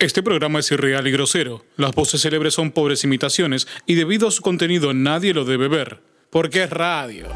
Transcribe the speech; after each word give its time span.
Este 0.00 0.22
programa 0.22 0.60
es 0.60 0.72
irreal 0.72 1.06
y 1.06 1.10
grosero. 1.10 1.62
Las 1.76 1.92
voces 1.92 2.22
célebres 2.22 2.54
son 2.54 2.70
pobres 2.70 3.04
imitaciones 3.04 3.68
y 3.84 3.96
debido 3.96 4.28
a 4.28 4.30
su 4.30 4.40
contenido 4.40 4.94
nadie 4.94 5.34
lo 5.34 5.44
debe 5.44 5.68
ver. 5.68 6.00
Porque 6.30 6.62
es 6.62 6.70
radio. 6.70 7.28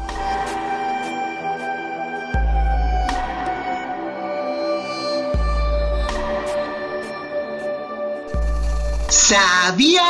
¿Sabías 9.09 10.01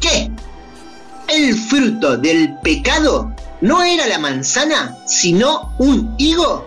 que 0.00 0.30
el 1.26 1.54
fruto 1.56 2.16
del 2.18 2.54
pecado 2.62 3.34
no 3.60 3.82
era 3.82 4.06
la 4.06 4.20
manzana, 4.20 4.96
sino 5.08 5.74
un 5.80 6.14
higo? 6.18 6.64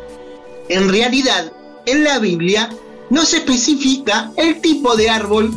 En 0.68 0.90
realidad, 0.90 1.50
en 1.86 2.04
la 2.04 2.20
Biblia 2.20 2.70
no 3.10 3.26
se 3.26 3.38
especifica 3.38 4.32
el 4.38 4.62
tipo 4.62 4.96
de 4.96 5.10
árbol, 5.10 5.54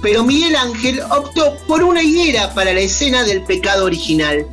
pero 0.00 0.24
Miguel 0.24 0.56
Ángel 0.56 1.00
optó 1.10 1.56
por 1.66 1.82
una 1.82 2.02
higuera 2.02 2.54
para 2.54 2.72
la 2.72 2.80
escena 2.80 3.24
del 3.24 3.42
pecado 3.44 3.84
original. 3.84 4.46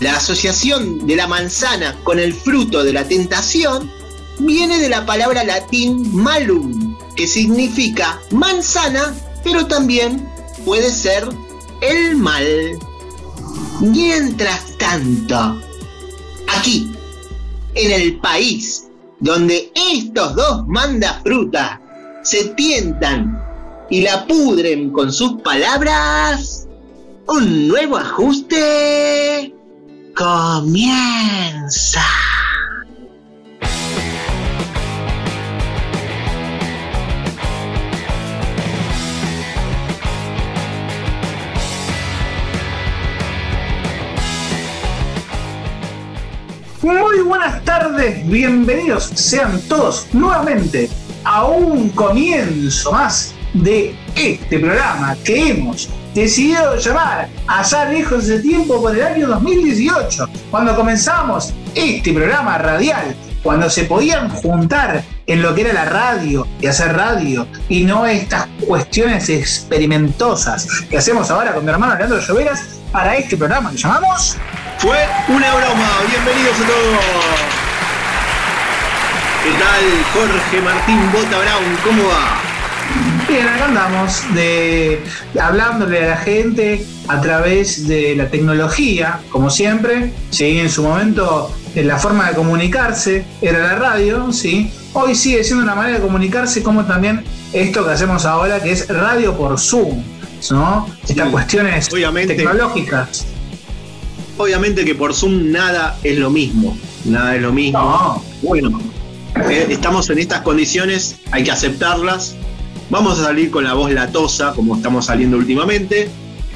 La 0.00 0.16
asociación 0.16 1.06
de 1.06 1.16
la 1.16 1.26
manzana 1.26 1.98
con 2.04 2.18
el 2.18 2.34
fruto 2.34 2.82
de 2.84 2.92
la 2.92 3.06
tentación 3.06 3.90
viene 4.38 4.78
de 4.78 4.88
la 4.88 5.06
palabra 5.06 5.44
latín 5.44 6.14
malum, 6.14 6.96
que 7.16 7.26
significa 7.26 8.20
manzana, 8.30 9.14
pero 9.44 9.66
también 9.66 10.28
puede 10.64 10.90
ser 10.90 11.28
el 11.80 12.16
mal. 12.16 12.46
Mientras 13.80 14.76
tanto, 14.78 15.60
aquí, 16.48 16.92
en 17.74 17.90
el 17.90 18.18
país 18.18 18.84
donde 19.22 19.72
estos 19.74 20.34
dos 20.34 20.66
manda 20.66 21.20
fruta 21.22 21.80
se 22.22 22.44
tientan 22.56 23.40
y 23.88 24.02
la 24.02 24.26
pudren 24.26 24.90
con 24.90 25.12
sus 25.12 25.40
palabras, 25.42 26.66
un 27.28 27.68
nuevo 27.68 27.96
ajuste 27.98 29.54
comienza. 30.16 32.02
Muy 46.82 47.20
buenas 47.20 47.64
tardes, 47.64 48.26
bienvenidos 48.28 49.04
sean 49.14 49.60
todos 49.68 50.08
nuevamente 50.12 50.90
a 51.22 51.44
un 51.44 51.90
comienzo 51.90 52.90
más 52.90 53.32
de 53.54 53.94
este 54.16 54.58
programa 54.58 55.16
que 55.24 55.50
hemos 55.50 55.88
decidido 56.12 56.76
llamar 56.78 57.28
Allá 57.46 57.84
lejos 57.84 58.26
de 58.26 58.40
tiempo 58.40 58.82
por 58.82 58.96
el 58.96 59.02
año 59.02 59.28
2018, 59.28 60.28
cuando 60.50 60.74
comenzamos 60.74 61.54
este 61.76 62.12
programa 62.12 62.58
radial, 62.58 63.14
cuando 63.44 63.70
se 63.70 63.84
podían 63.84 64.28
juntar 64.28 65.04
en 65.28 65.40
lo 65.40 65.54
que 65.54 65.60
era 65.60 65.72
la 65.72 65.84
radio 65.84 66.48
y 66.60 66.66
hacer 66.66 66.96
radio 66.96 67.46
y 67.68 67.84
no 67.84 68.06
estas 68.06 68.48
cuestiones 68.66 69.28
experimentosas 69.28 70.66
que 70.90 70.98
hacemos 70.98 71.30
ahora 71.30 71.54
con 71.54 71.64
mi 71.64 71.70
hermano 71.70 71.94
Leandro 71.94 72.18
Lloveras 72.18 72.80
para 72.90 73.16
este 73.16 73.36
programa 73.36 73.70
que 73.70 73.76
llamamos 73.76 74.36
fue 74.82 74.98
una 75.28 75.54
broma. 75.54 75.90
Bienvenidos 76.10 76.56
a 76.56 76.66
todos. 76.66 77.04
¿Qué 79.44 79.50
tal, 79.52 79.84
Jorge 80.12 80.60
Martín 80.60 81.12
Bota 81.12 81.38
Brown? 81.38 81.76
¿Cómo 81.84 82.08
va? 82.08 82.40
Bien, 83.28 83.46
acá 83.46 83.66
andamos 83.66 84.24
de, 84.34 85.00
hablándole 85.40 86.04
a 86.04 86.08
la 86.08 86.16
gente 86.16 86.84
a 87.06 87.20
través 87.20 87.86
de 87.86 88.16
la 88.16 88.28
tecnología, 88.28 89.20
como 89.30 89.50
siempre. 89.50 90.12
Sí, 90.30 90.58
en 90.58 90.68
su 90.68 90.82
momento 90.82 91.54
la 91.76 91.96
forma 91.96 92.30
de 92.30 92.34
comunicarse 92.34 93.24
era 93.40 93.60
la 93.60 93.76
radio, 93.76 94.32
sí. 94.32 94.72
Hoy 94.94 95.14
sigue 95.14 95.44
siendo 95.44 95.62
una 95.62 95.76
manera 95.76 95.98
de 95.98 96.02
comunicarse, 96.02 96.60
como 96.64 96.84
también 96.86 97.22
esto 97.52 97.84
que 97.84 97.92
hacemos 97.92 98.26
ahora, 98.26 98.60
que 98.60 98.72
es 98.72 98.88
radio 98.88 99.36
por 99.36 99.60
Zoom, 99.60 100.02
¿no? 100.50 100.88
Estas 101.06 101.28
cuestiones 101.28 101.88
tecnológicas 101.88 103.26
obviamente 104.42 104.84
que 104.84 104.94
por 104.94 105.14
Zoom 105.14 105.50
nada 105.50 105.98
es 106.02 106.18
lo 106.18 106.30
mismo. 106.30 106.76
Nada 107.04 107.36
es 107.36 107.42
lo 107.42 107.52
mismo. 107.52 108.22
Bueno, 108.42 108.80
eh, 109.48 109.66
estamos 109.70 110.10
en 110.10 110.18
estas 110.18 110.42
condiciones, 110.42 111.16
hay 111.30 111.44
que 111.44 111.50
aceptarlas. 111.50 112.36
Vamos 112.90 113.18
a 113.18 113.24
salir 113.24 113.50
con 113.50 113.64
la 113.64 113.74
voz 113.74 113.90
latosa, 113.90 114.52
como 114.54 114.76
estamos 114.76 115.06
saliendo 115.06 115.36
últimamente, 115.36 116.08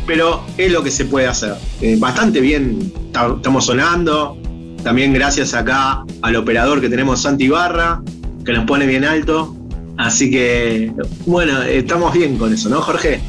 pero 0.07 0.45
es 0.59 0.71
lo 0.71 0.83
que 0.83 0.91
se 0.91 1.07
puede 1.07 1.27
hacer. 1.27 1.55
Eh, 1.81 1.97
bastante 1.99 2.41
bien 2.41 2.93
estamos 3.07 3.65
sonando. 3.65 4.37
También 4.83 5.13
gracias 5.13 5.55
acá 5.55 6.05
al 6.23 6.37
operador 6.37 6.81
que 6.81 6.89
tenemos, 6.89 7.23
Santi 7.23 7.49
Barra, 7.49 8.03
que 8.45 8.53
nos 8.53 8.67
pone 8.67 8.87
bien 8.87 9.05
alto. 9.05 9.57
Así 9.97 10.31
que, 10.31 10.93
bueno, 11.25 11.63
estamos 11.63 12.13
bien 12.13 12.37
con 12.37 12.53
eso, 12.53 12.69
¿no, 12.69 12.83
Jorge? 12.83 13.21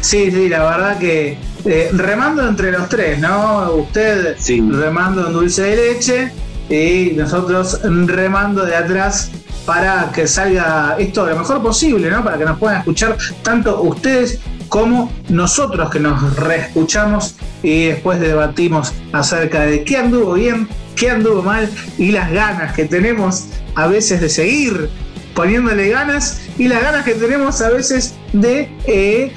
Sí, 0.00 0.30
sí, 0.30 0.48
la 0.48 0.60
verdad 0.60 0.98
que 0.98 1.36
eh, 1.70 1.90
remando 1.92 2.48
entre 2.48 2.72
los 2.72 2.88
tres, 2.88 3.18
¿no? 3.18 3.72
Usted 3.72 4.38
remando 4.70 5.26
en 5.26 5.34
dulce 5.34 5.62
de 5.62 5.76
leche 5.76 6.32
y 6.70 7.14
nosotros 7.14 7.78
remando 7.82 8.64
de 8.64 8.74
atrás 8.74 9.30
para 9.66 10.10
que 10.10 10.26
salga 10.26 10.96
esto 10.98 11.26
lo 11.26 11.36
mejor 11.36 11.60
posible, 11.60 12.10
¿no? 12.10 12.24
Para 12.24 12.38
que 12.38 12.46
nos 12.46 12.58
puedan 12.58 12.78
escuchar 12.78 13.18
tanto 13.42 13.82
ustedes 13.82 14.40
como 14.70 15.12
nosotros 15.28 15.90
que 15.90 16.00
nos 16.00 16.36
reescuchamos 16.36 17.36
y 17.62 17.88
después 17.88 18.18
debatimos 18.18 18.94
acerca 19.12 19.66
de 19.66 19.84
qué 19.84 19.98
anduvo 19.98 20.32
bien, 20.32 20.66
qué 20.96 21.10
anduvo 21.10 21.42
mal 21.42 21.68
y 21.98 22.12
las 22.12 22.30
ganas 22.32 22.72
que 22.72 22.86
tenemos 22.86 23.48
a 23.74 23.88
veces 23.88 24.22
de 24.22 24.30
seguir 24.30 24.88
poniéndole 25.34 25.90
ganas 25.90 26.40
y 26.56 26.68
las 26.68 26.82
ganas 26.82 27.04
que 27.04 27.12
tenemos 27.12 27.60
a 27.60 27.68
veces 27.68 28.14
de 28.32 28.74
eh, 28.86 29.34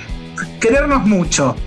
querernos 0.62 1.06
mucho. 1.06 1.58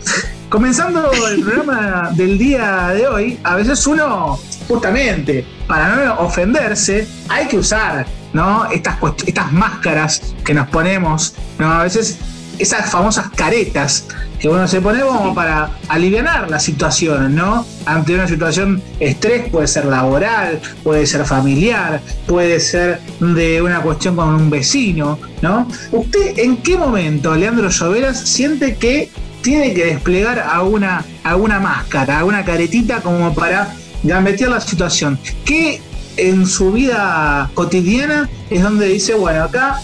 Comenzando 0.54 1.10
el 1.32 1.42
programa 1.42 2.12
del 2.14 2.38
día 2.38 2.90
de 2.94 3.08
hoy, 3.08 3.40
a 3.42 3.56
veces 3.56 3.84
uno, 3.88 4.38
justamente, 4.68 5.44
para 5.66 5.88
no 5.96 6.20
ofenderse, 6.20 7.08
hay 7.28 7.48
que 7.48 7.58
usar 7.58 8.06
¿no? 8.32 8.70
estas, 8.70 8.96
estas 9.26 9.50
máscaras 9.50 10.32
que 10.44 10.54
nos 10.54 10.68
ponemos, 10.68 11.34
¿no? 11.58 11.72
a 11.72 11.82
veces 11.82 12.20
esas 12.60 12.88
famosas 12.88 13.30
caretas 13.34 14.06
que 14.38 14.48
uno 14.48 14.68
se 14.68 14.80
pone 14.80 15.00
como 15.00 15.34
para 15.34 15.70
aliviar 15.88 16.48
la 16.48 16.60
situación, 16.60 17.34
¿no? 17.34 17.66
Ante 17.84 18.14
una 18.14 18.28
situación 18.28 18.80
estrés, 19.00 19.48
puede 19.50 19.66
ser 19.66 19.86
laboral, 19.86 20.60
puede 20.84 21.04
ser 21.06 21.24
familiar, 21.24 22.00
puede 22.28 22.60
ser 22.60 23.00
de 23.18 23.60
una 23.60 23.80
cuestión 23.80 24.14
con 24.14 24.28
un 24.28 24.50
vecino, 24.50 25.18
¿no? 25.42 25.66
¿Usted 25.90 26.38
en 26.38 26.58
qué 26.58 26.76
momento, 26.76 27.34
Leandro 27.34 27.70
Lloveras, 27.70 28.20
siente 28.20 28.76
que 28.76 29.10
tiene 29.44 29.74
que 29.74 29.84
desplegar 29.84 30.40
a 30.40 30.62
una, 30.62 31.04
a 31.22 31.36
una 31.36 31.60
máscara, 31.60 32.20
a 32.20 32.24
una 32.24 32.44
caretita 32.44 33.02
como 33.02 33.34
para 33.34 33.76
gambetear 34.02 34.50
la 34.50 34.60
situación? 34.60 35.18
¿Qué 35.44 35.80
en 36.16 36.46
su 36.46 36.72
vida 36.72 37.50
cotidiana 37.54 38.28
es 38.50 38.62
donde 38.62 38.88
dice, 38.88 39.14
bueno, 39.14 39.44
acá 39.44 39.80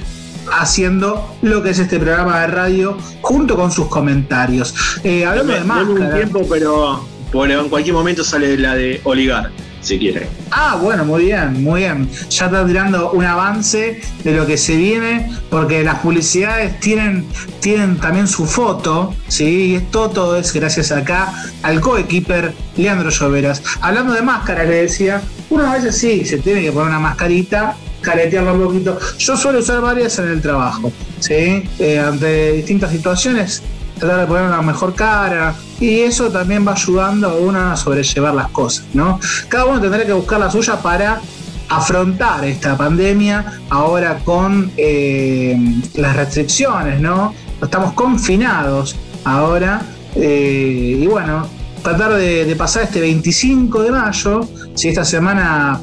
haciendo 0.52 1.36
lo 1.42 1.64
que 1.64 1.72
es 1.72 1.80
este 1.80 1.98
programa 1.98 2.42
de 2.42 2.48
radio 2.48 2.96
junto 3.22 3.56
con 3.56 3.72
sus 3.72 3.88
comentarios. 3.88 4.76
Eh, 5.04 5.26
hablando 5.26 5.54
de 5.54 5.62
más. 5.62 5.88
un 5.88 6.14
tiempo, 6.14 6.46
pero 6.48 7.04
en 7.34 7.70
cualquier 7.70 7.96
momento 7.96 8.24
sale 8.24 8.56
la 8.60 8.76
de 8.76 9.02
Oligar 9.06 9.50
si 9.90 9.98
quiere. 9.98 10.28
Ah, 10.52 10.78
bueno, 10.82 11.04
muy 11.04 11.26
bien, 11.26 11.64
muy 11.64 11.82
bien. 11.82 12.08
Ya 12.30 12.46
está 12.46 12.66
tirando 12.66 13.12
un 13.12 13.26
avance 13.26 14.02
de 14.24 14.34
lo 14.34 14.46
que 14.46 14.56
se 14.58 14.78
viene, 14.78 15.30
porque 15.50 15.84
las 15.84 16.00
publicidades 16.00 16.80
tienen, 16.80 17.26
tienen 17.60 17.98
también 17.98 18.28
su 18.28 18.46
foto, 18.46 19.16
¿sí? 19.28 19.72
Y 19.72 19.76
esto 19.76 20.10
todo 20.10 20.38
es 20.38 20.54
gracias 20.54 20.92
acá 20.92 21.34
al 21.64 21.82
coequiper 21.82 22.54
Leandro 22.78 23.10
Lloveras. 23.10 23.64
Hablando 23.82 24.14
de 24.14 24.22
máscaras, 24.22 24.68
le 24.68 24.84
decía, 24.84 25.22
una 25.50 25.74
veces 25.74 25.98
sí, 25.98 26.24
se 26.24 26.38
tiene 26.38 26.62
que 26.62 26.72
poner 26.72 26.90
una 26.90 27.00
mascarita, 27.00 27.76
caretearlo 28.02 28.54
un 28.54 28.64
poquito. 28.64 29.00
Yo 29.18 29.36
suelo 29.36 29.60
usar 29.60 29.82
varias 29.82 30.20
en 30.20 30.30
el 30.30 30.42
trabajo, 30.42 30.92
¿sí? 31.20 31.64
Eh, 31.80 32.00
ante 32.00 32.54
distintas 32.54 32.92
situaciones 32.92 33.64
tratar 34.00 34.22
de 34.22 34.28
poner 34.28 34.44
una 34.44 34.62
mejor 34.62 34.96
cara. 34.96 35.56
Y 35.80 36.00
eso 36.00 36.30
también 36.30 36.68
va 36.68 36.74
ayudando 36.74 37.30
a 37.30 37.36
uno 37.36 37.72
a 37.72 37.78
sobrellevar 37.78 38.34
las 38.34 38.50
cosas, 38.50 38.86
¿no? 38.94 39.20
Cada 39.48 39.66
uno 39.66 39.80
tendrá 39.80 40.06
que 40.06 40.14
buscar 40.14 40.40
la 40.40 40.50
suya 40.50 40.82
para 40.82 41.22
afrontar 41.70 42.44
esta 42.46 42.76
pandemia 42.76 43.62
ahora 43.70 44.20
con 44.26 44.72
eh, 44.76 45.56
las 45.96 46.16
restricciones, 46.16 47.00
¿no? 47.00 47.34
Estamos 47.62 47.94
confinados 47.94 48.96
ahora 49.24 49.82
eh, 50.16 50.98
y 51.02 51.08
bueno, 51.08 51.48
tratar 51.82 52.14
de, 52.14 52.56
pasar 52.58 52.84
este 52.84 53.02
25 53.02 53.84
de 53.84 53.92
mayo, 53.92 54.48
¿sí? 54.76 54.90
esta, 54.90 55.06
semana, 55.06 55.82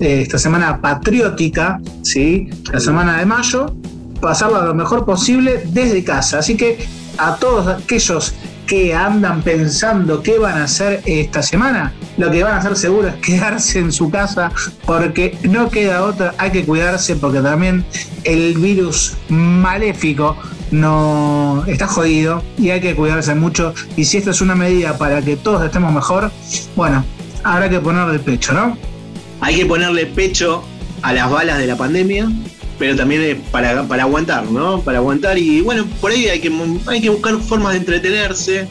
eh, 0.00 0.22
esta 0.22 0.38
semana 0.38 0.80
patriótica, 0.80 1.80
¿sí? 2.02 2.48
la 2.72 2.80
semana 2.80 3.18
de 3.18 3.26
mayo, 3.26 3.74
pasarla 4.20 4.62
lo 4.62 4.74
mejor 4.74 5.04
posible 5.04 5.62
desde 5.66 6.04
casa. 6.04 6.38
Así 6.38 6.56
que 6.56 6.78
a 7.18 7.36
todos 7.36 7.66
aquellos 7.66 8.34
que 8.66 8.94
andan 8.94 9.42
pensando 9.42 10.22
qué 10.22 10.38
van 10.38 10.58
a 10.58 10.64
hacer 10.64 11.00
esta 11.06 11.42
semana, 11.42 11.92
lo 12.18 12.30
que 12.30 12.42
van 12.42 12.52
a 12.52 12.56
hacer 12.58 12.76
seguro 12.76 13.08
es 13.08 13.14
quedarse 13.16 13.78
en 13.78 13.90
su 13.90 14.10
casa 14.10 14.52
porque 14.84 15.38
no 15.42 15.70
queda 15.70 16.04
otra, 16.04 16.34
hay 16.36 16.50
que 16.50 16.64
cuidarse 16.64 17.16
porque 17.16 17.40
también 17.40 17.84
el 18.24 18.58
virus 18.58 19.16
maléfico 19.30 20.36
no 20.70 21.64
está 21.66 21.86
jodido 21.86 22.42
y 22.58 22.68
hay 22.68 22.80
que 22.82 22.94
cuidarse 22.94 23.34
mucho 23.34 23.72
y 23.96 24.04
si 24.04 24.18
esta 24.18 24.32
es 24.32 24.42
una 24.42 24.54
medida 24.54 24.98
para 24.98 25.22
que 25.22 25.36
todos 25.36 25.64
estemos 25.64 25.90
mejor, 25.92 26.30
bueno, 26.76 27.02
habrá 27.44 27.70
que 27.70 27.80
ponerle 27.80 28.18
pecho, 28.18 28.52
¿no? 28.52 28.76
Hay 29.40 29.56
que 29.56 29.64
ponerle 29.64 30.04
pecho 30.06 30.62
a 31.00 31.14
las 31.14 31.30
balas 31.30 31.56
de 31.56 31.66
la 31.66 31.76
pandemia 31.76 32.28
pero 32.78 32.96
también 32.96 33.42
para, 33.50 33.82
para 33.86 34.04
aguantar, 34.04 34.50
¿no? 34.50 34.80
Para 34.80 34.98
aguantar 34.98 35.36
y 35.38 35.60
bueno, 35.60 35.84
por 36.00 36.12
ahí 36.12 36.26
hay 36.26 36.40
que, 36.40 36.52
hay 36.86 37.00
que 37.00 37.10
buscar 37.10 37.36
formas 37.40 37.72
de 37.72 37.78
entretenerse. 37.78 38.68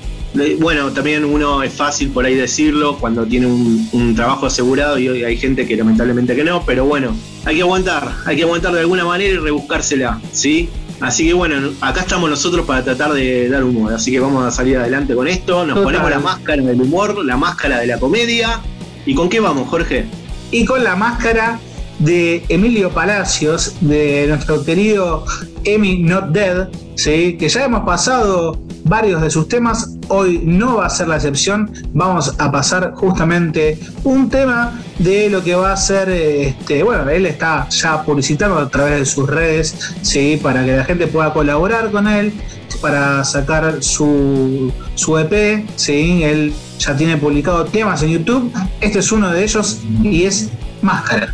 Bueno, 0.59 0.91
también 0.91 1.25
uno 1.25 1.63
es 1.63 1.73
fácil 1.73 2.09
por 2.09 2.25
ahí 2.25 2.35
decirlo 2.35 2.97
cuando 2.99 3.25
tiene 3.25 3.47
un, 3.47 4.13
trabajo 4.15 4.45
asegurado 4.45 4.97
y 4.99 5.09
hoy 5.09 5.23
hay 5.23 5.37
gente 5.37 5.65
que 5.65 5.75
lamentablemente 5.75 6.35
que 6.35 6.43
no, 6.43 6.63
pero 6.63 6.85
bueno, 6.85 7.15
hay 7.45 7.55
que 7.55 7.61
aguantar, 7.61 8.11
hay 8.25 8.35
que 8.35 8.43
aguantar 8.43 8.73
de 8.73 8.81
alguna 8.81 9.05
manera 9.05 9.33
y 9.33 9.37
rebuscársela, 9.37 10.19
¿sí? 10.31 10.69
Así 10.99 11.27
que 11.27 11.33
bueno, 11.33 11.71
acá 11.81 12.01
estamos 12.01 12.29
nosotros 12.29 12.65
para 12.65 12.83
tratar 12.83 13.13
de 13.13 13.49
dar 13.49 13.63
humor, 13.63 13.93
así 13.93 14.11
que 14.11 14.19
vamos 14.19 14.43
a 14.45 14.51
salir 14.51 14.77
adelante 14.77 15.15
con 15.15 15.27
esto, 15.27 15.65
nos 15.65 15.79
ponemos 15.79 16.09
la 16.09 16.19
máscara 16.19 16.61
del 16.61 16.81
humor, 16.81 17.23
la 17.23 17.37
máscara 17.37 17.79
de 17.79 17.87
la 17.87 17.99
comedia. 17.99 18.61
¿Y 19.05 19.15
con 19.15 19.29
qué 19.29 19.39
vamos, 19.39 19.69
Jorge? 19.69 20.05
Y 20.51 20.65
con 20.65 20.83
la 20.83 20.95
máscara 20.95 21.59
de 21.99 22.45
Emilio 22.49 22.89
Palacios, 22.91 23.75
de 23.81 24.25
nuestro 24.27 24.63
querido 24.63 25.25
Emi 25.63 26.03
Not 26.03 26.29
Dead, 26.29 26.69
¿sí? 26.95 27.37
que 27.37 27.49
ya 27.49 27.65
hemos 27.65 27.83
pasado 27.85 28.59
varios 28.83 29.21
de 29.21 29.29
sus 29.29 29.47
temas, 29.47 29.95
hoy 30.07 30.41
no 30.43 30.77
va 30.77 30.85
a 30.85 30.89
ser 30.89 31.07
la 31.07 31.15
excepción, 31.15 31.71
vamos 31.93 32.33
a 32.37 32.51
pasar 32.51 32.93
justamente 32.95 33.77
un 34.03 34.29
tema 34.29 34.79
de 34.99 35.29
lo 35.29 35.43
que 35.43 35.55
va 35.55 35.73
a 35.73 35.77
ser, 35.77 36.09
este, 36.09 36.83
bueno, 36.83 37.09
él 37.09 37.25
está 37.25 37.67
ya 37.69 38.03
publicitando 38.03 38.57
a 38.57 38.69
través 38.69 38.99
de 38.99 39.05
sus 39.05 39.27
redes, 39.27 39.75
¿sí? 40.01 40.39
para 40.41 40.63
que 40.63 40.77
la 40.77 40.85
gente 40.85 41.07
pueda 41.07 41.33
colaborar 41.33 41.91
con 41.91 42.07
él, 42.07 42.33
para 42.81 43.23
sacar 43.23 43.81
su, 43.81 44.71
su 44.95 45.17
EP, 45.17 45.65
¿sí? 45.75 46.23
él 46.23 46.53
ya 46.79 46.95
tiene 46.95 47.17
publicado 47.17 47.65
temas 47.65 48.03
en 48.03 48.09
YouTube, 48.11 48.51
este 48.79 48.99
es 48.99 49.11
uno 49.11 49.31
de 49.31 49.43
ellos 49.43 49.79
y 50.03 50.23
es 50.23 50.49
Máscara. 50.81 51.33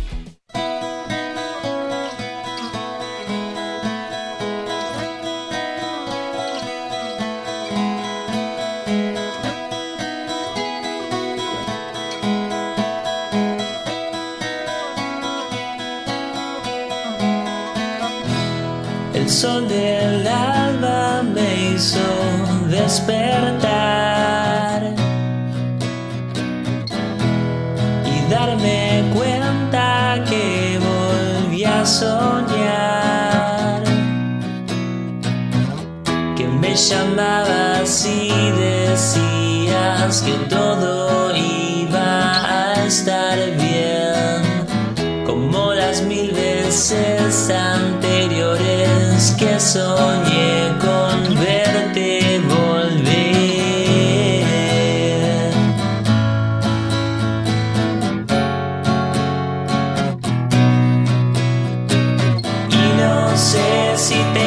Sin 64.04 64.18
pensar 64.34 64.43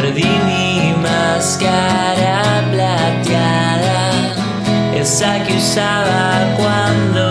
Perdí 0.00 0.24
mi 0.46 0.94
máscara 0.96 2.64
plateada, 2.72 4.32
esa 4.94 5.44
que 5.44 5.58
usaba 5.58 6.56
cuando 6.56 7.29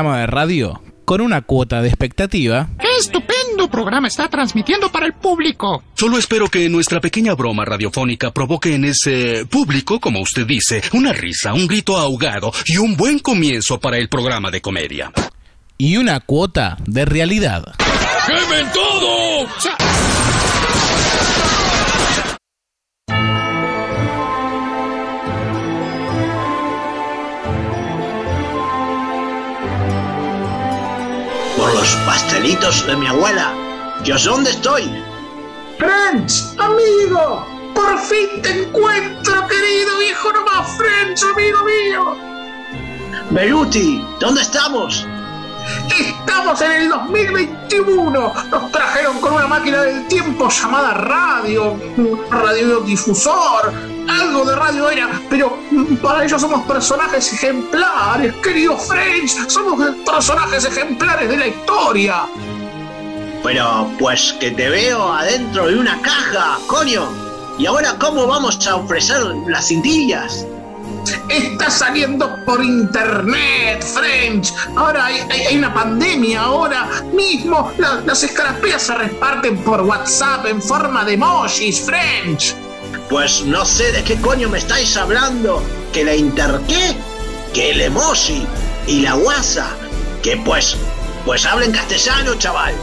programa 0.00 0.20
de 0.20 0.26
radio 0.28 0.82
con 1.04 1.20
una 1.20 1.42
cuota 1.42 1.82
de 1.82 1.88
expectativa. 1.88 2.70
¡Qué 2.78 2.86
estupendo 2.98 3.68
programa 3.70 4.08
está 4.08 4.30
transmitiendo 4.30 4.90
para 4.90 5.04
el 5.04 5.12
público! 5.12 5.82
Solo 5.92 6.16
espero 6.16 6.48
que 6.48 6.70
nuestra 6.70 7.02
pequeña 7.02 7.34
broma 7.34 7.66
radiofónica 7.66 8.30
provoque 8.30 8.74
en 8.74 8.86
ese 8.86 9.44
público, 9.44 10.00
como 10.00 10.20
usted 10.20 10.46
dice, 10.46 10.80
una 10.94 11.12
risa, 11.12 11.52
un 11.52 11.66
grito 11.66 11.98
ahogado 11.98 12.50
y 12.64 12.78
un 12.78 12.96
buen 12.96 13.18
comienzo 13.18 13.78
para 13.78 13.98
el 13.98 14.08
programa 14.08 14.50
de 14.50 14.62
comedia. 14.62 15.12
Y 15.76 15.98
una 15.98 16.20
cuota 16.20 16.78
de 16.86 17.04
realidad. 17.04 17.74
¡Quemen 18.26 18.72
todo! 18.72 19.48
Los 31.68 31.88
pastelitos 32.06 32.86
de 32.86 32.96
mi 32.96 33.06
abuela. 33.06 33.52
¿Yo 34.04 34.18
sé 34.18 34.28
dónde 34.28 34.50
estoy? 34.50 34.90
French, 35.78 36.58
amigo, 36.58 37.46
por 37.74 37.98
fin 37.98 38.42
te 38.42 38.62
encuentro, 38.62 39.46
querido 39.46 39.98
viejo 39.98 40.32
nomás, 40.32 40.76
French, 40.76 41.22
amigo 41.22 41.58
mío. 41.64 42.16
Beruti, 43.30 44.04
¿dónde 44.18 44.42
estamos? 44.42 45.06
Estamos 45.98 46.60
en 46.62 46.72
el 46.72 46.88
2021. 46.88 48.34
Nos 48.50 48.72
trajeron 48.72 49.20
con 49.20 49.34
una 49.34 49.46
máquina 49.46 49.82
del 49.82 50.06
tiempo 50.08 50.48
llamada 50.48 50.94
radio, 50.94 51.76
radiodifusor, 52.30 53.72
algo 54.08 54.44
de 54.44 54.56
radio 54.56 54.90
era, 54.90 55.20
pero 55.28 55.56
para 56.02 56.24
ellos 56.24 56.40
somos 56.40 56.62
personajes 56.66 57.32
ejemplares, 57.32 58.34
querido 58.36 58.76
French, 58.76 59.48
somos 59.48 59.94
personajes 60.04 60.64
ejemplares 60.64 61.28
de 61.28 61.36
la 61.36 61.46
historia. 61.46 62.26
Pero 63.42 63.90
pues 63.98 64.34
que 64.38 64.50
te 64.50 64.68
veo 64.68 65.12
adentro 65.12 65.66
de 65.66 65.78
una 65.78 66.00
caja, 66.02 66.58
coño. 66.66 67.08
¿Y 67.58 67.66
ahora 67.66 67.96
cómo 67.98 68.26
vamos 68.26 68.66
a 68.66 68.76
ofrecer 68.76 69.20
las 69.46 69.68
cintillas? 69.68 70.46
Está 71.28 71.70
saliendo 71.70 72.44
por 72.44 72.62
internet, 72.64 73.82
French. 73.82 74.52
Ahora 74.76 75.06
hay, 75.06 75.56
una 75.56 75.72
pandemia, 75.72 76.42
ahora 76.42 76.88
mismo 77.12 77.72
las 77.78 78.22
escarapeas 78.22 78.82
se 78.82 78.94
reparten 78.94 79.58
por 79.58 79.82
WhatsApp 79.82 80.46
en 80.46 80.60
forma 80.60 81.04
de 81.04 81.14
emojis, 81.14 81.80
French. 81.82 82.54
Pues 83.08 83.42
no 83.44 83.64
sé 83.64 83.92
de 83.92 84.04
qué 84.04 84.20
coño 84.20 84.48
me 84.48 84.58
estáis 84.58 84.96
hablando. 84.96 85.62
¿Que 85.92 86.04
la 86.04 86.14
interqué? 86.14 86.96
¿Que 87.52 87.70
el 87.72 87.80
emoji? 87.80 88.46
¿Y 88.86 89.00
la 89.00 89.14
guasa? 89.14 89.68
Que 90.22 90.36
pues, 90.36 90.76
pues 91.24 91.44
hablen 91.46 91.72
castellano, 91.72 92.34
chaval. 92.36 92.74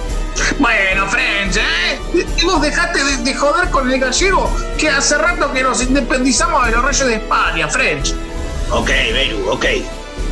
Bueno, 0.60 1.08
French, 1.08 1.58
¿eh? 1.58 2.26
Vos 2.44 2.62
dejate 2.62 3.04
de, 3.04 3.34
joder 3.34 3.70
con 3.70 3.92
el 3.92 4.00
gallego 4.00 4.50
que 4.78 4.90
hace 4.90 5.18
rato 5.18 5.52
que 5.52 5.64
nos 5.64 5.82
independizamos 5.82 6.66
de 6.66 6.72
los 6.72 6.84
reyes 6.84 7.08
de 7.08 7.16
España, 7.16 7.68
French. 7.68 8.14
Ok, 8.72 8.88
Beru, 8.88 9.50
ok. 9.50 9.66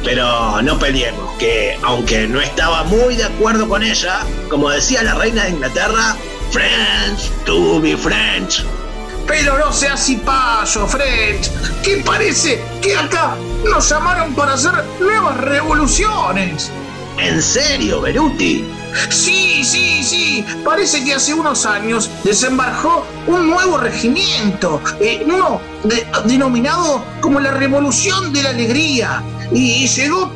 Pero 0.04 0.62
no 0.62 0.78
peleemos, 0.78 1.36
que 1.38 1.80
aunque 1.84 2.28
no 2.28 2.40
estaba 2.40 2.84
muy 2.84 3.16
de 3.16 3.24
acuerdo 3.24 3.68
con 3.68 3.82
ella, 3.82 4.20
como 4.50 4.70
decía 4.70 5.02
la 5.02 5.16
reina 5.16 5.46
de 5.46 5.52
Inglaterra, 5.52 6.16
French, 6.52 7.32
to 7.46 7.82
be 7.82 7.98
French. 7.98 8.64
Pero 9.28 9.58
no 9.58 9.74
seas 9.74 10.06
cipayo, 10.06 10.88
French. 10.88 11.50
¿Qué 11.84 12.04
parece 12.06 12.64
que 12.82 12.96
acá 12.96 13.36
nos 13.64 13.90
llamaron 13.90 14.36
para 14.36 14.54
hacer 14.54 14.74
nuevas 15.00 15.38
revoluciones? 15.38 16.72
¿En 17.18 17.42
serio, 17.42 18.02
Beruti? 18.02 18.66
Sí, 19.10 19.64
sí, 19.64 20.04
sí. 20.04 20.46
Parece 20.64 21.04
que 21.04 21.14
hace 21.14 21.34
unos 21.34 21.66
años 21.66 22.10
desembarcó 22.24 23.06
un 23.28 23.50
nuevo 23.50 23.78
regimiento, 23.78 24.82
eh, 25.00 25.24
uno 25.26 25.62
denominado 26.26 27.04
como 27.22 27.40
la 27.40 27.52
Revolución 27.52 28.32
de 28.34 28.44
la 28.44 28.50
Alegría. 28.50 29.24
Y 29.52 29.88
llegó 29.88 30.32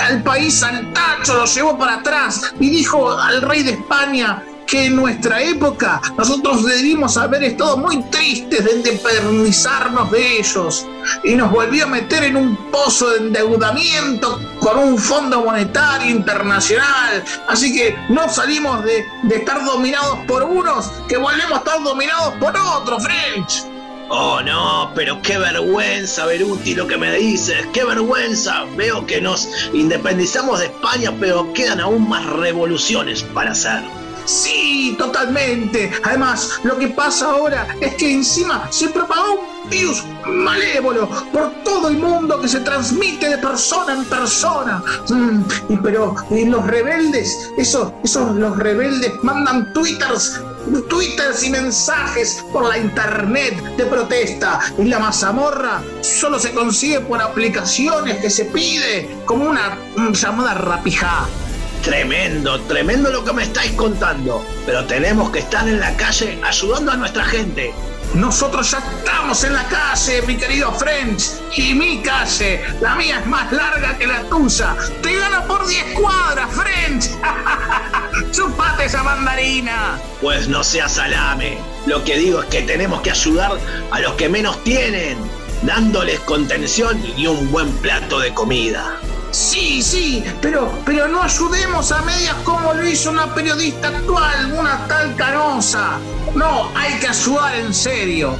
al 0.00 0.22
país 0.22 0.62
al 0.62 0.92
tacho, 0.92 1.34
lo 1.34 1.44
llevó 1.44 1.78
para 1.78 1.94
atrás 1.96 2.54
y 2.60 2.70
dijo 2.70 3.10
al 3.10 3.42
rey 3.42 3.62
de 3.62 3.72
España, 3.72 4.42
que 4.66 4.86
en 4.86 4.96
nuestra 4.96 5.42
época 5.42 6.00
nosotros 6.16 6.64
debimos 6.64 7.16
haber 7.16 7.44
estado 7.44 7.76
muy 7.76 8.02
tristes 8.04 8.64
de 8.64 8.72
independizarnos 8.76 10.10
de 10.10 10.38
ellos 10.38 10.86
y 11.24 11.34
nos 11.34 11.50
volvió 11.50 11.84
a 11.84 11.88
meter 11.88 12.24
en 12.24 12.36
un 12.36 12.56
pozo 12.70 13.10
de 13.10 13.18
endeudamiento 13.18 14.40
con 14.60 14.78
un 14.78 14.98
fondo 14.98 15.44
monetario 15.44 16.10
internacional. 16.10 17.22
Así 17.48 17.74
que 17.74 17.96
no 18.08 18.28
salimos 18.28 18.84
de, 18.84 19.04
de 19.24 19.36
estar 19.36 19.64
dominados 19.64 20.18
por 20.26 20.42
unos 20.42 20.90
que 21.08 21.16
volvemos 21.16 21.52
a 21.52 21.56
estar 21.56 21.82
dominados 21.82 22.34
por 22.34 22.54
otros, 22.56 23.02
French. 23.02 23.64
Oh 24.14 24.42
no, 24.42 24.92
pero 24.94 25.22
qué 25.22 25.38
vergüenza, 25.38 26.26
Beruti, 26.26 26.74
lo 26.74 26.86
que 26.86 26.98
me 26.98 27.14
dices, 27.16 27.66
qué 27.72 27.82
vergüenza. 27.82 28.64
Veo 28.76 29.06
que 29.06 29.22
nos 29.22 29.48
independizamos 29.72 30.60
de 30.60 30.66
España, 30.66 31.10
pero 31.18 31.50
quedan 31.54 31.80
aún 31.80 32.06
más 32.08 32.26
revoluciones 32.26 33.22
para 33.22 33.52
hacer. 33.52 33.82
Sí, 34.24 34.94
totalmente. 34.98 35.90
Además, 36.04 36.60
lo 36.64 36.78
que 36.78 36.88
pasa 36.88 37.30
ahora 37.30 37.66
es 37.80 37.94
que 37.94 38.12
encima 38.12 38.68
se 38.70 38.88
propagó 38.88 39.34
un 39.34 39.70
virus 39.70 40.04
malévolo 40.26 41.08
por 41.32 41.50
todo 41.64 41.88
el 41.88 41.98
mundo 41.98 42.40
que 42.40 42.48
se 42.48 42.60
transmite 42.60 43.28
de 43.28 43.38
persona 43.38 43.94
en 43.94 44.04
persona. 44.04 44.82
Mm, 45.08 45.42
y 45.70 45.76
pero 45.76 46.14
los 46.30 46.66
rebeldes, 46.66 47.50
esos, 47.56 47.92
esos 48.04 48.34
los 48.36 48.56
rebeldes 48.58 49.12
mandan 49.22 49.72
twitters, 49.72 50.40
twitters 50.88 51.42
y 51.42 51.50
mensajes 51.50 52.44
por 52.52 52.68
la 52.68 52.78
internet 52.78 53.54
de 53.76 53.86
protesta. 53.86 54.60
Y 54.78 54.84
la 54.84 54.98
mazamorra 54.98 55.82
solo 56.00 56.38
se 56.38 56.52
consigue 56.52 57.00
por 57.00 57.20
aplicaciones 57.20 58.18
que 58.18 58.30
se 58.30 58.44
pide 58.46 59.16
como 59.24 59.50
una 59.50 59.76
mm, 59.96 60.12
llamada 60.12 60.54
rapija. 60.54 61.26
Tremendo, 61.82 62.60
tremendo 62.62 63.10
lo 63.10 63.24
que 63.24 63.32
me 63.32 63.42
estáis 63.42 63.72
contando. 63.72 64.44
Pero 64.64 64.84
tenemos 64.86 65.30
que 65.30 65.40
estar 65.40 65.66
en 65.66 65.80
la 65.80 65.94
calle 65.96 66.38
ayudando 66.44 66.92
a 66.92 66.96
nuestra 66.96 67.24
gente. 67.24 67.74
Nosotros 68.14 68.70
ya 68.70 68.78
estamos 68.78 69.42
en 69.42 69.54
la 69.54 69.64
calle, 69.64 70.22
mi 70.22 70.36
querido 70.36 70.70
French. 70.72 71.32
Y 71.56 71.74
mi 71.74 72.00
calle, 72.00 72.62
la 72.80 72.94
mía 72.94 73.18
es 73.18 73.26
más 73.26 73.50
larga 73.50 73.98
que 73.98 74.06
la 74.06 74.22
tuya. 74.24 74.76
Te 75.02 75.16
gano 75.16 75.44
por 75.48 75.66
10 75.66 75.98
cuadras, 75.98 76.48
French. 76.52 77.10
¡Chupate 78.30 78.84
esa 78.84 79.02
mandarina! 79.02 79.98
Pues 80.20 80.46
no 80.46 80.62
sea 80.62 80.88
salame. 80.88 81.58
Lo 81.86 82.04
que 82.04 82.16
digo 82.16 82.42
es 82.42 82.48
que 82.48 82.62
tenemos 82.62 83.00
que 83.00 83.10
ayudar 83.10 83.58
a 83.90 83.98
los 83.98 84.12
que 84.12 84.28
menos 84.28 84.62
tienen, 84.62 85.18
dándoles 85.62 86.20
contención 86.20 87.02
y 87.16 87.26
un 87.26 87.50
buen 87.50 87.72
plato 87.78 88.20
de 88.20 88.32
comida. 88.32 89.00
Sí, 89.32 89.80
sí, 89.80 90.22
pero, 90.42 90.70
pero 90.84 91.08
no 91.08 91.22
ayudemos 91.22 91.90
a 91.90 92.02
medias 92.02 92.36
como 92.44 92.74
lo 92.74 92.86
hizo 92.86 93.10
una 93.10 93.34
periodista 93.34 93.88
actual, 93.88 94.52
una 94.52 94.86
tal 94.86 95.16
canosa. 95.16 95.98
No, 96.34 96.70
hay 96.76 97.00
que 97.00 97.06
ayudar 97.06 97.56
en 97.56 97.72
serio. 97.72 98.36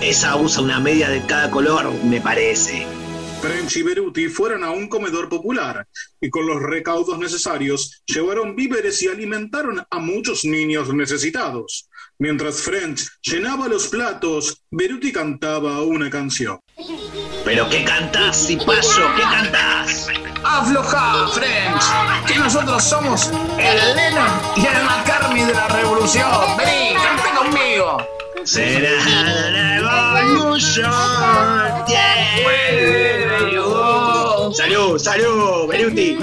Esa 0.00 0.36
usa 0.36 0.62
una 0.62 0.78
media 0.78 1.08
de 1.08 1.26
cada 1.26 1.50
color, 1.50 1.92
me 2.04 2.20
parece. 2.20 2.86
French 3.42 3.76
y 3.78 3.82
Beruti 3.82 4.28
fueron 4.28 4.62
a 4.62 4.70
un 4.70 4.88
comedor 4.88 5.28
popular 5.28 5.86
y 6.20 6.30
con 6.30 6.46
los 6.46 6.62
recaudos 6.62 7.18
necesarios 7.18 8.02
llevaron 8.06 8.54
víveres 8.54 9.02
y 9.02 9.08
alimentaron 9.08 9.84
a 9.90 9.98
muchos 9.98 10.44
niños 10.44 10.94
necesitados. 10.94 11.88
Mientras 12.18 12.62
French 12.62 13.08
llenaba 13.22 13.66
los 13.66 13.88
platos, 13.88 14.62
Beruti 14.70 15.12
cantaba 15.12 15.82
una 15.82 16.08
canción. 16.10 16.60
Pero 17.46 17.68
¿qué 17.68 17.84
cantás, 17.84 18.48
cipayo? 18.48 19.14
¿Qué 19.14 19.22
cantás? 19.22 20.08
Afloja, 20.42 21.28
French, 21.28 21.84
que 22.26 22.34
nosotros 22.40 22.82
somos 22.82 23.30
el 23.56 23.96
Lennon 23.96 24.28
y 24.56 24.66
el 24.66 24.82
McCartney 24.82 25.44
de 25.44 25.54
la 25.54 25.68
revolución. 25.68 26.28
Vení, 26.58 26.96
cante 26.96 27.30
conmigo. 27.38 27.98
Será 28.42 28.90
la 29.80 30.22
revolución. 30.22 30.90
Salud, 34.52 34.98
salud, 34.98 35.68
Beruti. 35.68 36.18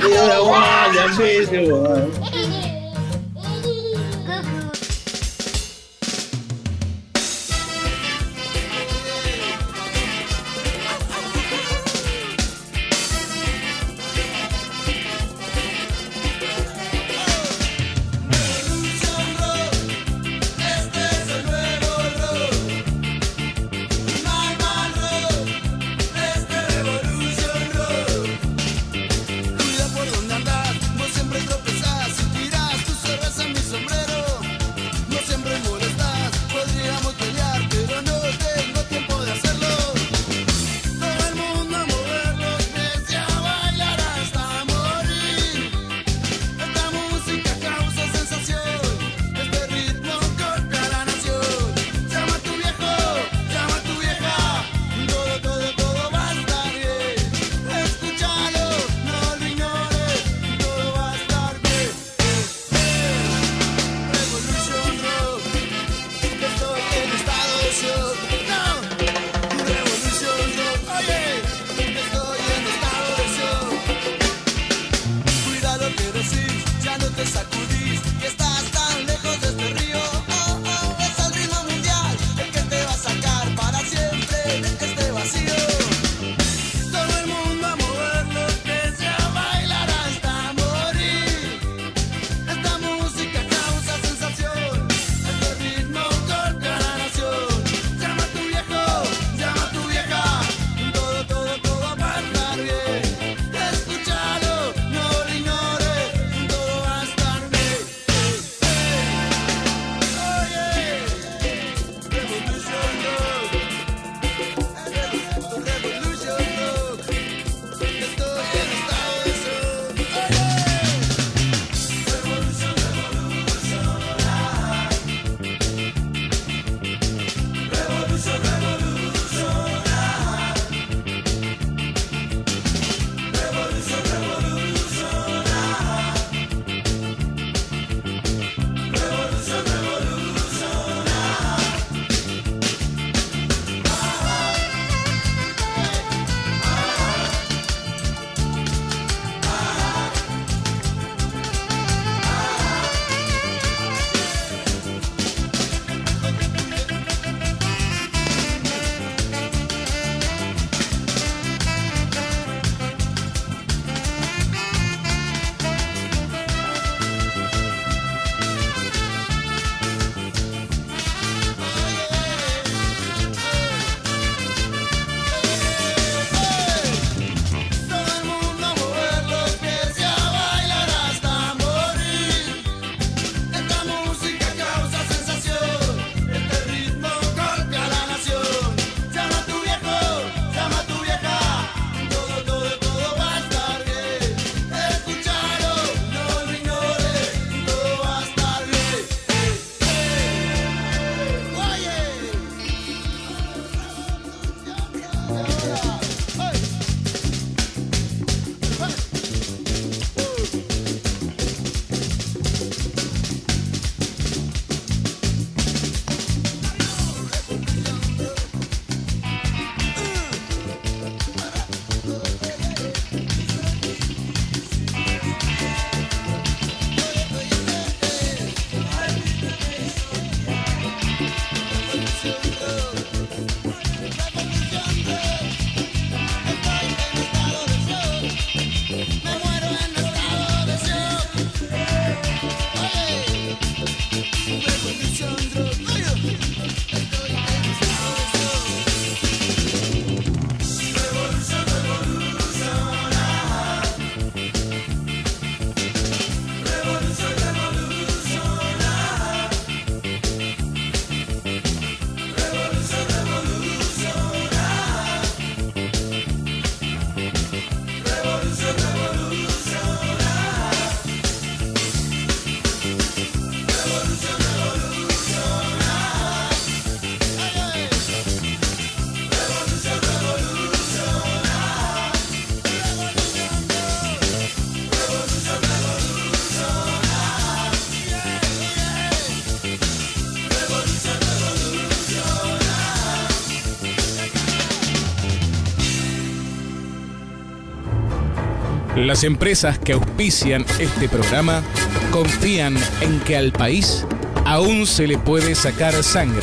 Las 299.04 299.26
empresas 299.26 299.78
que 299.78 299.92
auspician 299.92 300.66
este 300.80 301.10
programa 301.10 301.62
confían 302.10 302.78
en 303.02 303.20
que 303.20 303.36
al 303.36 303.52
país 303.52 304.06
aún 304.46 304.88
se 304.88 305.08
le 305.08 305.18
puede 305.18 305.56
sacar 305.56 306.02
sangre. 306.04 306.42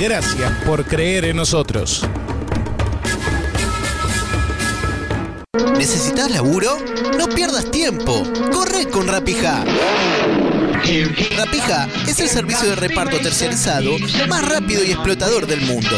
Gracias 0.00 0.50
por 0.66 0.84
creer 0.84 1.26
en 1.26 1.36
nosotros. 1.36 2.04
¿Necesitas 5.76 6.32
laburo? 6.32 6.78
No 7.16 7.28
pierdas 7.28 7.70
tiempo. 7.70 8.24
Corre 8.52 8.88
con 8.88 9.06
Rapija. 9.06 9.64
Rapija 11.36 11.88
es 12.08 12.18
el 12.18 12.28
servicio 12.28 12.70
de 12.70 12.74
reparto 12.74 13.18
tercerizado 13.18 13.92
más 14.28 14.48
rápido 14.48 14.82
y 14.82 14.90
explotador 14.90 15.46
del 15.46 15.60
mundo. 15.60 15.96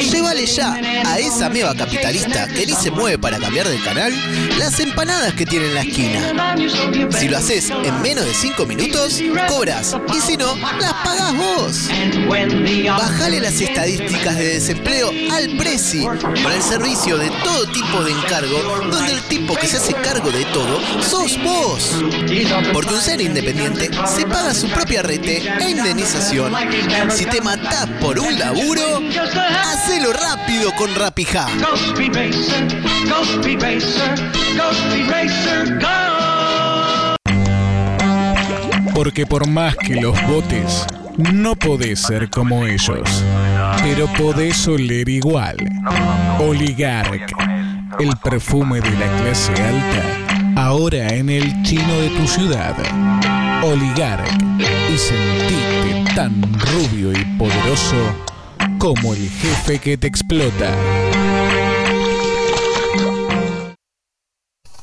Llévale 0.00 0.46
ya 0.46 0.74
a 1.04 1.18
esa 1.18 1.48
meba 1.48 1.74
capitalista 1.74 2.46
que 2.48 2.66
ni 2.66 2.72
se 2.72 2.90
mueve 2.90 3.18
para 3.18 3.38
cambiar 3.38 3.68
de 3.68 3.78
canal 3.80 4.12
las 4.58 4.78
empanadas 4.80 5.34
que 5.34 5.44
tiene 5.44 5.66
en 5.66 5.74
la 5.74 5.82
esquina. 5.82 6.54
Si 7.10 7.28
lo 7.28 7.38
haces 7.38 7.70
en 7.70 8.00
menos 8.02 8.24
de 8.24 8.34
5 8.34 8.66
minutos, 8.66 9.20
cobras. 9.48 9.96
Y 10.16 10.20
si 10.20 10.36
no, 10.36 10.56
las 10.56 10.92
pagás 11.04 11.34
vos. 11.36 11.88
Bajale 12.86 13.40
las 13.40 13.60
estadísticas 13.60 14.36
de 14.36 14.54
desempleo 14.54 15.10
al 15.32 15.56
Prezi 15.56 16.04
con 16.04 16.52
el 16.52 16.62
servicio 16.62 17.18
de 17.18 17.30
todo 17.44 17.66
tipo 17.66 18.02
de 18.04 18.12
encargo, 18.12 18.58
donde 18.90 19.12
el 19.12 19.22
tipo 19.22 19.54
que 19.54 19.66
se 19.66 19.76
hace 19.76 19.94
cargo 19.94 20.30
de 20.30 20.44
todo 20.46 20.80
sos 21.02 21.38
vos. 21.42 22.02
Porque 22.72 22.94
un 22.94 23.00
ser 23.00 23.20
independiente 23.20 23.90
se 24.06 24.26
paga 24.26 24.54
su 24.54 24.68
propia 24.68 25.02
rete 25.02 25.42
e 25.60 25.70
indemnización. 25.70 26.52
Si 27.10 27.26
te 27.26 27.40
matás 27.40 27.86
por 28.00 28.18
un 28.18 28.38
laburo, 28.38 29.00
hacelo 29.64 30.12
rápido 30.12 30.72
con 30.76 30.94
Rapija. 30.94 31.46
Porque 38.98 39.26
por 39.26 39.46
más 39.46 39.76
que 39.76 39.94
los 39.94 40.20
votes, 40.26 40.84
no 41.32 41.54
podés 41.54 42.00
ser 42.00 42.28
como 42.30 42.66
ellos, 42.66 43.24
pero 43.80 44.12
podés 44.18 44.66
oler 44.66 45.08
igual. 45.08 45.56
Oligark, 46.40 47.32
el 48.00 48.16
perfume 48.16 48.80
de 48.80 48.90
la 48.90 49.22
clase 49.22 49.52
alta, 49.52 50.60
ahora 50.60 51.14
en 51.14 51.30
el 51.30 51.62
chino 51.62 51.96
de 52.00 52.08
tu 52.08 52.26
ciudad. 52.26 52.74
Oligark, 53.62 54.26
y 54.92 54.98
sentite 54.98 56.14
tan 56.16 56.42
rubio 56.42 57.12
y 57.12 57.24
poderoso 57.38 58.16
como 58.78 59.14
el 59.14 59.30
jefe 59.30 59.78
que 59.78 59.96
te 59.96 60.08
explota. 60.08 60.74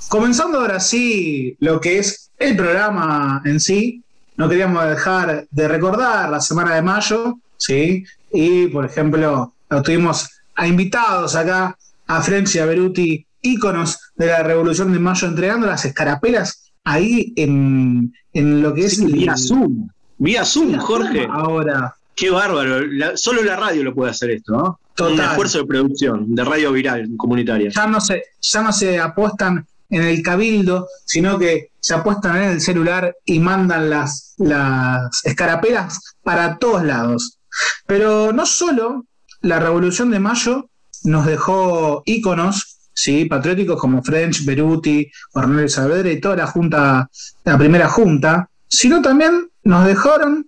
Comenzando 0.08 0.62
ahora 0.62 0.80
sí 0.80 1.58
lo 1.60 1.82
que 1.82 2.00
es 2.00 2.32
el 2.38 2.56
programa 2.56 3.42
en 3.44 3.60
sí, 3.60 4.05
no 4.38 4.50
queríamos 4.50 4.86
dejar 4.88 5.48
de 5.50 5.68
recordar 5.68 6.30
la 6.30 6.40
semana 6.42 6.76
de 6.76 6.82
mayo, 6.82 7.38
¿sí? 7.58 8.04
Y, 8.32 8.68
por 8.68 8.86
ejemplo, 8.86 9.54
tuvimos 9.84 10.30
a 10.56 10.68
invitados 10.68 11.36
acá 11.36 11.78
a 12.08 12.22
French 12.22 12.56
y 12.56 12.60
a 12.60 12.66
Beruti, 12.66 13.26
íconos 13.42 14.00
de 14.16 14.28
la 14.28 14.44
Revolución 14.44 14.92
de 14.92 15.00
Mayo, 15.00 15.28
entregando 15.28 15.68
las 15.68 15.86
escarapelas 15.86 16.72
ahí 16.84 17.34
en, 17.36 18.14
en 18.34 18.62
lo 18.62 18.74
que 18.74 18.86
es... 18.86 18.96
Sí, 18.98 19.06
vía 19.06 19.36
Zoom. 19.38 19.88
Vía 20.18 20.46
Zoom, 20.46 20.70
Vía 20.70 20.80
Jorge. 20.80 21.22
Zoom 21.24 21.32
ahora. 21.32 21.96
Qué 22.16 22.30
bárbaro. 22.30 22.82
La- 22.88 23.18
solo 23.18 23.44
la 23.44 23.56
radio 23.56 23.84
lo 23.84 23.94
puede 23.94 24.12
hacer 24.12 24.32
esto, 24.32 24.54
¿no? 24.54 24.80
Total. 24.96 25.14
Un 25.14 25.20
esfuerzo 25.22 25.58
de 25.60 25.66
producción, 25.66 26.34
de 26.34 26.44
radio 26.46 26.72
viral 26.72 27.10
comunitaria. 27.18 27.70
ya 27.70 27.86
no 27.88 28.00
se, 28.00 28.24
ya 28.42 28.62
no 28.62 28.72
se 28.72 28.98
apuestan 29.00 29.66
en 29.90 30.04
el 30.04 30.22
cabildo, 30.22 30.88
sino 31.06 31.38
que 31.38 31.72
se 31.80 31.94
apuestan 31.94 32.38
en 32.38 32.50
el 32.50 32.62
celular 32.62 33.16
y 33.26 33.40
mandan 33.40 33.90
las, 33.90 34.34
las 34.38 35.24
escarapelas 35.24 36.16
para 36.24 36.58
todos 36.58 36.84
lados. 36.84 37.40
Pero 37.86 38.34
no 38.34 38.46
solo 38.46 39.06
la 39.42 39.60
Revolución 39.60 40.10
de 40.12 40.20
Mayo 40.20 40.70
nos 41.04 41.26
dejó 41.26 42.02
íconos 42.06 42.80
¿sí? 42.94 43.26
patrióticos 43.26 43.80
como 43.80 44.02
French, 44.02 44.44
Beruti, 44.46 45.12
Cornelio 45.32 45.70
Saavedra 45.70 46.12
y 46.12 46.20
toda 46.20 46.38
la 46.38 46.48
junta, 46.48 47.10
la 47.44 47.58
primera 47.58 47.88
junta, 47.88 48.50
sino 48.68 49.02
también 49.02 49.50
nos 49.64 49.86
dejaron 49.86 50.48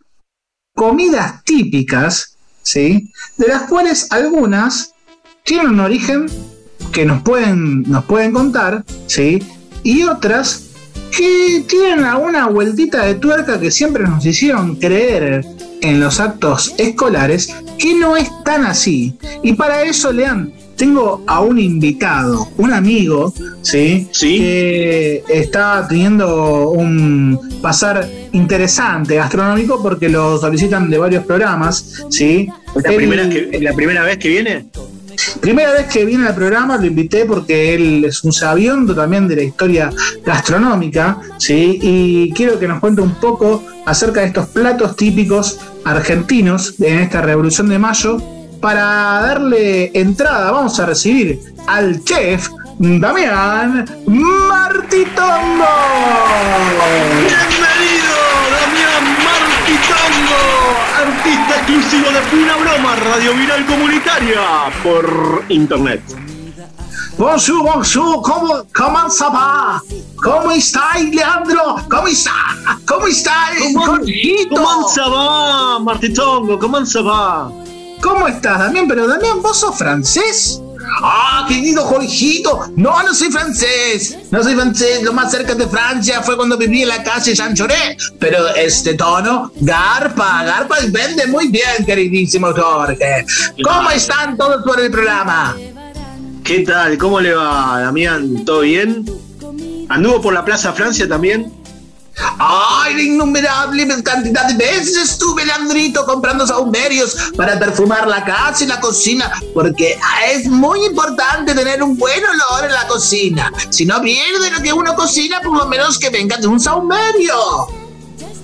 comidas 0.73 1.43
típicas, 1.43 2.37
¿sí? 2.63 3.11
de 3.37 3.47
las 3.47 3.63
cuales 3.63 4.11
algunas 4.11 4.93
tienen 5.43 5.67
un 5.67 5.79
origen 5.79 6.27
que 6.91 7.05
nos 7.05 7.21
pueden, 7.23 7.83
nos 7.83 8.03
pueden 8.05 8.31
contar, 8.31 8.83
¿sí? 9.07 9.39
y 9.83 10.03
otras 10.03 10.63
que 11.15 11.63
tienen 11.67 12.03
alguna 12.03 12.47
vueltita 12.47 13.05
de 13.05 13.15
tuerca 13.15 13.59
que 13.59 13.71
siempre 13.71 14.03
nos 14.03 14.25
hicieron 14.25 14.75
creer 14.75 15.45
en 15.81 15.99
los 15.99 16.19
actos 16.19 16.73
escolares 16.77 17.53
que 17.77 17.93
no 17.95 18.17
es 18.17 18.29
tan 18.43 18.65
así. 18.65 19.15
Y 19.43 19.53
para 19.53 19.83
eso, 19.83 20.11
Lean, 20.11 20.51
tengo 20.75 21.23
a 21.27 21.39
un 21.41 21.57
invitado, 21.59 22.49
un 22.57 22.73
amigo, 22.73 23.33
¿sí? 23.61 24.07
Que 24.39 25.23
está 25.29 25.85
teniendo 25.87 26.69
un 26.71 27.39
pasar 27.61 28.07
interesante 28.33 29.15
gastronómico 29.15 29.81
porque 29.81 30.09
lo 30.09 30.37
solicitan 30.39 30.89
de 30.89 30.97
varios 30.97 31.23
programas, 31.25 32.03
¿sí? 32.09 32.47
¿Es 32.75 32.83
la, 32.83 32.89
Él- 32.89 32.95
primera 32.97 33.29
que- 33.29 33.59
la 33.61 33.73
primera 33.73 34.03
vez 34.03 34.17
que 34.17 34.29
viene? 34.29 34.65
Primera 35.41 35.71
vez 35.71 35.87
que 35.87 36.05
viene 36.05 36.27
al 36.27 36.35
programa 36.35 36.77
lo 36.77 36.85
invité 36.85 37.25
porque 37.25 37.75
él 37.75 38.05
es 38.05 38.23
un 38.23 38.31
sabiondo 38.31 38.95
también 38.95 39.27
de 39.27 39.35
la 39.35 39.43
historia 39.43 39.89
gastronómica, 40.25 41.19
¿sí? 41.37 41.79
Y 41.81 42.33
quiero 42.33 42.59
que 42.59 42.67
nos 42.67 42.79
cuente 42.79 43.01
un 43.01 43.15
poco 43.15 43.63
acerca 43.85 44.21
de 44.21 44.27
estos 44.27 44.47
platos 44.47 44.95
típicos 44.95 45.59
argentinos 45.85 46.75
en 46.79 46.99
esta 46.99 47.21
Revolución 47.21 47.69
de 47.69 47.79
Mayo. 47.79 48.21
Para 48.61 48.83
darle 49.21 49.91
entrada, 49.93 50.51
vamos 50.51 50.79
a 50.79 50.85
recibir 50.87 51.39
al 51.67 52.03
chef 52.03 52.49
Damián 52.79 53.85
Martitongo. 54.05 55.65
Bienvenido, 57.15 58.17
Damián 58.53 59.05
Martitongo, 59.25 60.41
artista 60.97 61.55
exclusivo 61.57 62.07
de 62.09 62.43
Una 62.43 62.55
Broma, 62.57 62.95
Radio 62.95 63.33
Viral 63.35 63.65
Comunitaria 63.67 64.41
por 64.81 65.43
internet. 65.49 66.01
Bonjour, 67.17 67.63
bonjour, 67.63 68.21
¿cómo, 68.23 68.63
cómo 68.75 69.09
se 69.09 69.23
va? 69.25 69.81
¿Cómo 70.23 70.51
está, 70.51 70.97
Leandro? 70.99 71.77
¿Cómo 71.89 72.07
está? 72.07 72.31
¿Cómo 72.87 73.07
está, 73.07 73.49
Jorgito? 73.85 74.55
¿Cómo 74.55 74.89
se 74.89 75.01
va, 75.01 75.79
Martitongo? 75.79 76.57
¿Cómo 76.57 76.85
se 76.85 77.01
va? 77.01 77.51
¿Cómo 78.01 78.27
estás, 78.27 78.59
Damián? 78.59 78.87
Pero, 78.87 79.07
Damián, 79.07 79.41
¿vos 79.41 79.59
sos 79.59 79.77
francés? 79.77 80.61
Ah, 81.01 81.45
querido 81.47 81.83
Jorgito, 81.83 82.71
no, 82.75 83.03
no 83.03 83.13
soy 83.13 83.29
francés, 83.29 84.17
no 84.31 84.43
soy 84.43 84.55
francés, 84.55 85.03
lo 85.03 85.13
más 85.13 85.31
cerca 85.31 85.53
de 85.55 85.67
Francia 85.67 86.21
fue 86.21 86.35
cuando 86.35 86.57
viví 86.57 86.83
en 86.83 86.89
la 86.89 87.03
calle 87.03 87.35
Jaurès, 87.35 88.13
pero 88.19 88.47
este 88.55 88.95
tono, 88.95 89.51
Garpa, 89.59 90.43
Garpa 90.43 90.77
vende 90.89 91.27
muy 91.27 91.49
bien, 91.49 91.85
queridísimo 91.85 92.53
Jorge. 92.53 93.25
¿Cómo 93.63 93.89
están 93.91 94.37
todos 94.37 94.63
por 94.63 94.79
el 94.79 94.91
programa? 94.91 95.55
¿Qué 96.43 96.59
tal? 96.59 96.97
¿Cómo 96.97 97.19
le 97.19 97.33
va, 97.33 97.81
Damián? 97.81 98.45
¿Todo 98.45 98.61
bien? 98.61 99.05
¿Anduvo 99.89 100.21
por 100.21 100.33
la 100.33 100.43
Plaza 100.43 100.73
Francia 100.73 101.07
también? 101.07 101.53
¡Ay, 102.39 102.95
la 102.95 103.01
innumerable 103.01 103.87
cantidad 104.03 104.47
de 104.47 104.55
veces 104.55 104.97
estuve, 104.97 105.45
Leandrito, 105.45 106.05
comprando 106.05 106.47
saumerios 106.47 107.31
para 107.35 107.59
perfumar 107.59 108.07
la 108.07 108.23
casa 108.23 108.63
y 108.63 108.67
la 108.67 108.79
cocina, 108.79 109.31
porque 109.53 109.97
es 110.31 110.47
muy 110.47 110.85
importante 110.85 111.53
tener 111.53 111.81
un 111.83 111.97
buen 111.97 112.21
olor 112.23 112.65
en 112.65 112.73
la 112.73 112.87
cocina. 112.87 113.51
Si 113.69 113.85
no 113.85 114.01
pierde 114.01 114.49
lo 114.51 114.61
que 114.61 114.73
uno 114.73 114.95
cocina, 114.95 115.41
por 115.41 115.55
lo 115.55 115.67
menos 115.67 115.99
que 115.99 116.09
venga 116.09 116.37
de 116.37 116.47
un 116.47 116.59
saumerio. 116.59 117.67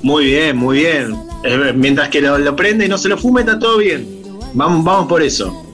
Muy 0.01 0.25
bien, 0.25 0.57
muy 0.57 0.79
bien. 0.79 1.15
Eh, 1.43 1.73
mientras 1.75 2.09
que 2.09 2.21
lo, 2.21 2.38
lo 2.38 2.55
prende 2.55 2.86
y 2.86 2.89
no 2.89 2.97
se 2.97 3.09
lo 3.09 3.17
fume, 3.17 3.41
está 3.41 3.57
todo 3.57 3.77
bien. 3.77 4.23
Vamos, 4.53 4.83
vamos 4.83 5.07
por 5.07 5.21
eso. 5.23 5.65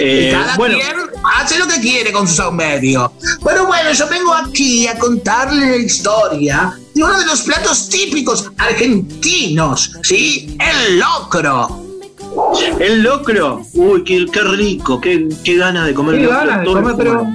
Eh, 0.00 0.30
cada 0.32 0.56
bueno, 0.56 0.76
quien 0.76 0.96
hace 1.34 1.58
lo 1.58 1.66
que 1.66 1.80
quiere 1.80 2.12
con 2.12 2.26
su 2.28 2.36
saumerio. 2.36 3.12
Pero 3.44 3.66
bueno, 3.66 3.92
yo 3.92 4.08
vengo 4.08 4.34
aquí 4.34 4.86
a 4.86 4.98
contarle 4.98 5.70
la 5.70 5.76
historia 5.76 6.78
de 6.94 7.02
uno 7.02 7.18
de 7.18 7.26
los 7.26 7.42
platos 7.42 7.88
típicos 7.88 8.50
argentinos, 8.58 9.92
¿sí? 10.02 10.56
El 10.58 10.98
locro. 10.98 11.82
el 12.78 13.02
locro. 13.02 13.62
Uy, 13.74 14.04
qué, 14.04 14.26
qué 14.32 14.40
rico, 14.40 15.00
qué, 15.00 15.28
qué 15.44 15.56
ganas 15.56 15.86
de 15.86 15.94
comer 15.94 16.20
Qué 16.20 16.26
ganas 16.26 16.60
de 16.60 16.66
comer, 16.66 16.94
pero. 16.96 17.26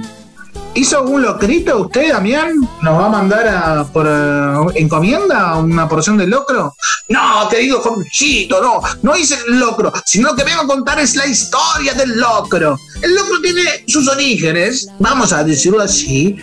¿Hizo 0.74 1.02
un 1.02 1.22
locrito 1.22 1.82
usted, 1.82 2.12
Damián? 2.12 2.54
¿Nos 2.82 2.98
va 2.98 3.06
a 3.06 3.08
mandar 3.08 3.86
por 3.92 4.06
eh, 4.08 4.80
encomienda 4.80 5.56
una 5.56 5.88
porción 5.88 6.16
de 6.16 6.26
locro? 6.26 6.74
No, 7.08 7.48
querido 7.50 7.80
Jorgito, 7.80 8.62
no, 8.62 8.80
no 9.02 9.16
hice 9.16 9.36
el 9.48 9.58
locro, 9.58 9.92
sino 10.04 10.34
que 10.34 10.44
vengo 10.44 10.62
a 10.62 10.66
contar 10.66 10.98
es 11.00 11.16
la 11.16 11.26
historia 11.26 11.94
del 11.94 12.18
locro. 12.18 12.78
El 13.00 13.14
locro 13.14 13.40
tiene 13.42 13.84
sus 13.86 14.08
orígenes, 14.08 14.88
vamos 14.98 15.32
a 15.32 15.44
decirlo 15.44 15.80
así, 15.80 16.36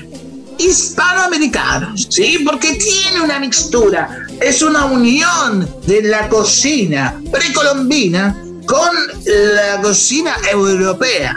hispanoamericanos, 0.58 2.08
¿sí? 2.10 2.40
Porque 2.46 2.74
tiene 2.74 3.22
una 3.22 3.40
mixtura, 3.40 4.28
es 4.42 4.62
una 4.62 4.86
unión 4.86 5.68
de 5.88 6.04
la 6.04 6.28
cocina 6.28 7.20
precolombina 7.32 8.44
con 8.66 8.90
la 9.26 9.82
cocina 9.82 10.36
europea. 10.52 11.36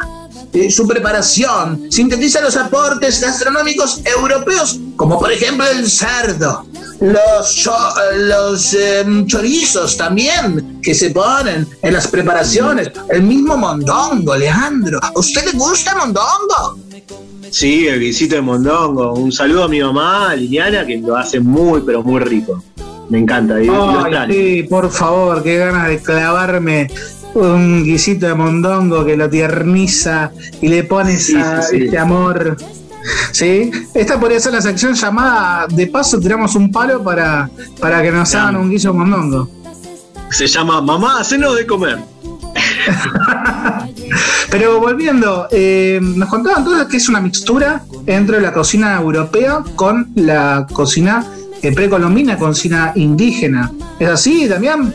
Eh, 0.54 0.70
su 0.70 0.86
preparación 0.86 1.86
sintetiza 1.90 2.40
los 2.42 2.56
aportes 2.56 3.20
gastronómicos 3.22 4.00
europeos, 4.04 4.78
como 4.96 5.18
por 5.18 5.32
ejemplo 5.32 5.64
el 5.66 5.88
cerdo, 5.88 6.66
los, 7.00 7.54
cho- 7.54 7.94
los 8.16 8.74
em, 8.74 9.26
chorizos 9.26 9.96
también 9.96 10.78
que 10.82 10.94
se 10.94 11.08
ponen 11.10 11.66
en 11.80 11.92
las 11.94 12.06
preparaciones, 12.06 12.90
el 13.10 13.22
mismo 13.22 13.56
mondongo, 13.56 14.36
Leandro. 14.36 14.98
¿A 15.02 15.12
usted 15.18 15.46
le 15.46 15.58
gusta 15.58 15.96
mondongo? 15.96 16.78
Sí, 17.50 17.86
el 17.88 18.00
guisito 18.00 18.34
de 18.36 18.42
mondongo. 18.42 19.14
Un 19.14 19.32
saludo 19.32 19.64
a 19.64 19.68
mi 19.68 19.80
mamá, 19.80 20.34
Liliana, 20.36 20.86
que 20.86 20.98
lo 20.98 21.16
hace 21.16 21.40
muy, 21.40 21.80
pero 21.80 22.02
muy 22.02 22.20
rico. 22.20 22.62
Me 23.08 23.18
encanta. 23.18 23.56
Ay, 23.56 23.68
sí, 24.30 24.62
por 24.64 24.90
favor, 24.90 25.42
qué 25.42 25.56
ganas 25.58 25.88
de 25.88 25.98
clavarme 26.00 26.88
un 27.34 27.84
guisito 27.84 28.26
de 28.26 28.34
mondongo 28.34 29.04
que 29.04 29.16
lo 29.16 29.28
tierniza 29.30 30.32
y 30.60 30.68
le 30.68 30.84
pone 30.84 31.16
Sí, 31.18 31.36
esa- 31.36 31.62
sí, 31.62 31.78
sí. 31.78 31.84
este 31.84 31.98
amor. 31.98 32.56
¿Sí? 33.32 33.70
Esta 33.94 34.20
podría 34.20 34.38
ser 34.38 34.52
la 34.52 34.60
sección 34.62 34.94
llamada 34.94 35.66
De 35.66 35.88
paso 35.88 36.20
tiramos 36.20 36.54
un 36.54 36.70
palo 36.70 37.02
para, 37.02 37.50
para 37.80 38.00
que 38.00 38.12
nos 38.12 38.32
hagan 38.34 38.56
un 38.56 38.70
guiso 38.70 38.92
de 38.92 38.98
mondongo. 38.98 39.48
Se 40.30 40.46
llama 40.46 40.80
Mamá, 40.80 41.20
hacenos 41.20 41.56
de 41.56 41.66
comer. 41.66 41.98
Pero 44.50 44.80
volviendo, 44.80 45.48
eh, 45.50 45.98
nos 46.02 46.28
contaban 46.28 46.58
entonces 46.62 46.86
que 46.88 46.96
es 46.98 47.08
una 47.08 47.20
mixtura 47.20 47.82
entre 48.06 48.40
la 48.40 48.52
cocina 48.52 49.00
europea 49.00 49.62
con 49.74 50.10
la 50.14 50.66
cocina 50.72 51.24
eh, 51.62 51.72
precolombina, 51.72 52.36
cocina 52.36 52.92
indígena. 52.94 53.72
¿Es 53.98 54.08
así, 54.08 54.46
Damián? 54.46 54.92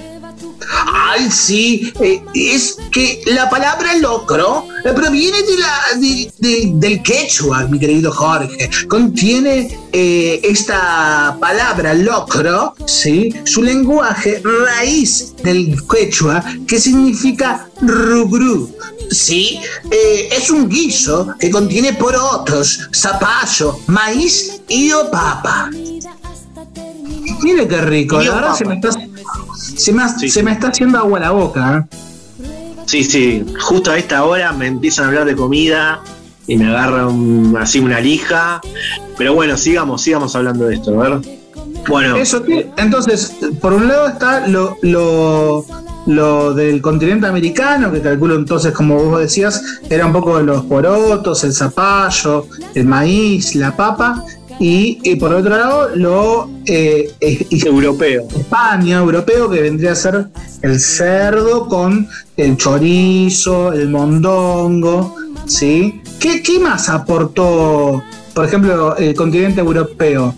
Ay, 0.70 1.30
sí, 1.32 1.92
eh, 2.02 2.22
es 2.34 2.78
que 2.92 3.22
la 3.28 3.50
palabra 3.50 3.96
locro 3.98 4.66
eh, 4.84 4.92
proviene 4.94 5.38
de 5.44 5.58
la, 5.58 5.80
de- 6.00 6.32
de- 6.40 6.72
del 6.76 7.04
quechua, 7.04 7.66
mi 7.68 7.80
querido 7.80 8.12
Jorge. 8.12 8.70
Contiene 8.88 9.78
eh, 9.94 10.40
esta 10.44 11.38
palabra 11.40 11.94
locro, 11.94 12.74
¿sí? 12.86 13.34
su 13.46 13.64
lenguaje 13.64 14.42
raíz 14.44 15.36
del 15.44 15.76
quechua, 15.88 16.44
que 16.68 16.80
significa 16.80 17.70
rugru. 17.82 18.76
Sí, 19.12 19.60
eh, 19.90 20.30
es 20.32 20.50
un 20.50 20.68
guiso 20.68 21.34
que 21.40 21.50
contiene 21.50 21.94
porotos, 21.94 22.90
zapallo, 22.94 23.80
maíz 23.88 24.60
y 24.68 24.92
papa. 25.12 25.70
Mire 27.44 27.68
qué 27.68 27.82
rico, 27.82 28.18
papa. 28.42 28.56
se 28.56 28.66
me 28.66 28.76
está, 28.76 28.90
se 29.78 29.94
me, 29.94 30.08
se 30.10 30.44
me 30.44 30.52
está 30.52 30.68
haciendo 30.70 30.98
agua 30.98 31.20
la 31.20 31.32
boca. 31.32 31.88
¿eh? 31.92 31.98
Sí, 32.86 33.04
sí. 33.04 33.46
Justo 33.62 33.92
a 33.92 33.98
esta 33.98 34.24
hora 34.26 34.52
me 34.54 34.68
empiezan 34.68 35.06
a 35.06 35.08
hablar 35.10 35.26
de 35.26 35.36
comida 35.36 36.02
y 36.48 36.58
me 36.58 36.68
agarra 36.68 37.08
un- 37.08 37.56
así 37.60 37.80
una 37.80 38.00
lija. 38.00 38.62
Pero 39.18 39.34
bueno, 39.34 39.58
sigamos, 39.58 40.02
sigamos 40.02 40.36
hablando 40.36 40.66
de 40.68 40.76
esto, 40.76 41.00
a 41.02 41.10
ver. 41.10 41.20
Bueno, 41.88 42.16
Eso 42.18 42.44
entonces, 42.78 43.34
por 43.62 43.74
un 43.74 43.88
lado 43.88 44.08
está 44.10 44.48
lo, 44.48 44.78
lo, 44.82 45.66
lo 46.06 46.54
del 46.54 46.82
continente 46.82 47.28
americano, 47.28 47.92
que 47.92 48.02
calculo 48.02 48.36
entonces, 48.36 48.74
como 48.74 48.96
vos 49.02 49.20
decías, 49.22 49.62
era 49.90 50.06
un 50.06 50.12
poco 50.14 50.38
de 50.38 50.44
los 50.44 50.66
porotos, 50.66 51.44
el 51.46 51.54
zapallo, 51.54 52.48
el 52.74 52.86
maíz, 52.86 53.56
la 53.56 53.76
papa, 53.76 54.24
y, 54.60 55.00
y 55.04 55.16
por 55.16 55.34
otro 55.34 55.56
lado, 55.56 55.90
lo 55.96 56.50
eh, 56.66 57.12
eh, 57.20 57.46
europeo. 57.66 58.28
España, 58.36 58.98
europeo, 58.98 59.50
que 59.50 59.62
vendría 59.62 59.92
a 59.92 59.96
ser 59.96 60.28
el 60.62 60.80
cerdo 60.80 61.68
con 61.68 62.08
el 62.36 62.58
chorizo, 62.58 63.72
el 63.74 63.90
mondongo, 63.90 65.16
¿sí? 65.46 66.02
¿Qué, 66.20 66.42
qué 66.42 66.60
más 66.60 66.90
aportó, 66.90 68.02
por 68.34 68.46
ejemplo, 68.46 68.96
el 68.98 69.16
continente 69.16 69.62
europeo? 69.62 70.34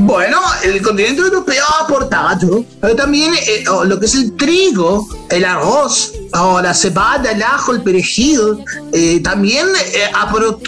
Bueno, 0.00 0.38
el 0.62 0.80
continente 0.80 1.22
europeo 1.22 1.62
ha 1.68 1.84
aportado 1.84 2.64
eh, 2.82 2.94
también 2.96 3.32
eh, 3.34 3.64
lo 3.84 3.98
que 3.98 4.06
es 4.06 4.14
el 4.14 4.36
trigo, 4.36 5.06
el 5.30 5.44
arroz, 5.44 6.12
o 6.32 6.60
la 6.60 6.72
cebada, 6.72 7.32
el 7.32 7.42
ajo, 7.42 7.72
el 7.72 7.82
perejil. 7.82 8.64
eh, 8.92 9.20
también 9.20 9.66
eh, 9.94 10.10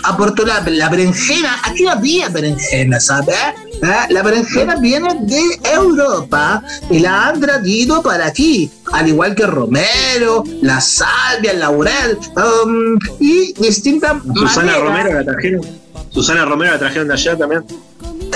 aportó 0.02 0.44
la, 0.44 0.60
la 0.66 0.88
berenjena. 0.88 1.60
Aquí 1.64 1.84
no 1.84 1.90
había 1.90 2.28
berenjena, 2.28 2.98
¿sabes? 3.00 3.36
¿Eh? 3.82 4.06
La 4.10 4.22
berenjena 4.22 4.76
viene 4.76 5.08
de 5.22 5.42
Europa 5.72 6.62
y 6.90 6.98
la 6.98 7.28
han 7.28 7.40
traído 7.40 8.02
para 8.02 8.26
aquí, 8.26 8.70
al 8.92 9.08
igual 9.08 9.34
que 9.34 9.44
el 9.44 9.50
romero, 9.50 10.44
la 10.60 10.80
salvia, 10.80 11.52
el 11.52 11.60
laurel 11.60 12.18
um, 12.36 12.98
y 13.20 13.52
distintas 13.54 14.16
Susana 14.34 14.72
maneras. 14.72 14.82
Romero 14.82 15.12
la 15.14 15.24
trajeron. 15.24 15.66
Susana 16.10 16.44
Romero 16.44 16.72
la 16.72 16.78
trajeron 16.78 17.08
de 17.08 17.14
allá 17.14 17.38
también. 17.38 17.64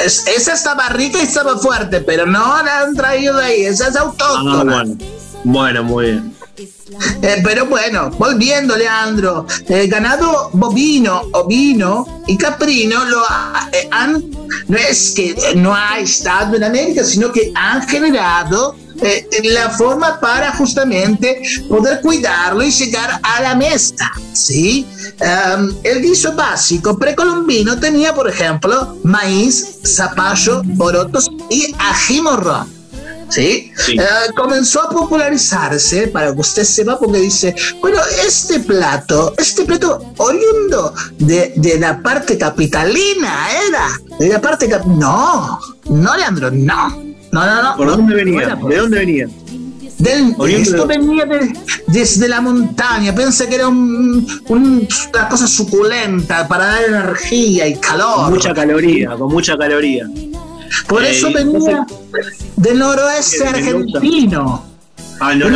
Es- 0.05 0.27
esa 0.27 0.53
estaba 0.55 0.89
rica 0.91 1.19
y 1.19 1.23
estaba 1.23 1.57
fuerte, 1.59 2.01
pero 2.01 2.27
no 2.27 2.63
la 2.63 2.81
han 2.81 2.95
traído 2.95 3.37
de 3.39 3.45
ahí, 3.45 3.63
esa 3.65 3.89
es 3.89 3.97
Ah, 3.97 4.01
autóctona. 4.01 4.65
bueno. 4.75 4.97
Bueno, 5.45 5.83
muy 5.85 6.05
bien. 6.07 6.35
Eh, 7.23 7.41
pero 7.43 7.67
bueno, 7.67 8.11
volviendo, 8.19 8.77
Leandro, 8.77 9.47
el 9.69 9.89
ganado 9.89 10.51
bovino, 10.53 11.23
ovino 11.33 12.23
y 12.29 12.37
caprino 12.37 13.05
lo 13.07 13.21
ha- 13.29 13.69
eh, 13.73 13.89
han, 13.91 14.23
no 14.69 14.77
es 14.77 15.11
que 15.17 15.31
eh, 15.31 15.55
no 15.57 15.75
ha 15.75 15.99
estado 15.99 16.55
en 16.57 16.63
América, 16.65 17.03
sino 17.03 17.33
que 17.33 17.51
han 17.57 17.83
generado 17.89 18.77
eh, 19.05 19.29
la 19.45 19.71
forma 19.71 20.19
para 20.21 20.53
justamente 20.53 21.43
poder 21.69 22.01
cuidarlo 22.01 22.63
y 22.65 22.71
llegar 22.71 23.21
a 23.23 23.43
la 23.43 23.55
mesa, 23.55 24.11
¿sí? 24.33 24.87
Um, 25.21 25.73
el 25.85 26.03
guiso 26.03 26.33
básico 26.33 26.99
precolombino 26.99 27.79
tenía, 27.79 28.15
por 28.15 28.29
ejemplo, 28.29 28.99
maíz, 29.05 29.79
zapallo, 29.85 30.63
porotos 30.77 31.31
y 31.51 31.75
ají 31.79 32.21
morrón. 32.21 32.73
¿sí? 33.31 33.73
Sí. 33.77 33.99
Eh, 33.99 34.05
comenzó 34.37 34.83
a 34.83 34.91
popularizarse, 34.91 36.09
para 36.09 36.33
que 36.33 36.41
usted 36.41 36.65
sepa, 36.65 36.99
porque 36.99 37.21
dice, 37.21 37.55
bueno, 37.81 37.99
este 38.25 38.61
plato, 38.61 39.35
este 39.39 39.65
plato 39.65 40.13
oriundo 40.19 40.95
de, 41.19 41.53
de 41.57 41.79
la 41.79 42.01
parte 42.01 42.37
capitalina 42.39 43.49
era, 43.69 43.89
de 44.19 44.29
la 44.29 44.41
parte 44.41 44.69
cap- 44.69 44.85
no, 44.85 45.59
no, 45.89 46.17
Leandro, 46.17 46.51
no, 46.51 47.03
no, 47.35 47.47
no, 47.47 47.63
no. 47.63 47.77
¿Por 47.77 47.87
no, 47.87 47.97
dónde 47.97 48.15
venía? 48.15 48.57
por- 48.59 48.71
¿De 48.71 48.79
dónde 48.79 48.99
venía? 48.99 49.29
del- 49.99 50.35
esto 50.51 50.87
venía 50.87 51.25
de- 51.25 51.53
desde 51.87 52.29
la 52.29 52.41
montaña, 52.41 53.15
pensé 53.15 53.49
que 53.49 53.55
era 53.55 53.69
un- 53.69 54.27
un- 54.49 54.89
una 55.15 55.29
cosa 55.29 55.47
suculenta 55.47 56.47
para 56.49 56.67
dar 56.67 56.85
energía 56.89 57.67
y 57.69 57.77
calor. 57.77 58.17
Con 58.25 58.31
mucha 58.35 58.53
caloría, 58.53 59.11
con 59.17 59.33
mucha 59.33 59.57
caloría. 59.57 60.07
Por 60.89 61.05
Eh, 61.05 61.11
eso 61.13 61.31
venía 61.33 61.87
del 62.57 62.79
noroeste 62.79 63.47
argentino. 63.47 64.65
Ah, 65.21 65.33
no. 65.35 65.47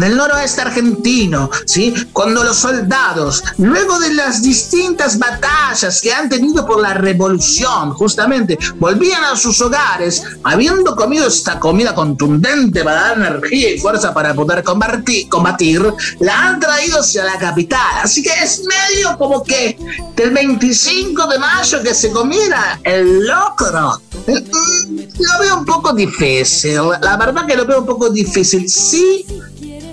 Del 0.00 0.16
noroeste 0.16 0.62
argentino, 0.62 1.50
¿sí? 1.66 1.94
Cuando 2.12 2.42
los 2.42 2.56
soldados, 2.56 3.42
luego 3.58 3.98
de 3.98 4.14
las 4.14 4.42
distintas 4.42 5.18
batallas 5.18 6.00
que 6.00 6.12
han 6.12 6.28
tenido 6.28 6.66
por 6.66 6.80
la 6.80 6.94
revolución, 6.94 7.92
justamente, 7.92 8.58
volvían 8.76 9.24
a 9.24 9.36
sus 9.36 9.60
hogares, 9.60 10.22
habiendo 10.42 10.96
comido 10.96 11.26
esta 11.28 11.58
comida 11.60 11.94
contundente 11.94 12.82
para 12.82 13.00
dar 13.00 13.18
energía 13.18 13.74
y 13.74 13.78
fuerza 13.78 14.12
para 14.14 14.34
poder 14.34 14.64
combatir, 14.64 15.28
combatir 15.28 15.82
la 16.20 16.48
han 16.48 16.60
traído 16.60 17.00
hacia 17.00 17.24
la 17.24 17.38
capital. 17.38 18.00
Así 18.02 18.22
que 18.22 18.30
es 18.42 18.62
medio 18.64 19.16
como 19.18 19.42
que 19.42 19.76
del 20.16 20.30
25 20.30 21.26
de 21.26 21.38
mayo 21.38 21.82
que 21.82 21.94
se 21.94 22.10
comiera 22.10 22.80
el 22.84 23.26
locro. 23.26 24.00
Mm, 24.26 25.00
Lo 25.18 25.38
veo 25.40 25.58
un 25.58 25.64
poco 25.64 25.92
difícil, 25.92 26.80
la 27.00 27.16
verdad 27.16 27.46
que 27.46 27.56
lo 27.56 27.66
veo 27.66 27.80
un 27.80 27.86
poco 27.86 28.10
difícil. 28.10 28.68
Sí, 28.68 29.26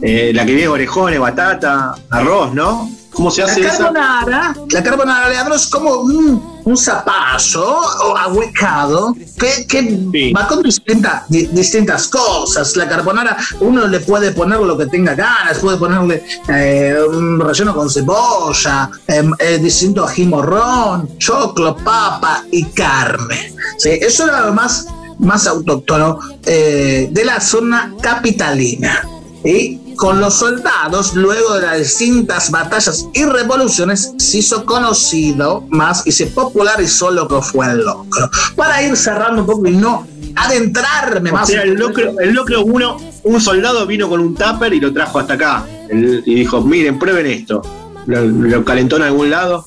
eh, 0.01 0.31
la 0.33 0.45
que 0.45 0.51
viene 0.53 0.67
con 0.67 0.75
orejones, 0.75 1.19
batata, 1.19 1.95
arroz, 2.09 2.53
¿no? 2.53 2.89
¿Cómo 3.15 3.31
se 3.31 3.43
hace 3.43 3.61
la 3.61 3.67
esa? 3.69 3.77
carbonara, 3.77 4.55
la 4.69 4.83
carbonara, 4.83 5.29
Leandro, 5.29 5.55
es 5.55 5.67
como 5.67 5.91
un, 6.01 6.61
un 6.65 6.77
zapallo 6.77 7.65
o 8.03 8.17
ahuecado 8.17 9.15
que, 9.39 9.65
que 9.67 10.31
va 10.35 10.47
con 10.47 10.61
distinta- 10.61 11.25
di- 11.29 11.47
distintas 11.47 12.07
cosas. 12.09 12.75
La 12.75 12.87
carbonara, 12.89 13.37
uno 13.61 13.87
le 13.87 14.01
puede 14.01 14.31
poner 14.31 14.59
lo 14.59 14.77
que 14.77 14.87
tenga 14.87 15.15
ganas, 15.15 15.59
puede 15.59 15.77
ponerle 15.77 16.23
eh, 16.49 16.97
un 17.09 17.39
relleno 17.39 17.73
con 17.73 17.89
cebolla, 17.89 18.89
em, 19.07 19.31
eh, 19.39 19.59
distinto 19.59 20.03
ají 20.05 20.25
morrón, 20.25 21.17
choclo, 21.17 21.75
papa 21.77 22.43
y 22.51 22.65
carne. 22.65 23.53
¿sí? 23.77 23.91
Eso 23.91 24.27
era 24.27 24.45
lo 24.47 24.53
más, 24.53 24.87
más 25.19 25.47
autóctono 25.47 26.19
eh, 26.45 27.07
de 27.11 27.23
la 27.25 27.39
zona 27.39 27.93
capitalina. 28.01 29.07
Y 29.43 29.79
con 29.95 30.19
los 30.21 30.33
soldados, 30.35 31.13
luego 31.15 31.55
de 31.55 31.61
las 31.61 31.77
distintas 31.79 32.51
batallas 32.51 33.07
y 33.13 33.23
revoluciones, 33.25 34.13
se 34.17 34.37
hizo 34.39 34.65
conocido 34.65 35.65
más 35.69 36.05
y 36.05 36.11
se 36.11 36.27
popularizó 36.27 37.11
lo 37.11 37.27
que 37.27 37.41
fue 37.41 37.71
el 37.71 37.79
locro. 37.85 38.29
Para 38.55 38.81
ir 38.83 38.95
cerrando 38.97 39.41
un 39.41 39.47
poco 39.47 39.67
y 39.67 39.71
no 39.77 40.05
adentrarme 40.35 41.31
O 41.31 41.33
más. 41.33 41.47
sea, 41.47 41.63
el 41.63 41.73
locro, 41.75 42.19
el 42.19 42.33
locro 42.33 42.63
uno, 42.63 42.97
un 43.23 43.39
soldado 43.41 43.85
vino 43.87 44.09
con 44.09 44.19
un 44.19 44.35
tupper 44.35 44.73
y 44.73 44.79
lo 44.79 44.91
trajo 44.93 45.19
hasta 45.19 45.33
acá. 45.35 45.65
El- 45.89 46.23
y 46.25 46.35
dijo, 46.35 46.61
miren, 46.61 46.99
prueben 46.99 47.25
esto. 47.27 47.61
Lo, 48.07 48.21
lo 48.21 48.63
calentó 48.65 48.97
en 48.97 49.03
algún 49.03 49.29
lado. 49.29 49.65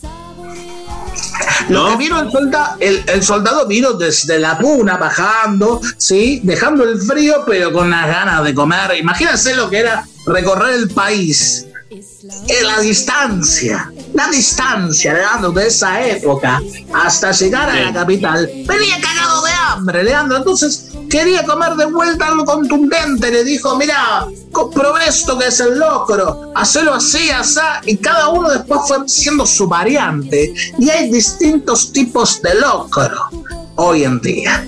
Lo 1.69 1.89
que 1.89 1.97
vino 1.97 2.21
el 2.21 2.31
soldado, 2.31 2.77
el, 2.81 3.05
el 3.07 3.23
soldado 3.23 3.67
vino 3.67 3.93
desde 3.93 4.39
la 4.39 4.59
puna 4.59 4.97
bajando, 4.97 5.81
¿sí? 5.97 6.41
Dejando 6.43 6.85
el 6.85 7.01
frío, 7.01 7.45
pero 7.47 7.73
con 7.73 7.91
las 7.91 8.07
ganas 8.07 8.45
de 8.45 8.55
comer. 8.55 8.97
Imagínense 8.99 9.55
lo 9.55 9.69
que 9.69 9.79
era 9.79 10.07
recorrer 10.27 10.75
el 10.75 10.89
país. 10.91 11.67
En 11.91 12.67
la 12.67 12.81
distancia, 12.81 13.91
la 14.19 14.29
distancia, 14.31 15.15
Leandro, 15.15 15.53
de 15.53 15.69
esa 15.69 16.05
época 16.05 16.61
hasta 16.93 17.31
llegar 17.31 17.71
a 17.71 17.81
la 17.81 17.93
capital. 17.93 18.51
Venía 18.67 19.01
cagado 19.01 19.45
de 19.45 19.53
hambre, 19.53 20.03
Leandro. 20.03 20.39
Entonces 20.39 20.91
quería 21.09 21.45
comer 21.45 21.77
de 21.77 21.87
vuelta 21.87 22.27
algo 22.27 22.45
contundente. 22.45 23.31
Le 23.31 23.45
dijo, 23.45 23.77
mira, 23.77 24.27
comprobé 24.51 25.07
esto 25.07 25.39
que 25.39 25.47
es 25.47 25.61
el 25.61 25.79
locro, 25.79 26.51
hacelo 26.57 26.95
así, 26.95 27.31
así. 27.31 27.61
Y 27.87 27.97
cada 27.99 28.31
uno 28.31 28.51
después 28.51 28.81
fue 28.89 29.09
siendo 29.09 29.47
su 29.47 29.69
variante. 29.69 30.53
Y 30.77 30.91
hay 30.91 31.11
distintos 31.13 31.93
tipos 31.93 32.43
de 32.43 32.57
locro 32.57 33.31
hoy 33.77 34.03
en 34.03 34.21
día. 34.21 34.67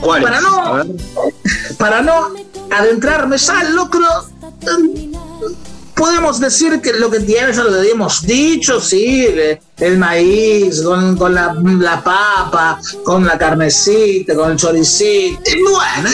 Para 0.00 0.40
no, 0.40 0.82
para 1.78 2.00
no 2.00 2.28
adentrarme 2.70 3.36
ya 3.36 3.60
al 3.60 3.76
locro, 3.76 4.06
eh, 4.62 5.15
podemos 5.96 6.38
decir 6.38 6.80
que 6.80 6.92
lo 6.92 7.10
que 7.10 7.20
tiene 7.20 7.52
ya 7.52 7.64
lo 7.64 7.74
habíamos 7.74 8.24
dicho, 8.24 8.80
sí, 8.80 9.26
el 9.78 9.98
maíz, 9.98 10.82
con, 10.82 11.16
con 11.16 11.34
la, 11.34 11.54
la 11.54 12.04
papa, 12.04 12.78
con 13.02 13.26
la 13.26 13.36
carnecita, 13.38 14.34
con 14.34 14.52
el 14.52 14.56
choricito. 14.56 15.40
Bueno, 15.70 16.10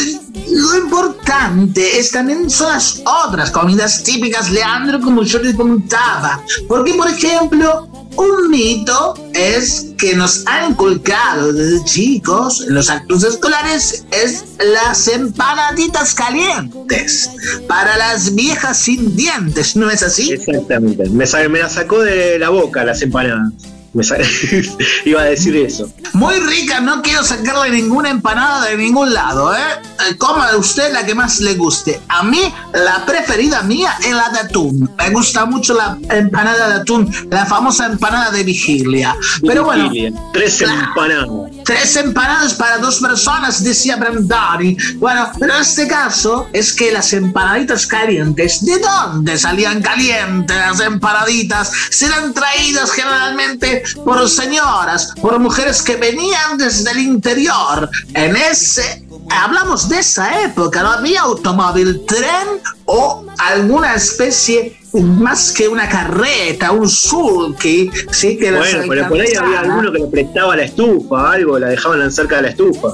lo 0.49 0.79
importante 0.79 1.99
es 1.99 2.12
también 2.12 2.49
son 2.49 2.73
las 2.73 3.03
otras 3.05 3.51
comidas 3.51 4.03
típicas, 4.03 4.51
Leandro, 4.51 5.01
como 5.01 5.25
yo 5.25 5.40
le 5.40 5.55
comentaba. 5.55 6.42
Porque, 6.68 6.95
por 6.95 7.09
ejemplo, 7.09 7.88
un 8.16 8.51
mito 8.51 9.14
es 9.35 9.92
que 9.98 10.14
nos 10.14 10.46
han 10.46 10.72
inculcado 10.72 11.53
desde 11.53 11.85
chicos 11.85 12.64
en 12.66 12.75
los 12.75 12.90
actos 12.90 13.25
escolares 13.25 14.05
es 14.11 14.44
las 14.59 15.09
empanaditas 15.09 16.14
calientes 16.14 17.31
para 17.68 17.96
las 17.96 18.35
viejas 18.35 18.79
sin 18.79 19.16
dientes, 19.16 19.77
¿no 19.77 19.90
es 19.90 20.03
así? 20.03 20.33
Exactamente. 20.33 21.09
Me, 21.11 21.25
me 21.48 21.59
la 21.59 21.68
sacó 21.68 22.01
de 22.01 22.38
la 22.38 22.51
boca 22.51 22.85
las 22.85 23.03
empanadas. 23.03 23.53
Me 23.94 24.05
Iba 25.05 25.20
a 25.20 25.24
decir 25.24 25.55
eso. 25.57 25.90
Muy 26.14 26.37
rica, 26.40 26.81
no 26.81 27.02
quiero 27.02 27.22
sacarle 27.24 27.70
ninguna 27.70 28.09
empanada 28.09 28.66
de 28.66 28.76
ningún 28.76 29.12
lado, 29.12 29.55
¿eh? 29.55 29.61
Eh, 30.09 30.16
Coma 30.16 30.57
usted 30.57 30.92
la 30.92 31.05
que 31.05 31.14
más 31.14 31.40
le 31.40 31.55
guste. 31.55 32.00
A 32.09 32.22
mí, 32.22 32.40
la 32.72 33.05
preferida 33.05 33.62
mía 33.62 33.94
es 34.02 34.12
la 34.12 34.31
de 34.31 34.38
atún. 34.40 34.90
Me 34.96 35.11
gusta 35.11 35.44
mucho 35.44 35.74
la 35.74 35.98
empanada 36.09 36.68
de 36.68 36.74
atún, 36.76 37.14
la 37.31 37.44
famosa 37.44 37.87
empanada 37.87 38.31
de 38.31 38.42
vigilia. 38.44 39.14
Pero 39.46 39.64
bueno, 39.64 39.90
Vigilia. 39.90 40.18
Tres 40.33 40.62
empanadas. 40.62 41.28
Tres 41.64 41.96
empanadas 41.96 42.55
para 42.55 42.78
dos 42.78 42.98
personas, 42.98 43.62
decía 43.62 43.96
Brandani. 43.96 44.76
Bueno, 44.96 45.31
pero 45.38 45.55
en 45.55 45.61
este 45.61 45.87
caso 45.87 46.48
es 46.52 46.72
que 46.72 46.92
las 46.92 47.12
empanaditas 47.12 47.87
calientes, 47.87 48.64
¿de 48.64 48.78
dónde 48.78 49.38
salían 49.38 49.83
calientes 49.83 50.57
las 50.57 50.81
empanaditas? 50.81 51.70
Serán 51.90 52.33
traídas 52.33 52.90
generalmente 52.92 53.82
por 54.05 54.29
señoras, 54.29 55.14
por 55.21 55.38
mujeres 55.38 55.83
que 55.83 55.97
venían 55.97 56.59
desde 56.59 56.90
el 56.90 56.99
interior. 56.99 57.88
En 58.14 58.37
ese, 58.37 59.05
hablamos 59.31 59.88
de 59.88 59.99
esa 59.99 60.42
época, 60.42 60.83
no 60.83 60.90
había 60.90 61.23
automóvil, 61.23 62.03
tren 62.07 62.61
o 62.87 63.25
alguna 63.38 63.95
especie 63.95 64.79
más 64.92 65.53
que 65.53 65.68
una 65.68 65.88
carreta, 65.88 66.73
un 66.73 66.88
sulky, 66.88 67.91
sí 68.11 68.37
que 68.37 68.53
Bueno, 68.53 68.85
pero 68.89 69.09
por 69.09 69.20
ahí 69.20 69.35
había 69.35 69.61
alguno 69.61 69.93
que 69.93 69.99
le 70.01 70.07
prestaba 70.07 70.57
la 70.57 70.64
estufa, 70.64 71.33
algo, 71.33 71.59
la 71.59 71.68
dejaban 71.68 72.11
cerca 72.12 72.37
de 72.37 72.43
la 72.43 72.49
estufa. 72.49 72.89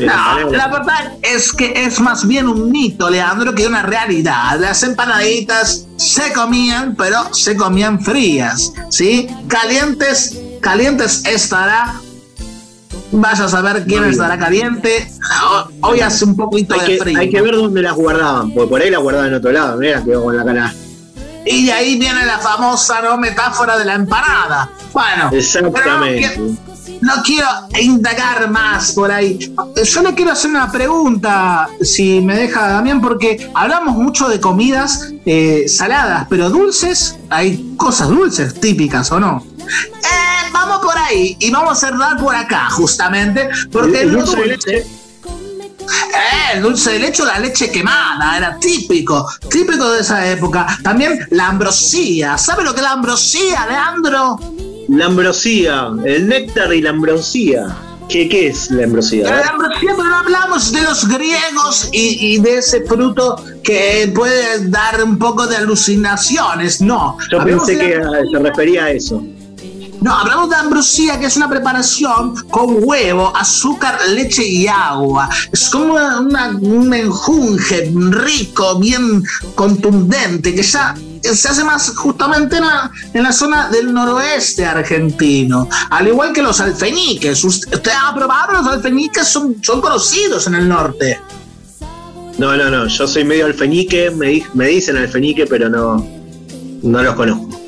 No, 0.00 0.50
la 0.50 0.68
verdad 0.68 1.12
es 1.22 1.52
que 1.52 1.72
es 1.84 1.98
más 2.00 2.26
bien 2.26 2.46
un 2.48 2.70
mito, 2.70 3.08
Leandro, 3.08 3.54
que 3.54 3.66
una 3.66 3.82
realidad. 3.82 4.58
Las 4.60 4.82
empanaditas 4.82 5.86
se 5.96 6.32
comían, 6.32 6.94
pero 6.96 7.32
se 7.34 7.56
comían 7.56 8.00
frías, 8.00 8.72
¿sí? 8.90 9.28
Calientes, 9.48 10.36
calientes 10.60 11.24
estará. 11.24 11.94
Vaya 13.14 13.44
a 13.44 13.48
saber 13.48 13.84
quién 13.86 14.04
estará 14.04 14.38
caliente. 14.38 15.10
Ho- 15.42 15.68
Hoy 15.90 16.00
hace 16.00 16.24
un 16.24 16.36
poquito 16.36 16.74
hay, 16.74 16.80
de 16.80 16.86
que, 16.86 16.98
frío. 16.98 17.18
hay 17.18 17.30
que 17.30 17.40
ver 17.42 17.56
dónde 17.56 17.82
las 17.82 17.94
guardaban, 17.94 18.52
porque 18.52 18.68
por 18.70 18.80
ahí 18.80 18.90
las 18.90 19.00
guardaban 19.02 19.28
en 19.28 19.34
otro 19.34 19.52
lado, 19.52 19.76
no 19.76 19.82
era 19.82 20.02
que 20.02 20.10
iba 20.10 20.22
con 20.22 20.36
la 20.36 20.44
canasta. 20.44 20.78
Y 21.44 21.66
de 21.66 21.72
ahí 21.72 21.98
viene 21.98 22.24
la 22.24 22.38
famosa 22.38 23.02
¿no? 23.02 23.18
metáfora 23.18 23.76
de 23.76 23.84
la 23.84 23.94
empanada. 23.94 24.70
Bueno, 24.92 25.30
Exactamente. 25.32 26.30
pero 26.36 26.71
no 27.02 27.22
qui- 27.22 27.22
no 27.22 27.22
quiero 27.22 27.46
indagar 27.80 28.50
más 28.50 28.92
por 28.92 29.10
ahí. 29.10 29.38
Yo 29.84 30.02
le 30.02 30.14
quiero 30.14 30.32
hacer 30.32 30.50
una 30.50 30.70
pregunta, 30.70 31.68
si 31.82 32.20
me 32.20 32.36
deja 32.36 32.68
Damián, 32.68 33.00
porque 33.00 33.50
hablamos 33.54 33.96
mucho 33.96 34.28
de 34.28 34.40
comidas 34.40 35.10
eh, 35.26 35.64
saladas, 35.68 36.26
pero 36.30 36.48
dulces, 36.50 37.16
hay 37.30 37.74
cosas 37.76 38.08
dulces 38.08 38.54
típicas, 38.60 39.10
¿o 39.12 39.20
no? 39.20 39.44
Eh, 39.58 40.50
vamos 40.52 40.78
por 40.80 40.96
ahí 40.96 41.36
y 41.40 41.50
vamos 41.50 41.72
a 41.82 41.88
cerrar 41.88 42.16
por 42.18 42.34
acá, 42.34 42.68
justamente, 42.70 43.48
porque 43.70 44.02
El 44.02 44.12
dulce 44.12 44.36
de 44.36 44.48
dulce 44.50 44.76
eh, 44.78 46.54
el 46.54 46.62
dulce 46.62 46.92
de 46.92 46.98
leche 47.00 47.22
o 47.22 47.26
la 47.26 47.38
leche 47.38 47.70
quemada, 47.70 48.36
era 48.36 48.58
típico, 48.58 49.28
típico 49.50 49.90
de 49.90 50.00
esa 50.00 50.26
época. 50.26 50.66
También 50.82 51.26
la 51.30 51.48
ambrosía. 51.48 52.38
¿Sabe 52.38 52.62
lo 52.62 52.72
que 52.72 52.78
es 52.80 52.84
la 52.84 52.92
ambrosía, 52.92 53.66
Leandro? 53.68 54.38
La 54.88 55.06
ambrosía, 55.06 55.88
el 56.04 56.28
néctar 56.28 56.72
y 56.74 56.80
la 56.82 56.90
ambrosía. 56.90 57.76
¿Qué, 58.08 58.28
qué 58.28 58.48
es 58.48 58.70
la 58.70 58.84
ambrosía? 58.84 59.24
La 59.24 59.46
ambrosía, 59.48 59.92
pero 59.96 60.04
no 60.08 60.16
hablamos 60.16 60.70
de 60.72 60.82
los 60.82 61.08
griegos 61.08 61.88
y, 61.92 62.34
y 62.34 62.38
de 62.40 62.58
ese 62.58 62.82
fruto 62.84 63.42
que 63.62 64.12
puede 64.14 64.68
dar 64.68 65.02
un 65.02 65.18
poco 65.18 65.46
de 65.46 65.56
alucinaciones, 65.56 66.80
no. 66.80 67.16
Yo 67.30 67.40
Hablamos 67.40 67.64
pensé 67.66 67.80
que 67.86 68.02
se 68.30 68.38
refería 68.38 68.84
a 68.84 68.90
eso. 68.90 69.24
No, 70.02 70.12
hablamos 70.18 70.50
de 70.50 70.56
ambrosía, 70.56 71.18
que 71.20 71.26
es 71.26 71.36
una 71.36 71.48
preparación 71.48 72.34
con 72.50 72.78
huevo, 72.82 73.32
azúcar, 73.36 73.96
leche 74.10 74.44
y 74.44 74.66
agua. 74.66 75.28
Es 75.52 75.70
como 75.70 75.94
una- 75.94 76.18
una- 76.60 76.98
un 77.28 78.12
rico, 78.12 78.78
bien 78.80 79.22
contundente, 79.54 80.54
que 80.54 80.62
ya 80.62 80.94
se 81.22 81.48
hace 81.48 81.64
más 81.64 81.94
justamente 81.96 82.56
en 82.56 82.66
la, 82.66 82.90
en 83.14 83.22
la 83.22 83.32
zona 83.32 83.68
del 83.68 83.92
noroeste 83.92 84.64
argentino. 84.64 85.68
Al 85.90 86.08
igual 86.08 86.32
que 86.32 86.42
los 86.42 86.60
alfeñiques. 86.60 87.44
Usted, 87.44 87.90
ha 87.90 88.14
probado 88.14 88.52
los 88.52 88.66
alfeñiques, 88.66 89.26
son, 89.26 89.56
son 89.62 89.80
conocidos 89.80 90.46
en 90.46 90.54
el 90.54 90.68
norte. 90.68 91.20
No, 92.38 92.56
no, 92.56 92.70
no, 92.70 92.86
yo 92.86 93.06
soy 93.06 93.24
medio 93.24 93.46
alfeñique, 93.46 94.10
me, 94.10 94.44
me 94.54 94.66
dicen 94.66 94.96
alfeñique, 94.96 95.46
pero 95.46 95.68
no, 95.68 96.04
no 96.82 97.02
los 97.02 97.14
conozco. 97.14 97.61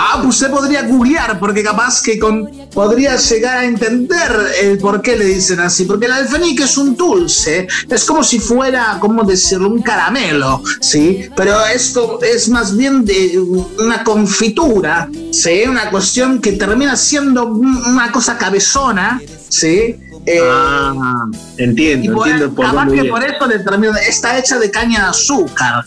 Ah, 0.00 0.20
pues 0.22 0.36
usted 0.36 0.50
podría 0.52 0.82
googlear, 0.82 1.40
porque 1.40 1.60
capaz 1.64 2.00
que 2.00 2.20
con, 2.20 2.48
podría 2.72 3.16
llegar 3.16 3.58
a 3.58 3.64
entender 3.64 4.30
el 4.62 4.78
por 4.78 5.02
qué 5.02 5.16
le 5.16 5.24
dicen 5.24 5.58
así. 5.58 5.86
Porque 5.86 6.06
el 6.06 6.12
alfeñique 6.12 6.62
es 6.62 6.78
un 6.78 6.96
dulce, 6.96 7.66
es 7.90 8.04
como 8.04 8.22
si 8.22 8.38
fuera, 8.38 8.98
¿cómo 9.00 9.24
decirlo? 9.24 9.68
Un 9.68 9.82
caramelo, 9.82 10.62
¿sí? 10.80 11.28
Pero 11.34 11.66
esto 11.66 12.20
es 12.22 12.48
más 12.48 12.76
bien 12.76 13.04
de 13.04 13.38
una 13.78 14.04
confitura, 14.04 15.08
¿sí? 15.32 15.64
Una 15.68 15.90
cuestión 15.90 16.40
que 16.40 16.52
termina 16.52 16.96
siendo 16.96 17.46
un- 17.46 17.82
una 17.84 18.12
cosa 18.12 18.38
cabezona, 18.38 19.20
¿sí? 19.48 19.96
Eh, 20.26 20.40
Ah, 20.44 21.24
entiendo, 21.56 22.04
y 22.04 22.14
por, 22.14 22.28
entiendo 22.28 22.54
por 22.54 22.66
capaz 22.66 22.88
que 22.92 23.04
por 23.04 23.24
eso 23.24 23.46
le 23.46 23.58
termina, 23.60 23.96
está 23.98 24.38
hecha 24.38 24.58
de 24.60 24.70
caña 24.70 25.00
de 25.04 25.06
azúcar. 25.08 25.84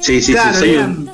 Sí, 0.00 0.20
sí, 0.20 0.32
Claro, 0.32 0.52
sí, 0.54 0.58
soy 0.58 0.76
un, 0.78 1.10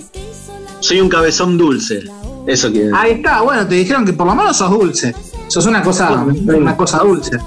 soy 0.81 1.01
un 1.01 1.09
cabezón 1.09 1.57
dulce. 1.59 2.03
Eso 2.47 2.73
que. 2.73 2.91
Ahí 2.95 3.13
está, 3.13 3.43
bueno, 3.43 3.67
te 3.67 3.75
dijeron 3.75 4.05
que 4.05 4.13
por 4.13 4.27
lo 4.27 4.35
menos 4.35 4.57
sos 4.57 4.71
dulce. 4.71 5.15
Sos 5.49 5.67
una 5.67 5.83
cosa, 5.83 6.25
una 6.47 6.77
cosa 6.77 6.99
dulce. 6.99 7.39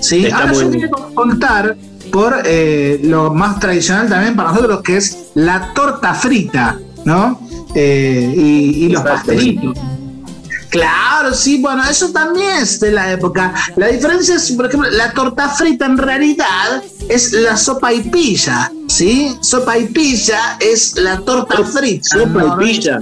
Sí, 0.00 0.24
Está 0.26 0.38
ahora 0.40 0.52
yo 0.52 0.68
bien. 0.68 0.72
quiero 0.72 1.14
contar 1.14 1.76
por 2.12 2.34
eh, 2.44 3.00
lo 3.04 3.32
más 3.32 3.60
tradicional 3.60 4.08
también 4.08 4.34
para 4.34 4.50
nosotros, 4.52 4.82
que 4.82 4.96
es 4.96 5.30
la 5.34 5.72
torta 5.74 6.14
frita, 6.14 6.78
¿no? 7.04 7.40
Eh, 7.74 8.34
y, 8.36 8.84
y 8.84 8.88
los 8.88 9.02
pastelitos. 9.02 9.78
Claro, 10.70 11.34
sí, 11.34 11.60
bueno, 11.60 11.82
eso 11.84 12.10
también 12.12 12.58
es 12.58 12.78
de 12.78 12.92
la 12.92 13.12
época. 13.12 13.52
La 13.76 13.88
diferencia 13.88 14.36
es, 14.36 14.52
por 14.52 14.66
ejemplo, 14.66 14.88
la 14.90 15.12
torta 15.12 15.48
frita 15.48 15.86
en 15.86 15.98
realidad 15.98 16.82
es 17.08 17.32
la 17.32 17.56
sopa 17.56 17.92
y 17.92 18.02
pilla, 18.02 18.72
¿sí? 18.86 19.36
Sopa 19.40 19.76
y 19.76 19.86
pilla 19.86 20.56
es 20.60 20.96
la 20.96 21.18
torta 21.18 21.64
frita. 21.64 22.08
Sopa 22.08 22.42
¿no? 22.42 22.62
y 22.62 22.64
pilla. 22.64 23.00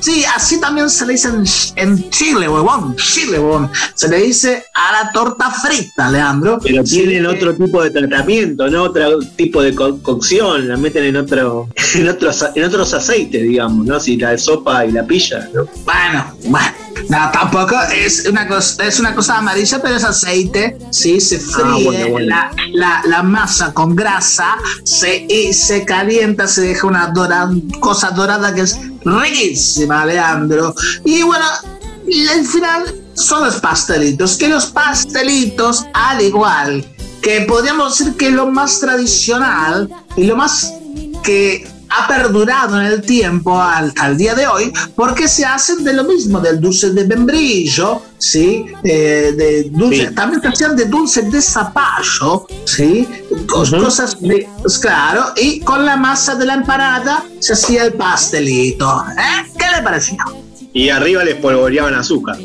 Sí, 0.00 0.24
así 0.34 0.60
también 0.60 0.88
se 0.90 1.06
le 1.06 1.12
dice 1.14 1.28
en, 1.28 1.44
en 1.76 2.10
Chile, 2.10 2.48
huevón. 2.48 2.94
Chile, 2.96 3.38
huevón. 3.38 3.70
Se 3.94 4.08
le 4.08 4.18
dice 4.22 4.64
a 4.74 4.92
la 5.04 5.12
torta 5.12 5.50
frita, 5.50 6.10
Leandro. 6.10 6.58
Pero 6.62 6.84
tienen 6.84 7.26
otro 7.26 7.54
tipo 7.54 7.82
de 7.82 7.90
tratamiento, 7.90 8.68
¿no? 8.70 8.84
Otro 8.84 9.18
tipo 9.36 9.62
de 9.62 9.74
co- 9.74 9.98
cocción, 10.02 10.68
la 10.68 10.76
meten 10.76 11.04
en 11.04 11.16
otro, 11.16 11.68
en 11.94 12.08
otros, 12.08 12.44
en 12.54 12.64
otros 12.64 12.94
aceites, 12.94 13.42
digamos, 13.42 13.86
¿no? 13.86 13.98
Si 14.00 14.16
la 14.16 14.36
sopa 14.38 14.84
y 14.86 14.92
la 14.92 15.04
pilla, 15.06 15.48
¿no? 15.54 15.66
Bueno, 15.84 16.32
bueno. 16.44 16.66
No, 17.08 17.30
tampoco 17.32 17.74
es 17.94 18.26
una 18.28 18.46
cosa, 18.48 18.84
es 18.84 18.98
una 19.00 19.14
cosa 19.14 19.38
amarilla, 19.38 19.80
pero 19.80 19.94
es 19.96 20.04
aceite, 20.04 20.76
sí, 20.90 21.20
se 21.20 21.38
fríe 21.38 21.64
Ah, 21.64 21.76
bueno, 21.82 22.08
bueno. 22.10 22.28
La, 22.28 22.50
la- 22.72 23.02
la 23.06 23.22
masa 23.22 23.72
con 23.72 23.94
grasa 23.96 24.56
se, 24.82 25.24
y 25.28 25.52
se 25.54 25.84
calienta, 25.84 26.46
se 26.48 26.62
deja 26.62 26.86
una 26.86 27.10
cosa 27.80 28.10
dorada 28.10 28.54
que 28.54 28.62
es 28.62 28.78
riquísima, 29.08 30.04
Leandro. 30.06 30.74
Y 31.04 31.22
bueno, 31.22 31.46
al 32.30 32.46
final 32.46 32.94
son 33.14 33.44
los 33.44 33.56
pastelitos, 33.56 34.36
que 34.36 34.48
los 34.48 34.66
pastelitos, 34.66 35.84
al 35.92 36.22
igual 36.22 36.84
que 37.20 37.40
podríamos 37.42 37.98
decir 37.98 38.14
que 38.14 38.30
lo 38.30 38.46
más 38.46 38.80
tradicional 38.80 39.88
y 40.16 40.24
lo 40.24 40.36
más 40.36 40.72
que 41.22 41.66
ha 41.90 42.06
perdurado 42.08 42.80
en 42.80 42.86
el 42.86 43.02
tiempo 43.02 43.60
al, 43.60 43.92
al 43.98 44.16
día 44.16 44.34
de 44.34 44.46
hoy, 44.46 44.72
porque 44.94 45.28
se 45.28 45.44
hacen 45.44 45.84
de 45.84 45.92
lo 45.92 46.04
mismo, 46.04 46.40
del 46.40 46.60
dulce 46.60 46.90
de 46.90 47.04
membrillo, 47.06 48.02
¿sí? 48.18 48.66
Eh, 48.84 49.32
de 49.36 49.70
dulce, 49.70 50.08
Sí. 50.08 50.14
También 50.14 50.42
se 50.42 50.48
hacían 50.48 50.76
de 50.76 50.84
dulce 50.86 51.22
de 51.22 51.40
zapallo, 51.40 52.46
¿sí? 52.64 53.08
Cos- 53.46 53.70
Cosas 53.70 54.20
de, 54.20 54.48
pues 54.62 54.78
claro, 54.78 55.26
y 55.36 55.60
con 55.60 55.84
la 55.86 55.96
masa 55.96 56.34
de 56.34 56.46
la 56.46 56.54
empanada 56.54 57.24
se 57.40 57.52
hacía 57.54 57.84
el 57.84 57.94
pastelito. 57.94 59.04
¿eh? 59.18 59.50
¿Qué 59.58 59.64
le 59.76 59.82
pareció? 59.82 60.16
Y 60.72 60.90
arriba 60.90 61.24
les 61.24 61.36
polvoreaban 61.36 61.94
azúcar. 61.94 62.36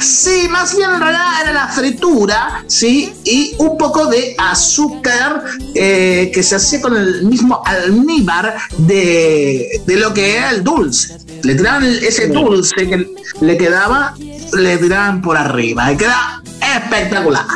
Sí, 0.00 0.48
más 0.50 0.76
bien 0.76 0.90
en 0.90 1.00
realidad 1.00 1.42
era 1.42 1.52
la 1.52 1.68
fritura, 1.68 2.64
¿sí? 2.66 3.12
Y 3.24 3.54
un 3.58 3.78
poco 3.78 4.06
de 4.06 4.34
azúcar 4.38 5.44
eh, 5.74 6.30
que 6.34 6.42
se 6.42 6.56
hacía 6.56 6.80
con 6.80 6.96
el 6.96 7.24
mismo 7.24 7.62
almíbar 7.64 8.56
de, 8.78 9.80
de 9.86 9.96
lo 9.96 10.12
que 10.12 10.36
era 10.36 10.50
el 10.50 10.64
dulce. 10.64 11.18
Le 11.42 11.54
tiraban 11.54 11.84
ese 11.84 12.28
dulce 12.28 12.88
que 12.88 13.08
le 13.40 13.56
quedaba, 13.56 14.14
le 14.56 14.78
tiraban 14.78 15.22
por 15.22 15.36
arriba. 15.36 15.92
Y 15.92 15.96
queda 15.96 16.42
espectacular. 16.76 17.46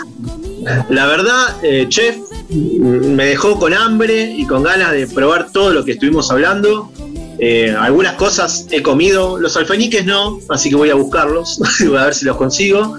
La 0.89 1.07
verdad, 1.07 1.57
eh, 1.63 1.87
chef, 1.89 2.17
me 2.51 3.27
dejó 3.27 3.59
con 3.59 3.73
hambre 3.73 4.35
y 4.37 4.47
con 4.47 4.63
ganas 4.63 4.93
de 4.93 5.07
probar 5.07 5.51
todo 5.53 5.73
lo 5.73 5.85
que 5.85 5.93
estuvimos 5.93 6.31
hablando. 6.31 6.91
Eh, 7.39 7.75
algunas 7.79 8.15
cosas 8.15 8.67
he 8.71 8.83
comido, 8.83 9.39
los 9.39 9.57
alfeñiques 9.57 10.05
no, 10.07 10.39
así 10.49 10.71
que 10.71 10.77
voy 10.77 10.91
a 10.91 10.95
buscarlos, 10.95 11.61
voy 11.87 11.97
a 11.97 12.05
ver 12.05 12.15
si 12.15 12.25
los 12.25 12.37
consigo. 12.37 12.97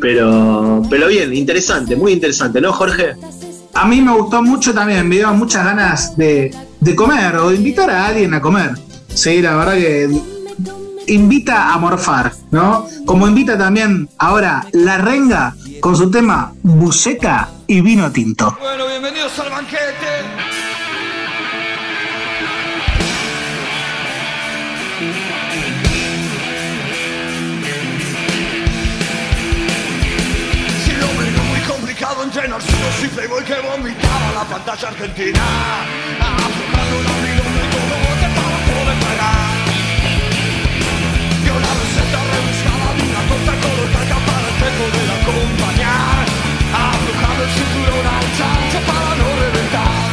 Pero, 0.00 0.82
pero 0.88 1.08
bien, 1.08 1.34
interesante, 1.34 1.96
muy 1.96 2.12
interesante, 2.12 2.60
¿no, 2.60 2.72
Jorge? 2.72 3.14
A 3.74 3.86
mí 3.86 4.00
me 4.00 4.12
gustó 4.12 4.42
mucho 4.42 4.74
también, 4.74 5.08
me 5.08 5.16
dio 5.16 5.32
muchas 5.34 5.64
ganas 5.64 6.16
de, 6.16 6.54
de 6.80 6.94
comer 6.94 7.36
o 7.36 7.50
de 7.50 7.56
invitar 7.56 7.90
a 7.90 8.06
alguien 8.06 8.34
a 8.34 8.40
comer. 8.40 8.72
Sí, 9.14 9.42
la 9.42 9.56
verdad 9.56 9.74
que 9.74 10.08
invita 11.06 11.72
a 11.72 11.78
morfar, 11.78 12.32
¿no? 12.50 12.86
Como 13.04 13.26
invita 13.26 13.58
también 13.58 14.08
ahora 14.18 14.66
la 14.72 14.98
renga 14.98 15.54
con 15.80 15.96
su 15.96 16.10
tema 16.10 16.52
buceca 16.62 17.50
y 17.66 17.80
vino 17.80 18.10
tinto. 18.10 18.56
Bueno, 18.60 18.86
bienvenidos 18.86 19.38
al 19.38 19.50
banquete. 19.50 20.39
Entre 32.30 32.46
Narcisos 32.46 33.02
y 33.02 33.08
Playboy 33.08 33.42
que 33.42 33.58
vomitaba 33.58 34.30
la 34.32 34.44
pantalla 34.44 34.88
argentina 34.88 35.42
Aflojando 36.22 36.96
la 37.02 37.14
milón 37.26 37.52
de 37.58 37.64
todo 37.74 37.96
bote 38.06 38.28
para 38.38 38.56
poder 38.70 38.98
pagar 39.02 39.50
Dio 41.42 41.54
la 41.58 41.72
receta 41.74 42.18
rebuscada 42.30 42.88
de 42.94 43.02
una 43.10 43.22
torta 43.30 43.52
colocaca 43.58 44.18
para 44.30 44.46
el 44.46 44.56
peco 44.62 44.84
de 44.94 45.02
la 45.10 45.18
compañía 45.26 45.96
Aflojando 46.70 47.40
el 47.42 47.50
cinturón 47.50 48.06
a 48.06 48.14
un 48.22 48.30
chancho 48.38 48.78
para 48.86 49.10
no 49.18 49.26
reventar 49.42 50.06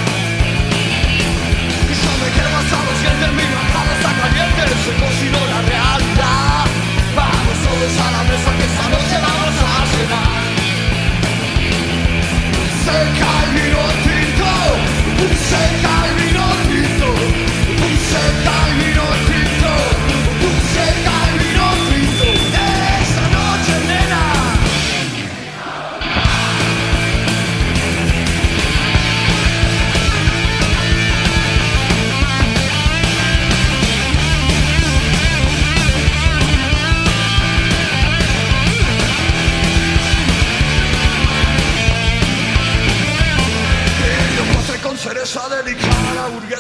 Y 1.86 1.94
yo 2.02 2.12
me 2.18 2.30
quedo 2.34 2.54
hasta 2.58 2.78
los 2.82 2.98
dientes, 2.98 3.30
mi 3.38 3.46
bajada 3.46 3.92
está 3.94 4.12
caliente 4.18 4.62
Se 4.74 4.92
cocinó 4.98 5.42
la 5.54 5.60
realidad 5.70 6.66
Vamos 7.14 7.58
todos 7.62 7.94
a 7.94 8.08
la 8.10 8.22
mesa 8.26 8.57
circle 12.88 13.37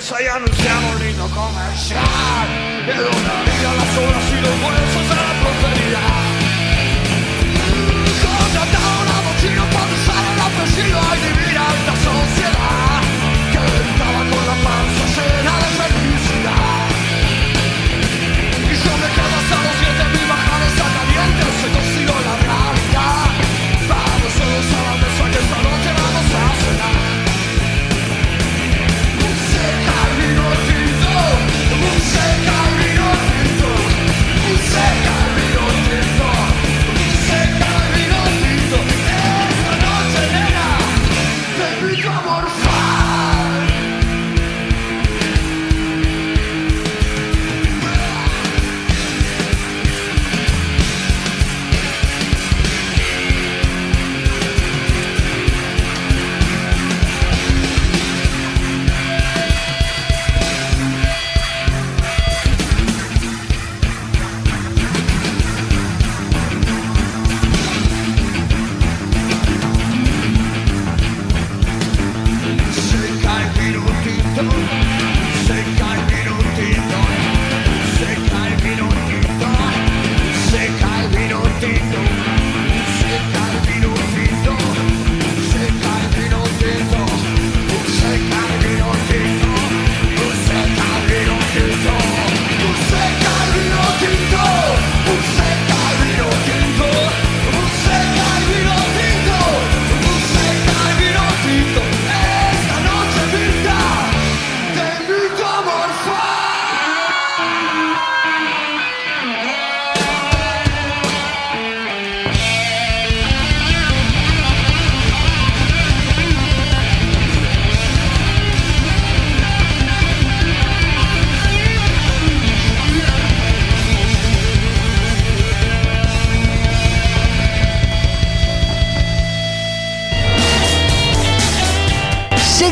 y 0.09 0.25
anunciamos 0.25 1.01
lindo 1.01 1.27
comercial. 1.31 2.01
De 2.85 2.93
donaría 2.93 3.73
las 3.75 3.97
obras 3.97 4.23
y 4.31 4.39
los 4.39 4.55
huesos 4.63 4.96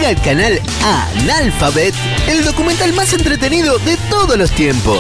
llega 0.06 0.10
al 0.10 0.22
canal 0.22 0.62
Analphabet, 0.84 1.94
el 2.28 2.44
documental 2.44 2.94
más 2.94 3.14
entretenido 3.14 3.78
de 3.80 3.98
todos 4.10 4.38
los 4.38 4.52
tiempos. 4.52 5.00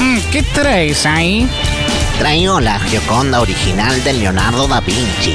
Mm, 0.00 0.18
¿Qué 0.30 0.42
traes 0.42 1.04
ahí? 1.04 1.48
Traigo 2.18 2.60
la 2.60 2.78
Gioconda 2.80 3.40
original 3.40 4.02
de 4.04 4.12
Leonardo 4.14 4.66
da 4.68 4.80
Vinci. 4.80 5.34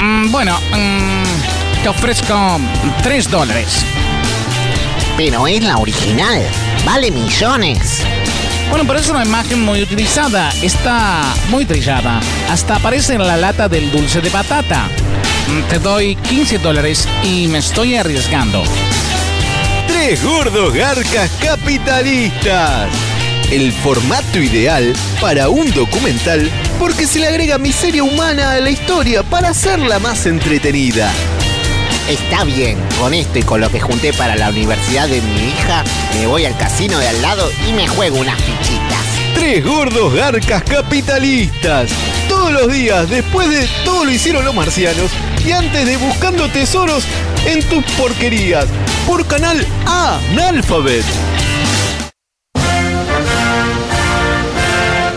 Mm, 0.00 0.30
bueno, 0.30 0.58
mm, 0.72 1.82
te 1.82 1.88
ofrezco 1.88 2.58
3 3.02 3.30
dólares. 3.30 3.84
Pero 5.16 5.46
es 5.46 5.62
la 5.62 5.78
original. 5.78 6.42
Vale 6.84 7.10
millones. 7.10 8.02
Bueno, 8.70 8.84
pero 8.86 8.98
es 8.98 9.08
una 9.08 9.24
imagen 9.24 9.62
muy 9.62 9.82
utilizada. 9.82 10.50
Está 10.62 11.22
muy 11.48 11.64
trillada. 11.64 12.20
Hasta 12.50 12.76
aparece 12.76 13.14
en 13.14 13.26
la 13.26 13.36
lata 13.36 13.68
del 13.68 13.90
dulce 13.90 14.20
de 14.20 14.30
patata. 14.30 14.88
Te 15.68 15.78
doy 15.78 16.16
15 16.16 16.58
dólares 16.58 17.08
y 17.22 17.46
me 17.48 17.58
estoy 17.58 17.94
arriesgando. 17.94 18.62
Tres 19.86 20.24
gordos 20.24 20.74
garcas 20.74 21.30
capitalistas. 21.40 22.88
El 23.50 23.72
formato 23.72 24.38
ideal 24.40 24.92
para 25.20 25.48
un 25.48 25.72
documental 25.72 26.50
porque 26.80 27.06
se 27.06 27.20
le 27.20 27.28
agrega 27.28 27.58
miseria 27.58 28.02
humana 28.02 28.52
a 28.52 28.60
la 28.60 28.70
historia 28.70 29.22
para 29.22 29.50
hacerla 29.50 30.00
más 30.00 30.26
entretenida. 30.26 31.12
Está 32.08 32.44
bien, 32.44 32.78
con 32.98 33.14
esto 33.14 33.38
y 33.38 33.42
con 33.42 33.60
lo 33.60 33.70
que 33.70 33.80
junté 33.80 34.12
para 34.12 34.36
la 34.36 34.50
universidad 34.50 35.08
de 35.08 35.20
mi 35.20 35.48
hija, 35.48 35.84
me 36.14 36.26
voy 36.26 36.44
al 36.44 36.56
casino 36.56 36.98
de 36.98 37.08
al 37.08 37.22
lado 37.22 37.50
y 37.68 37.72
me 37.72 37.86
juego 37.86 38.18
unas 38.18 38.40
fichitas. 38.40 39.04
Tres 39.34 39.64
gordos 39.64 40.12
garcas 40.12 40.62
capitalistas. 40.64 41.90
Todos 42.28 42.52
los 42.52 42.72
días, 42.72 43.08
después 43.08 43.48
de 43.48 43.68
todo 43.84 44.04
lo 44.04 44.10
hicieron 44.10 44.44
los 44.44 44.54
marcianos 44.54 45.10
y 45.44 45.52
antes 45.52 45.86
de 45.86 45.96
buscando 45.96 46.48
tesoros 46.48 47.04
en 47.46 47.62
tus 47.68 47.84
porquerías. 47.92 48.66
Por 49.06 49.24
canal 49.26 49.64
Analphabet. 49.86 51.04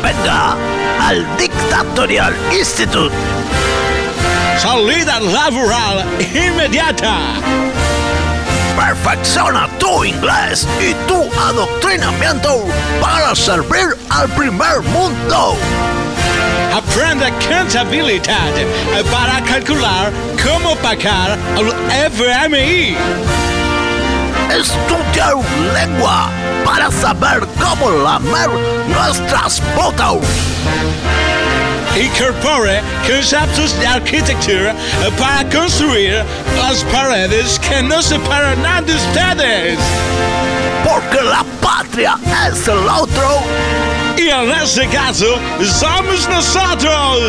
Venga 0.04 0.56
al 1.02 1.38
Dictatorial 1.38 2.36
Institute. 2.58 3.16
Salida 4.60 5.20
laboral 5.20 6.06
inmediata. 6.34 7.18
Perfecciona 8.76 9.68
tu 9.80 10.04
inglés 10.04 10.68
y 10.80 10.94
tu 11.08 11.24
adoctrinamiento 11.40 12.66
para 13.02 13.36
servir 13.36 13.98
al 14.10 14.30
primer 14.30 14.82
mundo. 14.82 15.58
Aprende 16.90 17.32
contabilidad 17.48 18.52
para 19.12 19.42
calcular 19.44 20.12
cómo 20.44 20.76
pagar 20.78 21.38
al 21.56 21.68
FMI. 22.12 22.98
Estudia 24.50 25.36
lengua 25.74 26.32
para 26.66 26.90
saber 26.92 27.48
cómo 27.62 27.92
lamer 27.92 28.50
nuestras 28.88 29.62
fotos. 29.76 30.18
Incorpore 31.96 32.82
conceptos 33.06 33.80
de 33.80 33.86
arquitectura 33.86 34.74
para 35.20 35.48
construir 35.50 36.24
las 36.58 36.84
paredes 36.86 37.60
que 37.60 37.84
nos 37.84 38.06
separan 38.06 38.86
de 38.86 38.96
ustedes. 38.96 39.80
Porque 40.84 41.22
la 41.24 41.46
patria 41.62 42.18
es 42.48 42.68
el 42.68 42.88
otro. 42.88 43.44
Y 44.20 44.30
en 44.30 44.52
este 44.52 44.86
caso, 44.90 45.28
somos 45.64 46.28
nosotros. 46.28 47.20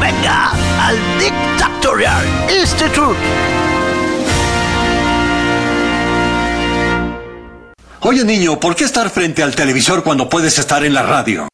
Venga 0.00 0.52
al 0.80 0.96
Dictatorial 1.18 2.24
Institute. 2.56 3.18
Oye 7.98 8.22
niño, 8.22 8.60
¿por 8.60 8.76
qué 8.76 8.84
estar 8.84 9.10
frente 9.10 9.42
al 9.42 9.56
televisor 9.56 10.04
cuando 10.04 10.28
puedes 10.28 10.56
estar 10.56 10.84
en 10.84 10.94
la 10.94 11.02
radio? 11.02 11.48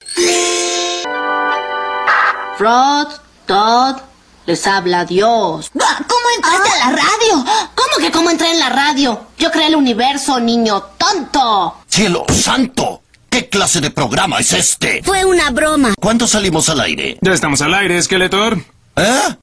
Rod, 2.58 3.08
Todd, 3.46 3.96
les 4.44 4.66
habla 4.66 5.06
Dios. 5.06 5.70
¿Cómo 5.72 6.26
entraste 6.36 6.68
a 6.68 6.90
la 6.90 6.96
radio? 6.96 7.46
¿Cómo 7.74 7.96
que 7.98 8.12
cómo 8.12 8.28
entré 8.28 8.50
en 8.50 8.58
la 8.58 8.68
radio? 8.68 9.28
Yo 9.38 9.50
creé 9.50 9.68
el 9.68 9.76
universo, 9.76 10.38
niño 10.38 10.82
tonto. 10.98 11.76
¡Cielo 11.88 12.26
santo! 12.28 13.00
¿Qué 13.40 13.48
clase 13.48 13.80
de 13.80 13.90
programa 13.90 14.38
es 14.38 14.52
este? 14.52 15.02
Fue 15.02 15.24
una 15.24 15.50
broma. 15.50 15.94
¿Cuándo 15.98 16.26
salimos 16.26 16.68
al 16.68 16.78
aire? 16.80 17.16
Ya 17.22 17.32
estamos 17.32 17.62
al 17.62 17.72
aire, 17.72 18.02
Skeletor. 18.02 18.58
¿Eh? 18.96 19.34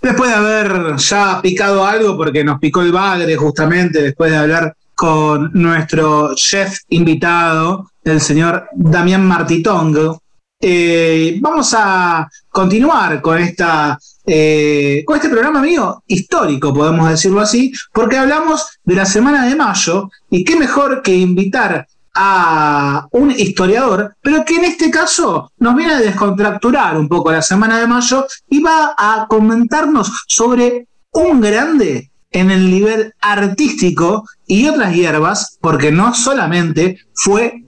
Después 0.00 0.30
de 0.30 0.36
haber 0.36 0.96
ya 0.96 1.42
picado 1.42 1.84
algo, 1.84 2.16
porque 2.16 2.42
nos 2.42 2.58
picó 2.58 2.80
el 2.80 2.90
bagre 2.90 3.36
justamente 3.36 4.00
después 4.00 4.30
de 4.30 4.38
hablar 4.38 4.74
con 4.94 5.50
nuestro 5.52 6.34
chef 6.36 6.78
invitado, 6.88 7.90
el 8.02 8.22
señor 8.22 8.70
Damián 8.72 9.26
Martitongo, 9.26 10.22
eh, 10.60 11.38
vamos 11.40 11.74
a 11.76 12.28
continuar 12.50 13.22
con 13.22 13.38
esta 13.38 13.98
eh, 14.26 15.02
con 15.06 15.16
este 15.16 15.30
programa 15.30 15.62
mío 15.62 16.04
histórico, 16.06 16.74
podemos 16.74 17.08
decirlo 17.08 17.40
así, 17.40 17.72
porque 17.92 18.18
hablamos 18.18 18.78
de 18.84 18.94
la 18.94 19.06
semana 19.06 19.46
de 19.46 19.56
mayo 19.56 20.10
y 20.30 20.44
qué 20.44 20.56
mejor 20.56 21.02
que 21.02 21.16
invitar 21.16 21.86
a 22.14 23.08
un 23.12 23.30
historiador, 23.30 24.14
pero 24.20 24.44
que 24.44 24.56
en 24.56 24.64
este 24.64 24.90
caso 24.90 25.50
nos 25.58 25.74
viene 25.74 25.94
a 25.94 26.00
descontracturar 26.00 26.98
un 26.98 27.08
poco 27.08 27.32
la 27.32 27.42
semana 27.42 27.78
de 27.78 27.86
mayo 27.86 28.26
y 28.48 28.60
va 28.60 28.94
a 28.96 29.26
comentarnos 29.28 30.24
sobre 30.26 30.86
un 31.12 31.40
grande 31.40 32.10
en 32.30 32.50
el 32.50 32.70
nivel 32.70 33.14
artístico 33.20 34.28
y 34.46 34.68
otras 34.68 34.94
hierbas, 34.94 35.58
porque 35.60 35.90
no 35.90 36.14
solamente 36.14 36.98
fue 37.14 37.64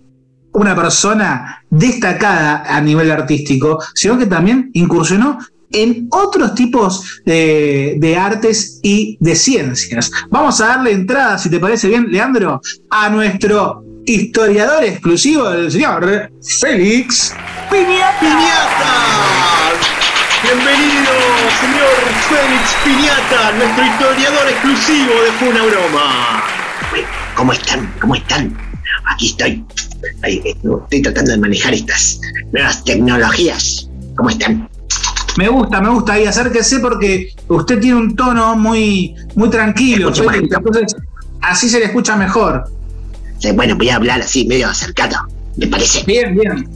una 0.52 0.76
persona 0.76 1.61
destacada 1.72 2.64
a 2.68 2.80
nivel 2.82 3.10
artístico, 3.10 3.82
sino 3.94 4.18
que 4.18 4.26
también 4.26 4.70
incursionó 4.74 5.38
en 5.72 6.06
otros 6.10 6.54
tipos 6.54 7.22
de, 7.24 7.96
de, 7.98 8.16
artes 8.16 8.78
y 8.82 9.16
de 9.20 9.34
ciencias. 9.34 10.12
Vamos 10.28 10.60
a 10.60 10.66
darle 10.66 10.92
entrada, 10.92 11.38
si 11.38 11.48
te 11.48 11.58
parece 11.58 11.88
bien, 11.88 12.12
Leandro, 12.12 12.60
a 12.90 13.08
nuestro 13.08 13.82
historiador 14.04 14.84
exclusivo, 14.84 15.48
el 15.48 15.72
señor 15.72 16.30
Félix 16.60 17.34
Piñata. 17.70 18.20
¡Piñata! 18.20 18.92
Bienvenido, 20.42 21.12
señor 21.58 21.96
Félix 22.28 22.76
Piñata, 22.84 23.52
nuestro 23.52 23.86
historiador 23.86 24.48
exclusivo 24.48 25.12
de 25.24 25.32
Fue 25.38 25.48
una 25.48 25.62
broma. 25.62 26.44
¿Cómo 27.34 27.52
están? 27.54 27.90
¿Cómo 27.98 28.14
están? 28.14 28.71
Aquí 29.12 29.26
estoy. 29.26 29.64
Eh, 30.24 30.42
Estoy 30.44 31.02
tratando 31.02 31.32
de 31.32 31.38
manejar 31.38 31.74
estas 31.74 32.20
nuevas 32.52 32.82
tecnologías. 32.84 33.88
¿Cómo 34.16 34.30
están? 34.30 34.68
Me 35.36 35.48
gusta, 35.48 35.80
me 35.80 35.90
gusta. 35.90 36.20
Y 36.20 36.26
acérquese 36.26 36.80
porque 36.80 37.34
usted 37.48 37.80
tiene 37.80 37.96
un 37.96 38.16
tono 38.16 38.56
muy, 38.56 39.14
muy 39.34 39.50
tranquilo. 39.50 40.08
Entonces, 40.08 40.96
así 41.40 41.68
se 41.68 41.78
le 41.78 41.86
escucha 41.86 42.16
mejor. 42.16 42.64
Bueno, 43.54 43.76
voy 43.76 43.88
a 43.88 43.96
hablar 43.96 44.20
así, 44.20 44.46
medio 44.46 44.68
acercado. 44.68 45.16
¿Me 45.56 45.66
parece? 45.66 46.04
Bien, 46.04 46.34
bien. 46.34 46.68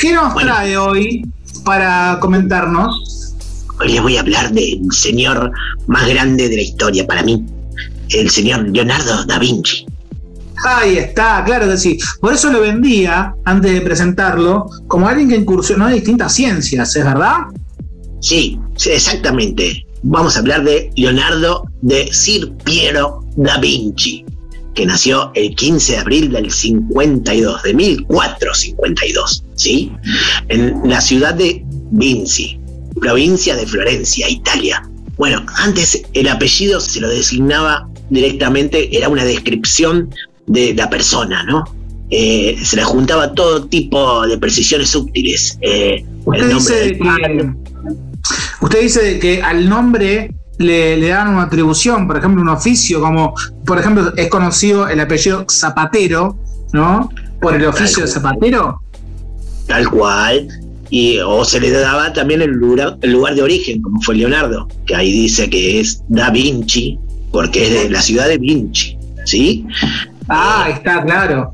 ¿Qué 0.00 0.12
nos 0.12 0.32
bueno, 0.32 0.52
trae 0.52 0.76
hoy 0.76 1.24
para 1.64 2.18
comentarnos? 2.20 3.34
Hoy 3.80 3.92
les 3.92 4.02
voy 4.02 4.16
a 4.16 4.20
hablar 4.20 4.52
del 4.52 4.80
señor 4.90 5.50
más 5.86 6.08
grande 6.08 6.48
de 6.48 6.56
la 6.56 6.62
historia 6.62 7.06
para 7.06 7.22
mí, 7.22 7.44
el 8.10 8.30
señor 8.30 8.68
Leonardo 8.68 9.24
da 9.24 9.38
Vinci. 9.38 9.86
Ahí 10.64 10.98
está, 10.98 11.42
claro 11.44 11.68
que 11.68 11.76
sí. 11.76 11.98
Por 12.20 12.34
eso 12.34 12.50
lo 12.50 12.60
vendía, 12.60 13.34
antes 13.44 13.72
de 13.72 13.80
presentarlo, 13.80 14.68
como 14.88 15.08
alguien 15.08 15.28
que 15.28 15.36
incursionó 15.36 15.88
en 15.88 15.94
distintas 15.94 16.34
ciencias, 16.34 16.94
¿es 16.96 17.04
verdad? 17.04 17.38
Sí, 18.20 18.58
exactamente. 18.86 19.86
Vamos 20.02 20.36
a 20.36 20.40
hablar 20.40 20.64
de 20.64 20.90
Leonardo 20.96 21.64
de 21.82 22.12
Sir 22.12 22.52
Piero 22.64 23.24
da 23.36 23.58
Vinci, 23.58 24.24
que 24.74 24.86
nació 24.86 25.30
el 25.34 25.54
15 25.54 25.92
de 25.92 25.98
abril 25.98 26.32
del 26.32 26.50
52, 26.50 27.62
de 27.62 27.74
1452, 27.74 29.44
¿sí? 29.54 29.92
En 30.48 30.80
la 30.84 31.00
ciudad 31.00 31.34
de 31.34 31.64
Vinci, 31.90 32.58
provincia 33.00 33.56
de 33.56 33.66
Florencia, 33.66 34.28
Italia. 34.28 34.82
Bueno, 35.16 35.44
antes 35.56 36.02
el 36.12 36.28
apellido 36.28 36.80
se 36.80 37.00
lo 37.00 37.08
designaba 37.08 37.88
directamente, 38.10 38.96
era 38.96 39.08
una 39.08 39.24
descripción 39.24 40.10
de 40.50 40.74
la 40.74 40.90
persona, 40.90 41.42
¿no? 41.44 41.64
Eh, 42.10 42.58
se 42.60 42.76
le 42.76 42.82
juntaba 42.82 43.32
todo 43.34 43.66
tipo 43.66 44.26
de 44.26 44.36
precisiones 44.36 44.94
útiles. 44.96 45.56
Eh, 45.60 46.04
usted, 46.24 46.52
dice 46.52 46.98
que, 46.98 47.50
usted 48.60 48.80
dice 48.82 49.18
que 49.20 49.40
al 49.42 49.68
nombre 49.68 50.34
le, 50.58 50.96
le, 50.96 51.08
dan 51.08 51.28
una 51.28 51.42
atribución, 51.42 52.08
por 52.08 52.16
ejemplo, 52.16 52.42
un 52.42 52.48
oficio, 52.48 53.00
como 53.00 53.34
por 53.64 53.78
ejemplo 53.78 54.12
es 54.16 54.28
conocido 54.28 54.88
el 54.88 54.98
apellido 54.98 55.46
Zapatero, 55.48 56.36
¿no? 56.72 57.10
Por 57.40 57.54
el 57.54 57.64
oficio 57.66 58.02
de 58.02 58.10
Zapatero. 58.10 58.80
Tal 59.68 59.88
cual. 59.88 60.48
y, 60.90 61.18
o 61.20 61.44
se 61.44 61.60
le 61.60 61.70
daba 61.70 62.12
también 62.12 62.42
el 62.42 62.50
lugar, 62.50 62.98
el 63.02 63.12
lugar 63.12 63.36
de 63.36 63.42
origen, 63.42 63.80
como 63.82 64.00
fue 64.00 64.16
Leonardo, 64.16 64.66
que 64.84 64.96
ahí 64.96 65.12
dice 65.12 65.48
que 65.48 65.78
es 65.78 66.02
Da 66.08 66.30
Vinci, 66.30 66.98
porque 67.30 67.68
es 67.68 67.84
de 67.84 67.90
la 67.90 68.02
ciudad 68.02 68.26
de 68.26 68.38
Vinci, 68.38 68.98
¿sí? 69.24 69.64
Ah, 70.30 70.68
está 70.70 71.02
claro. 71.02 71.52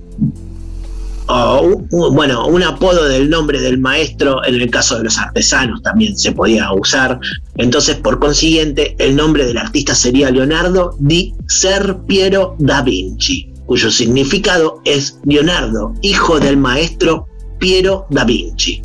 Bueno, 2.12 2.47
un 2.47 2.62
apodo 2.62 3.09
del 3.09 3.31
nombre 3.31 3.59
del 3.59 3.79
maestro 3.79 4.45
en 4.45 4.55
el 4.57 4.70
caso 4.70 4.99
de 4.99 5.05
los 5.05 5.18
artesanos 5.18 5.83
también 5.83 6.16
se 6.16 6.31
podía 6.31 6.70
usar. 6.72 7.18
Entonces, 7.57 7.97
por 7.97 8.20
consiguiente, 8.20 8.95
el 8.99 9.16
nombre 9.16 9.47
del 9.47 9.59
artista 9.59 9.95
sería 9.95 10.31
Leonardo 10.31 10.95
di 11.01 11.35
Ser 11.49 11.97
Piero 12.07 12.55
da 12.59 12.83
Vinci, 12.83 13.51
cuyo 13.64 13.91
significado 13.91 14.83
es 14.85 15.18
Leonardo, 15.24 15.95
hijo 16.03 16.39
del 16.39 16.59
maestro 16.59 17.27
Piero 17.59 18.07
da 18.11 18.24
Vinci. 18.24 18.83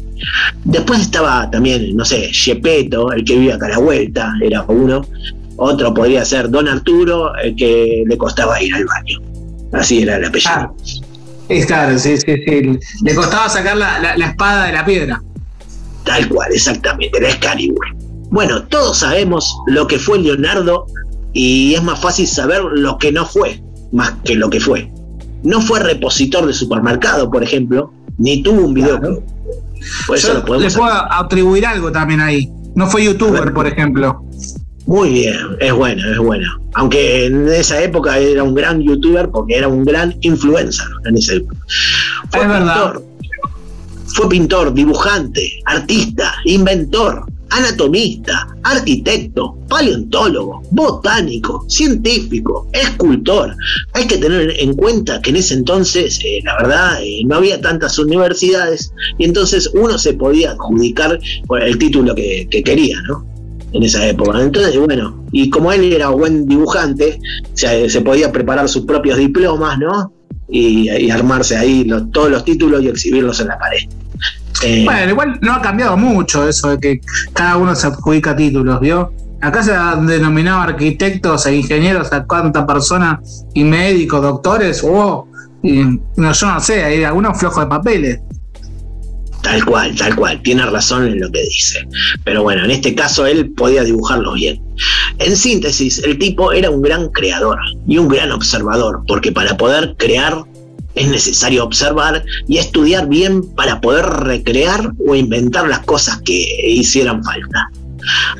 Después 0.64 1.02
estaba 1.02 1.52
también, 1.52 1.96
no 1.96 2.06
sé, 2.06 2.30
Gepetto, 2.32 3.12
el 3.12 3.26
que 3.26 3.38
vive 3.38 3.54
acá 3.54 3.66
a 3.66 3.70
la 3.72 3.80
vuelta, 3.80 4.34
era 4.42 4.64
uno. 4.64 5.06
Otro 5.58 5.94
podría 5.94 6.24
ser 6.26 6.50
Don 6.50 6.68
Arturo, 6.68 7.36
el 7.36 7.56
que 7.56 8.04
le 8.08 8.18
costaba 8.18 8.62
ir 8.64 8.74
al 8.74 8.86
baño. 8.86 9.31
Así 9.74 10.02
era 10.04 10.18
el 10.18 10.26
apellido. 10.26 10.76
Es 11.50 11.66
claro, 11.66 11.98
sí, 12.00 12.18
sí, 12.18 12.34
sí. 12.48 12.80
Le 13.04 13.16
costaba 13.16 13.50
sacar 13.50 13.76
la, 13.78 14.00
la- 14.00 14.18
la 14.18 14.26
espada 14.28 14.66
de 14.68 14.74
la 14.74 14.86
piedra. 14.86 15.22
Tal 16.06 16.28
cual, 16.30 16.52
exactamente, 16.54 17.20
la 17.22 17.30
Excalibur. 17.30 17.86
Bueno, 18.30 18.64
todos 18.64 18.98
sabemos 19.00 19.58
lo 19.68 19.88
que 19.88 20.00
fue 20.00 20.20
Leonardo 20.20 20.86
y 21.34 21.74
es 21.76 21.84
más 21.84 22.00
fácil 22.02 22.28
saber 22.28 22.62
lo 22.64 22.98
que 22.98 23.12
no 23.12 23.26
fue, 23.26 23.62
más 23.92 24.14
que 24.24 24.36
lo 24.36 24.50
que 24.50 24.60
fue. 24.60 24.90
No 25.44 25.62
fue 25.62 25.80
repositor 25.80 26.46
de 26.46 26.54
supermercado, 26.54 27.30
por 27.30 27.44
ejemplo, 27.44 27.92
ni 28.18 28.42
tuvo 28.44 28.62
un 28.66 28.74
videoclub. 28.74 29.24
Por 30.08 30.18
eso 30.18 30.28
Yo 30.30 30.34
lo 30.36 30.46
podemos 30.46 30.74
le 30.74 30.80
puedo 30.80 30.94
atribuir 31.14 31.66
algo 31.66 31.92
también 31.92 32.22
ahí. 32.22 32.50
No 32.76 32.88
fue 32.88 33.04
youtuber, 33.04 33.52
por 33.54 33.68
ejemplo. 33.68 34.24
Muy 34.92 35.10
bien, 35.10 35.38
es 35.62 35.72
bueno, 35.72 36.06
es 36.12 36.18
bueno. 36.18 36.50
Aunque 36.74 37.26
en 37.28 37.48
esa 37.48 37.82
época 37.82 38.18
era 38.18 38.44
un 38.44 38.54
gran 38.54 38.82
youtuber 38.82 39.30
porque 39.30 39.56
era 39.56 39.70
un 39.70 39.86
gran 39.86 40.18
influencer 40.20 40.86
en 41.06 41.16
esa 41.16 41.36
época. 41.36 41.56
Fue 42.30 42.42
pintor, 42.42 43.06
fue 44.08 44.28
pintor, 44.28 44.74
dibujante, 44.74 45.62
artista, 45.64 46.34
inventor, 46.44 47.26
anatomista, 47.52 48.46
arquitecto, 48.64 49.58
paleontólogo, 49.70 50.62
botánico, 50.72 51.64
científico, 51.70 52.68
escultor. 52.74 53.56
Hay 53.94 54.08
que 54.08 54.18
tener 54.18 54.60
en 54.60 54.74
cuenta 54.74 55.22
que 55.22 55.30
en 55.30 55.38
ese 55.38 55.54
entonces, 55.54 56.20
eh, 56.26 56.42
la 56.44 56.58
verdad, 56.58 57.02
eh, 57.02 57.22
no 57.26 57.36
había 57.38 57.62
tantas 57.62 57.98
universidades 57.98 58.92
y 59.18 59.24
entonces 59.24 59.72
uno 59.74 59.98
se 59.98 60.16
podía 60.16 60.52
adjudicar 60.52 61.18
por 61.48 61.64
el 61.64 61.78
título 61.78 62.14
que, 62.14 62.46
que 62.52 62.62
quería, 62.62 63.02
¿no? 63.04 63.32
En 63.74 63.84
esa 63.84 64.06
época. 64.08 64.42
Entonces, 64.42 64.78
bueno, 64.78 65.24
y 65.32 65.50
como 65.50 65.72
él 65.72 65.94
era 65.94 66.10
buen 66.10 66.48
dibujante, 66.48 67.20
se, 67.54 68.02
podía 68.02 68.32
preparar 68.32 68.68
sus 68.70 68.86
propios 68.86 69.18
diplomas, 69.18 69.78
¿no? 69.80 70.14
Y, 70.50 71.10
armarse 71.10 71.58
ahí 71.58 71.86
los- 71.86 72.12
todos 72.12 72.30
los 72.30 72.44
títulos 72.44 72.82
y 72.84 72.90
exhibirlos 72.90 73.40
en 73.40 73.48
la 73.48 73.58
pared. 73.58 73.80
Eh, 74.64 74.84
Bueno, 74.84 75.10
igual 75.12 75.40
no 75.42 75.54
ha 75.54 75.62
cambiado 75.62 75.96
mucho 75.98 76.48
eso 76.48 76.70
de 76.72 76.78
que 76.80 77.02
cada 77.34 77.58
uno 77.58 77.74
se 77.76 77.88
adjudica 77.88 78.36
títulos, 78.36 78.80
¿vio? 78.82 79.14
Acá 79.40 79.64
se 79.64 79.74
han 79.74 80.06
denominado 80.06 80.60
arquitectos 80.62 81.46
e 81.48 81.56
ingenieros 81.56 82.12
a 82.14 82.26
cuánta 82.26 82.68
persona 82.68 83.20
y 83.54 83.64
médicos, 83.64 84.22
doctores, 84.22 84.84
oh, 84.84 85.28
y, 85.64 85.84
no, 86.18 86.32
yo 86.34 86.48
no 86.48 86.60
sé, 86.60 86.84
hay 86.84 87.04
algunos 87.04 87.40
flojos 87.40 87.64
de 87.64 87.70
papeles. 87.70 88.20
Tal 89.42 89.66
cual, 89.66 89.96
tal 89.96 90.16
cual, 90.16 90.42
tiene 90.44 90.66
razón 90.66 91.08
en 91.08 91.20
lo 91.20 91.32
que 91.32 91.42
dice. 91.44 91.88
Pero 92.24 92.44
bueno, 92.44 92.64
en 92.64 92.72
este 92.72 92.94
caso 92.94 93.26
él 93.26 93.52
podía 93.52 93.84
dibujarlo 93.84 94.34
bien. 94.34 94.62
En 95.18 95.36
síntesis, 95.36 96.00
el 96.00 96.18
tipo 96.20 96.52
era 96.52 96.70
un 96.70 96.82
gran 96.82 97.10
creador 97.10 97.58
y 97.88 97.98
un 97.98 98.08
gran 98.08 98.32
observador, 98.32 99.02
porque 99.08 99.32
para 99.32 99.58
poder 99.58 99.96
crear 99.98 100.44
es 100.96 101.08
necesario 101.08 101.64
observar 101.64 102.24
y 102.48 102.58
estudiar 102.58 103.08
bien 103.08 103.44
para 103.56 103.80
poder 103.80 104.06
recrear 104.06 104.92
o 105.08 105.16
inventar 105.16 105.68
las 105.68 105.80
cosas 105.80 106.22
que 106.24 106.46
hicieran 106.68 107.24
falta. 107.24 107.70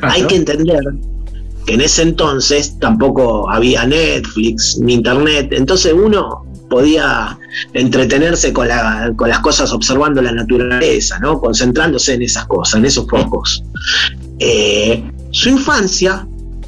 Hay 0.02 0.24
que 0.24 0.36
entender 0.36 0.82
que 1.66 1.76
en 1.76 1.82
ese 1.82 2.02
entonces 2.02 2.78
tampoco 2.80 3.50
había 3.50 3.86
Netflix 3.86 4.78
ni 4.80 4.96
Internet, 4.96 5.50
entonces 5.52 5.94
uno 5.94 6.41
podía 6.72 7.38
entretenerse 7.74 8.54
con, 8.54 8.70
la- 8.70 9.12
con 9.18 9.28
las 9.30 9.40
cosas 9.40 9.72
observando 9.74 10.22
la 10.22 10.32
naturaleza, 10.32 11.20
concentrándose 11.42 12.14
en 12.14 12.22
esas 12.24 12.46
cosas, 12.46 12.80
en 12.80 12.86
esos 12.86 13.06
focos. 13.08 13.62
Eh, 14.40 15.04
su 15.32 15.50
infancia 15.50 16.26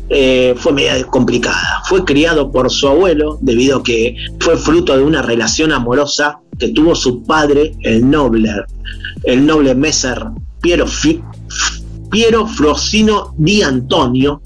eh, 0.09 0.53
fue 0.57 0.73
media 0.73 1.03
complicada. 1.05 1.81
Fue 1.85 2.03
criado 2.03 2.51
por 2.51 2.69
su 2.69 2.87
abuelo 2.89 3.37
debido 3.41 3.77
a 3.77 3.83
que 3.83 4.15
fue 4.41 4.57
fruto 4.57 4.95
de 4.97 5.03
una 5.03 5.21
relación 5.21 5.71
amorosa 5.71 6.37
que 6.59 6.67
tuvo 6.67 6.93
su 6.95 7.23
padre, 7.23 7.73
el 7.81 8.07
noble, 8.09 8.49
el 9.23 9.45
noble 9.45 9.73
Messer 9.73 10.21
Piero, 10.61 10.85
Piero 12.11 12.45
Frosino 12.45 13.33
Di 13.37 13.61
Antonio, 13.63 14.41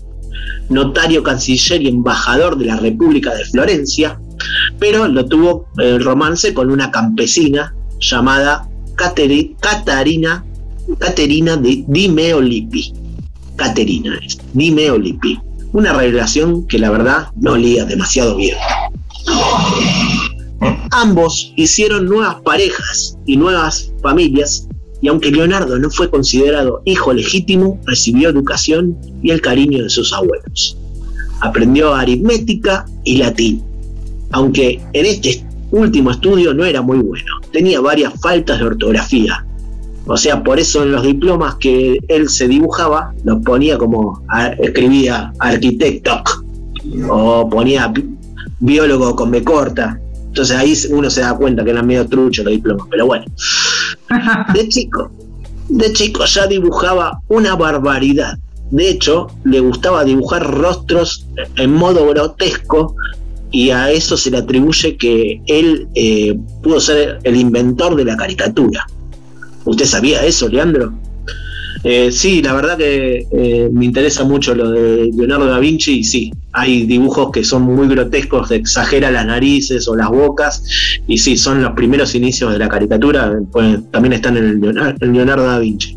notario, 0.69 1.23
canciller 1.23 1.81
y 1.81 1.87
embajador 1.87 2.57
de 2.57 2.65
la 2.65 2.77
República 2.77 3.33
de 3.33 3.43
Florencia, 3.45 4.19
pero 4.79 5.07
lo 5.07 5.25
tuvo 5.25 5.67
el 5.77 6.03
romance 6.03 6.53
con 6.53 6.69
una 6.69 6.91
campesina 6.91 7.73
llamada 7.99 8.67
Cateri- 8.95 9.55
Catarina, 9.59 10.43
Caterina 10.99 11.55
de 11.57 11.83
Di 11.87 12.09
Meolipi. 12.09 12.93
Caterina 13.55 14.19
es, 14.25 14.37
Di 14.53 14.71
Meolipi. 14.71 15.39
Una 15.73 15.93
relación 15.93 16.65
que 16.67 16.79
la 16.79 16.89
verdad 16.89 17.27
no 17.35 17.53
olía 17.53 17.85
demasiado 17.85 18.37
bien. 18.37 18.55
Ambos 20.91 21.53
hicieron 21.55 22.05
nuevas 22.05 22.35
parejas 22.43 23.17
y 23.25 23.37
nuevas 23.37 23.91
familias, 24.01 24.67
y 25.01 25.09
aunque 25.09 25.29
Leonardo 25.29 25.77
no 25.77 25.91
fue 25.91 26.09
considerado 26.09 26.81
hijo 26.85 27.13
legítimo, 27.13 27.79
recibió 27.85 28.29
educación 28.29 28.97
y 29.21 29.29
el 29.31 29.41
cariño 29.41 29.83
de 29.83 29.89
sus 29.89 30.11
abuelos. 30.13 30.77
Aprendió 31.41 31.93
aritmética 31.93 32.85
y 33.03 33.17
latín, 33.17 33.63
aunque 34.31 34.81
en 34.93 35.05
este 35.05 35.45
último 35.71 36.11
estudio 36.11 36.53
no 36.53 36.63
era 36.65 36.81
muy 36.81 36.97
bueno, 36.99 37.25
tenía 37.51 37.79
varias 37.81 38.13
faltas 38.21 38.59
de 38.59 38.65
ortografía. 38.65 39.43
O 40.09 40.15
sea, 40.15 40.41
por 40.41 40.57
eso 40.59 40.83
en 40.83 40.93
los 40.93 41.03
diplomas 41.03 41.55
que 41.55 41.99
él 42.07 42.29
se 42.29 42.47
dibujaba, 42.47 43.13
los 43.25 43.43
ponía 43.43 43.77
como, 43.77 44.23
escribía 44.59 45.33
arquitecto, 45.39 46.21
o 47.09 47.49
ponía 47.49 47.87
bi- 47.89 48.05
biólogo 48.59 49.15
con 49.17 49.31
B 49.31 49.43
corta. 49.43 49.99
Entonces 50.27 50.55
ahí 50.55 50.73
uno 50.91 51.09
se 51.09 51.21
da 51.21 51.35
cuenta 51.35 51.63
que 51.65 51.71
eran 51.71 51.85
medio 51.85 52.07
truchos 52.07 52.45
los 52.45 52.53
diplomas, 52.53 52.87
pero 52.89 53.05
bueno. 53.05 53.25
De 54.53 54.69
chico, 54.69 55.11
de 55.67 55.91
chico 55.91 56.23
ya 56.23 56.47
dibujaba 56.47 57.19
una 57.27 57.55
barbaridad. 57.57 58.37
De 58.71 58.89
hecho, 58.89 59.27
le 59.43 59.59
gustaba 59.59 60.05
dibujar 60.05 60.49
rostros 60.49 61.25
en 61.57 61.73
modo 61.73 62.07
grotesco 62.07 62.95
y 63.51 63.69
a 63.69 63.91
eso 63.91 64.17
se 64.17 64.31
le 64.31 64.37
atribuye 64.37 64.97
que 64.97 65.41
él 65.47 65.87
eh, 65.95 66.37
pudo 66.61 66.79
ser 66.79 67.19
el 67.23 67.35
inventor 67.35 67.95
de 67.95 68.05
la 68.05 68.17
caricatura. 68.17 68.85
¿Usted 69.65 69.85
sabía 69.85 70.23
eso, 70.23 70.47
Leandro? 70.49 70.93
Eh, 71.83 72.11
sí, 72.11 72.41
la 72.41 72.53
verdad 72.53 72.77
que 72.77 73.27
eh, 73.31 73.69
me 73.71 73.85
interesa 73.85 74.23
mucho 74.23 74.55
lo 74.55 74.71
de 74.71 75.11
Leonardo 75.15 75.45
da 75.45 75.59
Vinci 75.59 75.99
y 75.99 76.03
sí, 76.03 76.33
hay 76.51 76.85
dibujos 76.85 77.31
que 77.31 77.43
son 77.43 77.61
muy 77.63 77.87
grotescos, 77.87 78.49
exagera 78.51 79.11
las 79.11 79.25
narices 79.25 79.87
o 79.87 79.95
las 79.95 80.09
bocas 80.09 80.63
y 81.07 81.19
sí, 81.19 81.37
son 81.37 81.61
los 81.61 81.73
primeros 81.73 82.15
inicios 82.15 82.51
de 82.51 82.59
la 82.59 82.67
caricatura, 82.67 83.39
pues, 83.51 83.79
también 83.91 84.13
están 84.13 84.37
en 84.37 84.45
el 84.45 84.59
Leonardo, 84.59 84.97
en 85.05 85.13
Leonardo 85.13 85.45
da 85.45 85.59
Vinci. 85.59 85.95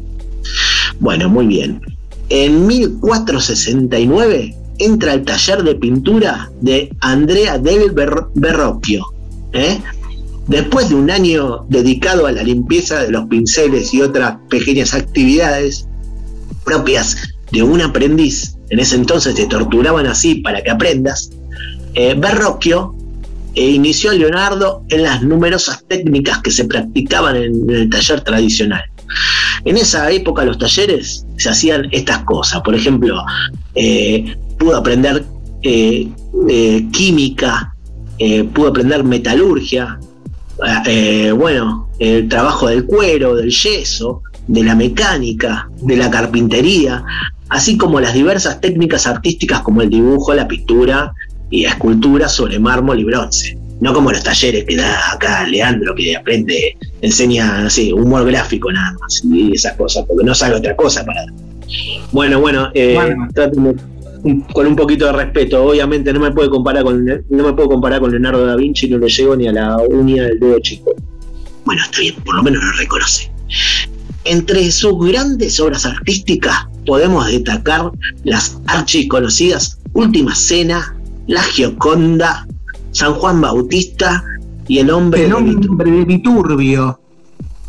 Bueno, 0.99 1.29
muy 1.29 1.47
bien. 1.47 1.81
En 2.29 2.67
1469 2.67 4.55
entra 4.81 5.13
al 5.13 5.23
taller 5.23 5.63
de 5.63 5.75
pintura 5.77 6.51
de 6.61 6.95
Andrea 7.01 7.59
del 7.59 7.93
Verrocchio. 8.35 9.07
¿eh? 9.53 9.79
Después 10.49 10.89
de 10.89 10.97
un 10.97 11.11
año 11.11 11.65
dedicado 11.69 12.27
a 12.27 12.33
la 12.33 12.43
limpieza 12.43 13.05
de 13.05 13.11
los 13.11 13.27
pinceles 13.27 13.95
y 13.95 14.03
otras 14.03 14.39
pequeñas 14.49 14.95
actividades 14.95 15.87
propias 16.65 17.17
de 17.53 17.63
un 17.63 17.81
aprendiz, 17.81 18.57
en 18.71 18.81
ese 18.81 18.97
entonces 18.97 19.35
te 19.35 19.47
torturaban 19.47 20.07
así 20.07 20.37
para 20.37 20.63
que 20.63 20.71
aprendas, 20.71 21.31
eh, 21.95 22.15
Verrocchio 22.17 22.95
eh, 23.55 23.71
inició 23.71 24.11
a 24.11 24.15
Leonardo 24.15 24.85
en 24.89 25.03
las 25.03 25.23
numerosas 25.23 25.85
técnicas 25.87 26.39
que 26.39 26.51
se 26.51 26.65
practicaban 26.65 27.37
en, 27.37 27.69
en 27.69 27.71
el 27.71 27.91
taller 27.91 28.23
tradicional. 28.23 28.83
En 29.65 29.77
esa 29.77 30.11
época 30.11 30.45
los 30.45 30.59
talleres 30.59 31.27
se 31.37 31.49
hacían 31.49 31.89
estas 31.91 32.25
cosas, 32.25 32.61
por 32.63 32.75
ejemplo, 32.75 33.23
eh, 33.75 34.37
pudo 34.61 34.77
aprender 34.77 35.25
eh, 35.63 36.07
eh, 36.49 36.87
química, 36.93 37.75
eh, 38.19 38.45
pudo 38.45 38.69
aprender 38.69 39.03
metalurgia, 39.03 39.99
bueno, 41.35 41.89
el 41.99 42.29
trabajo 42.29 42.69
del 42.69 42.85
cuero, 42.85 43.35
del 43.35 43.51
yeso, 43.51 44.23
de 44.47 44.63
la 44.63 44.75
mecánica, 44.75 45.71
de 45.81 45.97
la 45.97 46.11
carpintería, 46.11 47.03
así 47.49 47.79
como 47.79 47.99
las 47.99 48.13
diversas 48.13 48.61
técnicas 48.61 49.07
artísticas 49.07 49.63
como 49.63 49.81
el 49.81 49.89
dibujo, 49.89 50.35
la 50.35 50.47
pintura 50.47 51.13
y 51.49 51.63
la 51.63 51.71
escultura 51.71 52.29
sobre 52.29 52.59
mármol 52.59 53.01
y 53.01 53.05
bronce. 53.05 53.57
No 53.81 53.95
como 53.95 54.13
los 54.13 54.23
talleres 54.23 54.67
que 54.67 54.77
da 54.77 55.13
acá 55.13 55.47
Leandro, 55.47 55.95
que 55.95 56.15
aprende, 56.15 56.77
enseña, 57.01 57.71
sé, 57.71 57.95
humor 57.95 58.27
gráfico 58.27 58.71
nada 58.71 58.93
más 59.01 59.23
y 59.25 59.55
esas 59.55 59.75
cosas, 59.79 60.05
porque 60.07 60.23
no 60.25 60.35
sabe 60.35 60.57
otra 60.57 60.77
cosa 60.77 61.03
para. 61.07 61.25
Bueno, 62.13 62.39
bueno, 62.41 62.71
de- 62.75 62.95
un- 64.23 64.41
con 64.43 64.67
un 64.67 64.77
poquito 64.77 65.07
de 65.07 65.13
respeto. 65.13 65.65
Obviamente 65.65 66.13
no 66.13 66.21
me 66.21 66.31
puede 66.33 66.51
comparar 66.51 66.85
con 66.85 67.05
no 67.05 67.21
me 67.45 67.53
puedo 67.53 67.69
comparar 67.69 68.01
con 68.01 68.11
Leonardo 68.11 68.45
da 68.47 68.57
Vinci, 68.57 68.89
no 68.89 68.99
le 68.99 69.09
llego 69.09 69.37
ni 69.37 69.49
a 69.49 69.53
la 69.53 69.77
uña 69.79 70.25
del 70.25 70.39
dedo 70.41 70.59
chico. 70.61 70.93
Bueno, 71.65 71.83
está 71.83 72.01
bien, 72.01 72.15
por 72.25 72.35
lo 72.37 72.43
menos 72.43 72.63
lo 72.65 72.73
reconoce. 72.73 73.31
Entre 74.25 74.71
sus 74.71 74.99
grandes 75.07 75.59
obras 75.61 75.87
artísticas 75.87 76.67
podemos 76.87 77.27
destacar 77.27 77.91
las 78.25 78.59
archiconocidas 78.67 79.79
Última 79.93 80.35
Cena, 80.35 80.97
La 81.27 81.43
Gioconda, 81.43 82.47
San 82.93 83.15
Juan 83.15 83.41
Bautista 83.41 84.23
y 84.69 84.79
El 84.79 84.91
Hombre, 84.91 85.25
El 85.25 85.29
de 85.31 85.35
hombre 85.35 85.91
de 85.91 86.05
Viturbio. 86.05 87.01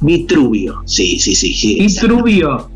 Vitruvio. 0.02 0.82
Sí, 0.86 1.20
sí, 1.20 1.36
sí. 1.36 1.54
sí 1.54 1.76
Vitruvio. 1.80 2.70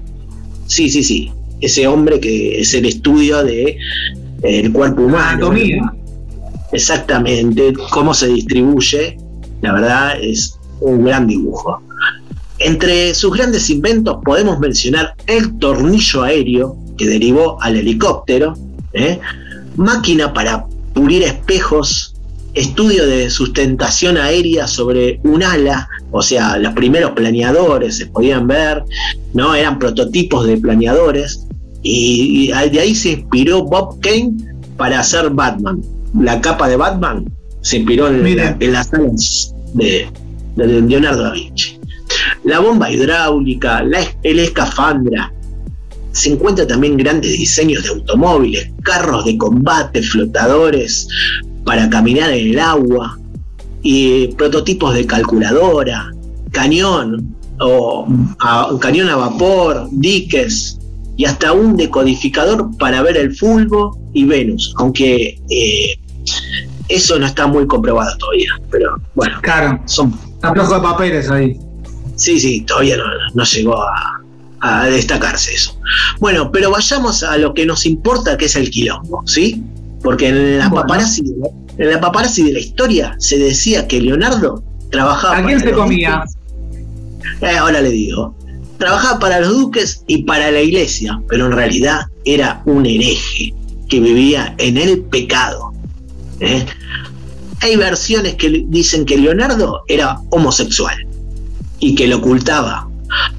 Sí, 0.67 0.89
sí, 0.89 1.03
sí. 1.03 1.31
Ese 1.61 1.87
hombre 1.87 2.19
que 2.19 2.59
es 2.59 2.73
el 2.73 2.85
estudio 2.85 3.43
de 3.43 3.63
eh, 4.43 4.59
el 4.59 4.71
cuerpo 4.71 5.03
humano. 5.03 5.47
Anatomía. 5.47 5.93
Exactamente, 6.71 7.73
cómo 7.91 8.13
se 8.13 8.27
distribuye. 8.27 9.17
La 9.61 9.73
verdad 9.73 10.17
es 10.21 10.57
un 10.81 11.05
gran 11.05 11.27
dibujo. 11.27 11.81
Entre 12.59 13.13
sus 13.13 13.33
grandes 13.33 13.69
inventos 13.69 14.17
podemos 14.23 14.59
mencionar 14.59 15.13
el 15.27 15.57
tornillo 15.59 16.23
aéreo 16.23 16.77
que 16.97 17.05
derivó 17.05 17.61
al 17.61 17.75
helicóptero, 17.75 18.57
¿eh? 18.93 19.19
máquina 19.75 20.33
para 20.33 20.65
pulir 20.93 21.23
espejos, 21.23 22.15
estudio 22.53 23.05
de 23.05 23.29
sustentación 23.29 24.17
aérea 24.17 24.67
sobre 24.67 25.19
un 25.23 25.43
ala, 25.43 25.89
o 26.11 26.21
sea, 26.21 26.57
los 26.57 26.73
primeros 26.73 27.11
planeadores 27.11 27.97
se 27.97 28.05
podían 28.05 28.47
ver, 28.47 28.83
¿no? 29.33 29.53
Eran 29.53 29.77
prototipos 29.77 30.47
de 30.47 30.57
planeadores, 30.57 31.44
y, 31.85 32.51
y 32.51 32.69
de 32.69 32.79
ahí 32.79 32.95
se 32.95 33.11
inspiró 33.11 33.63
Bob 33.63 33.99
Kane 34.01 34.33
para 34.77 34.99
hacer 34.99 35.29
Batman. 35.29 35.81
La 36.19 36.41
capa 36.41 36.67
de 36.67 36.77
Batman 36.77 37.25
se 37.61 37.77
inspiró 37.77 38.07
en, 38.07 38.23
la- 38.35 38.57
en 38.59 38.73
las 38.73 38.89
de, 39.73 40.07
de 40.55 40.67
Leonardo 40.67 41.23
da 41.23 41.31
Vinci. 41.31 41.79
La 42.43 42.59
bomba 42.59 42.91
hidráulica, 42.91 43.83
la, 43.83 43.99
el 44.23 44.39
escafandra. 44.39 45.31
Se 46.11 46.31
encuentran 46.31 46.67
también 46.67 46.95
grandes 46.97 47.33
diseños 47.37 47.83
de 47.83 47.89
automóviles, 47.89 48.69
carros 48.83 49.25
de 49.25 49.37
combate, 49.37 50.01
flotadores 50.01 51.07
para 51.65 51.89
caminar 51.89 52.31
en 52.31 52.51
el 52.51 52.59
agua, 52.59 53.19
y 53.81 54.27
prototipos 54.29 54.93
de 54.95 55.05
calculadora, 55.05 56.11
cañón, 56.51 57.35
o 57.59 58.07
a- 58.39 58.69
cañón 58.79 59.09
a 59.09 59.15
vapor, 59.17 59.87
diques, 59.91 60.79
y 61.17 61.25
hasta 61.25 61.53
un 61.53 61.77
decodificador 61.77 62.75
para 62.77 63.01
ver 63.01 63.17
el 63.17 63.35
fulbo 63.35 63.97
y 64.13 64.25
Venus, 64.25 64.73
aunque 64.77 65.39
eh, 65.49 65.99
eso 66.89 67.17
no 67.19 67.25
está 67.25 67.47
muy 67.47 67.65
comprobado 67.67 68.15
todavía, 68.17 68.49
pero 68.69 68.95
bueno, 69.15 69.39
Claro. 69.41 69.81
son 69.85 70.13
Está 70.35 70.53
flojo 70.53 70.75
de 70.75 70.81
papeles 70.81 71.29
ahí. 71.29 71.59
Sí, 72.15 72.39
sí, 72.39 72.61
todavía 72.61 72.97
no, 72.97 73.03
no 73.33 73.43
llegó 73.43 73.81
a, 73.81 74.21
a 74.61 74.85
destacarse 74.85 75.53
eso. 75.53 75.77
Bueno, 76.19 76.51
pero 76.51 76.71
vayamos 76.71 77.23
a 77.23 77.37
lo 77.37 77.53
que 77.53 77.65
nos 77.65 77.85
importa, 77.85 78.37
que 78.37 78.45
es 78.45 78.55
el 78.55 78.69
quilombo, 78.69 79.23
¿sí? 79.25 79.63
Porque 80.03 80.29
en 80.29 80.59
la, 80.59 80.69
paparazzi, 80.69 81.23
en 81.77 81.89
la 81.89 81.99
paparazzi 81.99 82.43
de 82.43 82.53
la 82.53 82.59
historia 82.59 83.15
se 83.19 83.37
decía 83.37 83.87
que 83.87 83.99
Leonardo 83.99 84.63
trabajaba 84.91 85.37
¿A 85.37 85.45
quién 85.45 85.59
se 85.59 85.71
comía? 85.71 86.23
Eh, 87.41 87.57
ahora 87.57 87.81
le 87.81 87.89
digo. 87.89 88.35
Trabajaba 88.77 89.19
para 89.19 89.39
los 89.39 89.49
duques 89.49 90.03
y 90.07 90.23
para 90.23 90.51
la 90.51 90.61
iglesia, 90.61 91.21
pero 91.29 91.45
en 91.45 91.53
realidad 91.53 92.01
era 92.25 92.61
un 92.65 92.85
hereje 92.85 93.53
que 93.87 93.99
vivía 93.99 94.53
en 94.57 94.77
el 94.77 95.01
pecado. 95.01 95.71
¿eh? 96.39 96.65
Hay 97.61 97.75
versiones 97.77 98.35
que 98.35 98.65
dicen 98.67 99.05
que 99.05 99.17
Leonardo 99.17 99.83
era 99.87 100.19
homosexual 100.31 100.95
y 101.79 101.95
que 101.95 102.07
lo 102.07 102.17
ocultaba. 102.17 102.89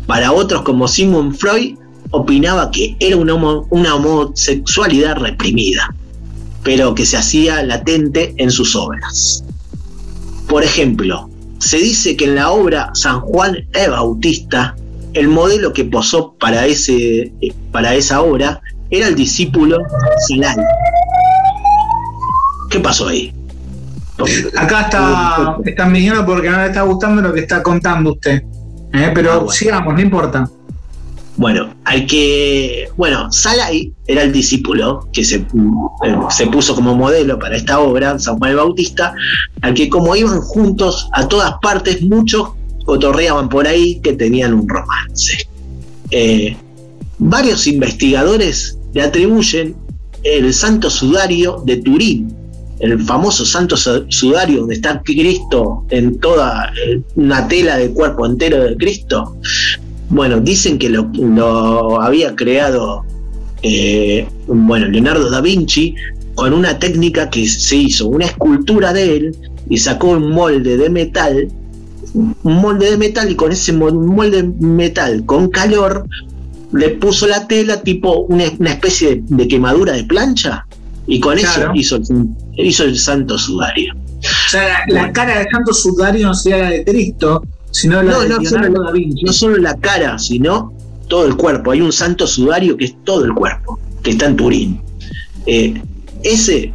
Para 0.06 0.32
otros, 0.32 0.62
como 0.62 0.88
Sigmund 0.88 1.36
Freud, 1.36 1.76
opinaba 2.12 2.70
que 2.70 2.96
era 3.00 3.16
una, 3.16 3.34
homo- 3.34 3.66
una 3.70 3.94
homosexualidad 3.96 5.16
reprimida, 5.16 5.94
pero 6.62 6.94
que 6.94 7.04
se 7.04 7.16
hacía 7.18 7.62
latente 7.62 8.34
en 8.38 8.50
sus 8.50 8.74
obras. 8.74 9.44
Por 10.48 10.62
ejemplo, 10.62 11.28
se 11.58 11.78
dice 11.78 12.16
que 12.16 12.24
en 12.24 12.36
la 12.36 12.50
obra 12.50 12.90
San 12.94 13.20
Juan 13.20 13.56
el 13.74 13.90
Bautista, 13.90 14.76
el 15.16 15.28
modelo 15.28 15.72
que 15.72 15.84
posó 15.84 16.34
para, 16.34 16.66
ese, 16.66 17.32
para 17.72 17.94
esa 17.94 18.20
obra 18.22 18.60
era 18.90 19.08
el 19.08 19.14
discípulo 19.16 19.78
Salai. 20.28 20.56
¿Qué 22.70 22.80
pasó 22.80 23.08
ahí? 23.08 23.32
Acá 24.56 24.82
está, 24.82 25.56
están 25.64 25.92
viniendo 25.92 26.24
porque 26.24 26.50
no 26.50 26.58
le 26.58 26.66
está 26.66 26.82
gustando 26.82 27.22
lo 27.22 27.32
que 27.32 27.40
está 27.40 27.62
contando 27.62 28.12
usted. 28.12 28.42
Eh, 28.92 29.10
Pero 29.14 29.32
Ah, 29.32 29.36
bueno. 29.36 29.50
sigamos, 29.52 29.94
no 29.94 30.00
importa. 30.00 30.50
Bueno, 31.38 31.74
hay 31.84 32.06
que. 32.06 32.88
Bueno, 32.96 33.30
Salai 33.30 33.92
era 34.06 34.22
el 34.22 34.32
discípulo 34.32 35.06
que 35.12 35.22
se, 35.22 35.36
eh, 35.36 35.46
se 36.30 36.46
puso 36.46 36.74
como 36.74 36.94
modelo 36.96 37.38
para 37.38 37.56
esta 37.56 37.78
obra, 37.78 38.18
San 38.18 38.38
Juan 38.38 38.52
el 38.52 38.56
Bautista, 38.56 39.14
al 39.60 39.74
que 39.74 39.90
como 39.90 40.16
iban 40.16 40.40
juntos 40.40 41.10
a 41.12 41.28
todas 41.28 41.54
partes, 41.60 42.00
muchos 42.02 42.50
cotorreaban 42.86 43.48
por 43.50 43.66
ahí 43.66 44.00
que 44.00 44.14
tenían 44.14 44.54
un 44.54 44.66
romance. 44.68 45.46
Eh, 46.10 46.56
varios 47.18 47.66
investigadores 47.66 48.78
le 48.94 49.02
atribuyen 49.02 49.74
el 50.22 50.54
Santo 50.54 50.88
Sudario 50.88 51.62
de 51.66 51.76
Turín, 51.78 52.32
el 52.80 53.00
famoso 53.02 53.44
Santo 53.44 53.76
Su- 53.76 54.06
Sudario 54.08 54.60
donde 54.60 54.76
está 54.76 55.02
Cristo 55.02 55.84
en 55.90 56.18
toda 56.18 56.72
eh, 56.86 57.00
una 57.16 57.46
tela 57.48 57.76
del 57.76 57.90
cuerpo 57.92 58.24
entero 58.26 58.64
de 58.64 58.76
Cristo. 58.76 59.36
Bueno, 60.08 60.40
dicen 60.40 60.78
que 60.78 60.88
lo, 60.88 61.10
lo 61.14 62.00
había 62.00 62.34
creado 62.36 63.04
eh, 63.62 64.26
bueno, 64.46 64.86
Leonardo 64.86 65.28
da 65.30 65.40
Vinci 65.40 65.94
con 66.34 66.52
una 66.52 66.78
técnica 66.78 67.30
que 67.30 67.48
se 67.48 67.76
hizo 67.76 68.06
una 68.08 68.26
escultura 68.26 68.92
de 68.92 69.16
él 69.16 69.36
y 69.70 69.78
sacó 69.78 70.08
un 70.08 70.30
molde 70.30 70.76
de 70.76 70.90
metal, 70.90 71.48
un 72.14 72.34
molde 72.44 72.90
de 72.90 72.96
metal 72.96 73.30
y 73.30 73.34
con 73.36 73.52
ese 73.52 73.72
mo- 73.72 73.90
molde 73.92 74.42
de 74.42 74.48
metal 74.66 75.24
con 75.26 75.48
calor 75.50 76.06
le 76.72 76.90
puso 76.90 77.26
la 77.26 77.46
tela 77.46 77.82
tipo 77.82 78.20
una, 78.28 78.44
una 78.58 78.70
especie 78.72 79.16
de, 79.16 79.22
de 79.26 79.48
quemadura 79.48 79.92
de 79.92 80.04
plancha 80.04 80.66
y 81.06 81.20
con 81.20 81.36
Claro. 81.38 81.72
eso 81.74 81.74
hizo, 81.74 81.96
el- 81.96 82.28
hizo 82.66 82.84
el 82.84 82.98
santo 82.98 83.38
sudario. 83.38 83.94
O 83.94 84.50
sea, 84.50 84.80
la, 84.88 85.02
la 85.02 85.12
cara 85.12 85.38
de 85.40 85.46
Santo 85.50 85.72
Sudario 85.72 86.26
no 86.28 86.34
sería 86.34 86.58
la 86.64 86.70
de 86.70 86.84
Cristo, 86.84 87.42
sino 87.70 88.02
la 88.02 88.12
No, 88.12 88.20
de 88.22 88.28
no 88.30 88.44
solo, 88.44 88.82
da 88.82 88.90
Vinci. 88.90 89.22
no 89.24 89.32
solo 89.32 89.56
la 89.58 89.76
cara, 89.76 90.18
sino 90.18 90.72
todo 91.08 91.26
el 91.26 91.36
cuerpo. 91.36 91.70
Hay 91.70 91.80
un 91.82 91.92
santo 91.92 92.26
sudario 92.26 92.76
que 92.76 92.86
es 92.86 92.94
todo 93.04 93.24
el 93.24 93.34
cuerpo, 93.34 93.78
que 94.02 94.10
está 94.10 94.26
en 94.26 94.36
Turín. 94.36 94.80
Eh, 95.46 95.80
ese 96.24 96.72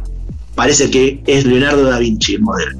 parece 0.54 0.90
que 0.90 1.20
es 1.26 1.44
Leonardo 1.44 1.84
da 1.84 1.98
Vinci, 1.98 2.34
el 2.36 2.40
modelo. 2.42 2.78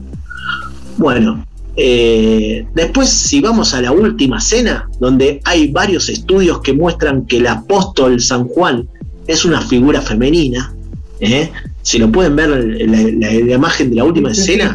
Bueno, 0.97 1.45
eh, 1.77 2.67
después 2.75 3.09
si 3.09 3.41
vamos 3.41 3.73
a 3.75 3.81
la 3.81 3.93
última 3.93 4.41
cena, 4.41 4.89
donde 5.01 5.41
hay 5.45 5.69
varios 5.73 6.09
estudios 6.09 6.61
que 6.61 6.73
muestran 6.73 7.27
que 7.27 7.39
el 7.39 7.47
apóstol 7.47 8.21
San 8.21 8.45
Juan 8.49 8.87
es 9.27 9.45
una 9.45 9.61
figura 9.63 10.01
femenina, 10.03 10.75
¿eh? 11.21 11.51
si 11.83 11.99
lo 11.99 12.11
pueden 12.13 12.37
ver 12.37 12.51
en 12.51 12.93
la, 13.21 13.29
la- 13.29 13.35
la 13.47 13.55
imagen 13.55 13.91
de 13.91 13.97
la 13.97 14.05
última 14.05 14.31
escena, 14.33 14.75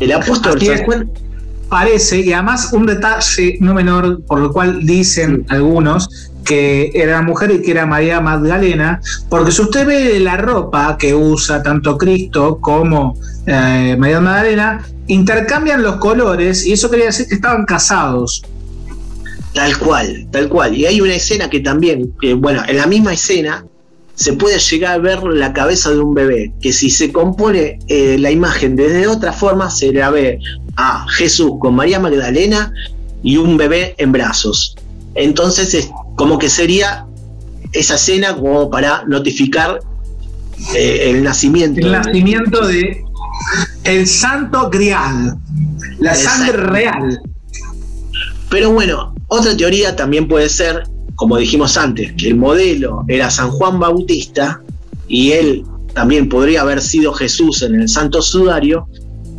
el 0.00 0.12
apóstol 0.12 0.58
San. 0.76 0.84
Juan 0.84 1.10
Parece, 1.72 2.20
y 2.20 2.30
además 2.34 2.70
un 2.74 2.84
detalle 2.84 3.56
no 3.60 3.72
menor, 3.72 4.22
por 4.26 4.40
lo 4.40 4.52
cual 4.52 4.84
dicen 4.84 5.46
algunos 5.48 6.30
que 6.44 6.90
era 6.92 7.22
mujer 7.22 7.50
y 7.50 7.62
que 7.62 7.70
era 7.70 7.86
María 7.86 8.20
Magdalena, 8.20 9.00
porque 9.30 9.52
si 9.52 9.62
usted 9.62 9.86
ve 9.86 10.20
la 10.20 10.36
ropa 10.36 10.98
que 10.98 11.14
usa 11.14 11.62
tanto 11.62 11.96
Cristo 11.96 12.58
como 12.60 13.18
eh, 13.46 13.96
María 13.98 14.20
Magdalena, 14.20 14.86
intercambian 15.06 15.82
los 15.82 15.96
colores 15.96 16.66
y 16.66 16.74
eso 16.74 16.90
quería 16.90 17.06
decir 17.06 17.26
que 17.26 17.36
estaban 17.36 17.64
casados. 17.64 18.42
Tal 19.54 19.78
cual, 19.78 20.28
tal 20.30 20.50
cual. 20.50 20.76
Y 20.76 20.84
hay 20.84 21.00
una 21.00 21.14
escena 21.14 21.48
que 21.48 21.60
también, 21.60 22.12
bueno, 22.36 22.64
en 22.68 22.76
la 22.76 22.86
misma 22.86 23.14
escena 23.14 23.64
se 24.14 24.34
puede 24.34 24.58
llegar 24.58 24.94
a 24.94 24.98
ver 24.98 25.22
la 25.22 25.52
cabeza 25.52 25.90
de 25.90 25.98
un 25.98 26.14
bebé, 26.14 26.52
que 26.60 26.72
si 26.72 26.90
se 26.90 27.12
compone 27.12 27.78
eh, 27.88 28.16
la 28.18 28.30
imagen 28.30 28.76
desde 28.76 29.06
otra 29.06 29.32
forma, 29.32 29.70
se 29.70 29.92
la 29.92 30.10
ve 30.10 30.38
a 30.76 31.06
Jesús 31.08 31.52
con 31.58 31.74
María 31.74 31.98
Magdalena 31.98 32.72
y 33.22 33.36
un 33.36 33.56
bebé 33.56 33.94
en 33.98 34.12
brazos. 34.12 34.76
Entonces 35.14 35.74
es 35.74 35.90
como 36.16 36.38
que 36.38 36.48
sería 36.48 37.06
esa 37.72 37.94
escena 37.94 38.34
como 38.34 38.70
para 38.70 39.04
notificar 39.06 39.80
eh, 40.74 41.10
el 41.10 41.22
nacimiento. 41.22 41.80
El 41.80 41.92
nacimiento 41.92 42.66
de 42.66 43.04
el 43.84 44.06
santo 44.06 44.70
grial, 44.70 45.36
la 45.98 46.14
sangre 46.14 46.52
real. 46.52 47.20
Pero 48.48 48.72
bueno, 48.72 49.14
otra 49.28 49.56
teoría 49.56 49.96
también 49.96 50.28
puede 50.28 50.48
ser, 50.48 50.84
como 51.22 51.36
dijimos 51.36 51.76
antes, 51.76 52.12
que 52.14 52.26
el 52.26 52.34
modelo 52.34 53.04
era 53.06 53.30
San 53.30 53.48
Juan 53.52 53.78
Bautista 53.78 54.60
y 55.06 55.30
él 55.30 55.64
también 55.94 56.28
podría 56.28 56.62
haber 56.62 56.82
sido 56.82 57.12
Jesús 57.12 57.62
en 57.62 57.76
el 57.80 57.88
Santo 57.88 58.20
Sudario, 58.20 58.88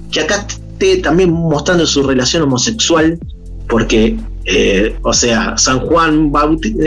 que 0.09 0.21
acá 0.21 0.47
esté 0.47 0.99
también 0.99 1.33
mostrando 1.33 1.85
su 1.85 2.01
relación 2.03 2.43
homosexual, 2.43 3.19
porque, 3.67 4.17
eh, 4.45 4.95
o 5.01 5.11
sea, 5.11 5.57
San 5.57 5.81
Juan 5.81 6.31
Bautista, 6.31 6.79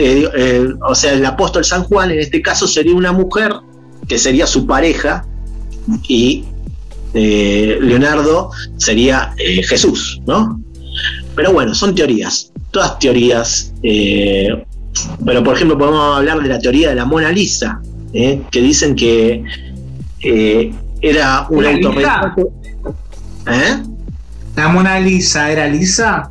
o 0.89 0.95
sea, 0.95 1.13
el 1.13 1.27
apóstol 1.27 1.63
San 1.63 1.85
Juan 1.85 2.11
en 2.11 2.21
este 2.21 2.41
caso 2.41 2.67
sería 2.67 2.95
una 2.95 3.13
mujer 3.13 3.53
que 4.09 4.17
sería 4.17 4.47
su 4.47 4.67
pareja 4.67 5.27
y 6.09 6.43
eh, 7.13 7.77
Leonardo 7.83 8.51
sería 8.79 9.35
eh, 9.37 9.63
Jesús, 9.63 10.23
¿no? 10.27 10.59
Pero 11.35 11.53
bueno, 11.53 11.75
son 11.75 11.95
teorías, 11.95 12.51
todas 12.71 12.99
teorías. 12.99 13.75
Pero 15.25 15.43
por 15.43 15.57
ejemplo, 15.57 15.79
podemos 15.79 16.17
hablar 16.17 16.41
de 16.43 16.49
la 16.49 16.59
teoría 16.59 16.91
de 16.91 16.95
la 16.95 17.05
Mona 17.05 17.31
Lisa, 17.31 17.81
eh, 18.13 18.43
que 18.51 18.61
dicen 18.61 18.95
que 18.95 19.45
eh, 20.23 20.73
era 21.01 21.47
un 21.51 21.65
autorretrato. 21.65 22.53
¿Eh? 23.47 23.83
La 24.57 24.69
Mona 24.69 24.99
Lisa 24.99 25.51
era 25.51 25.67
lisa. 25.67 26.31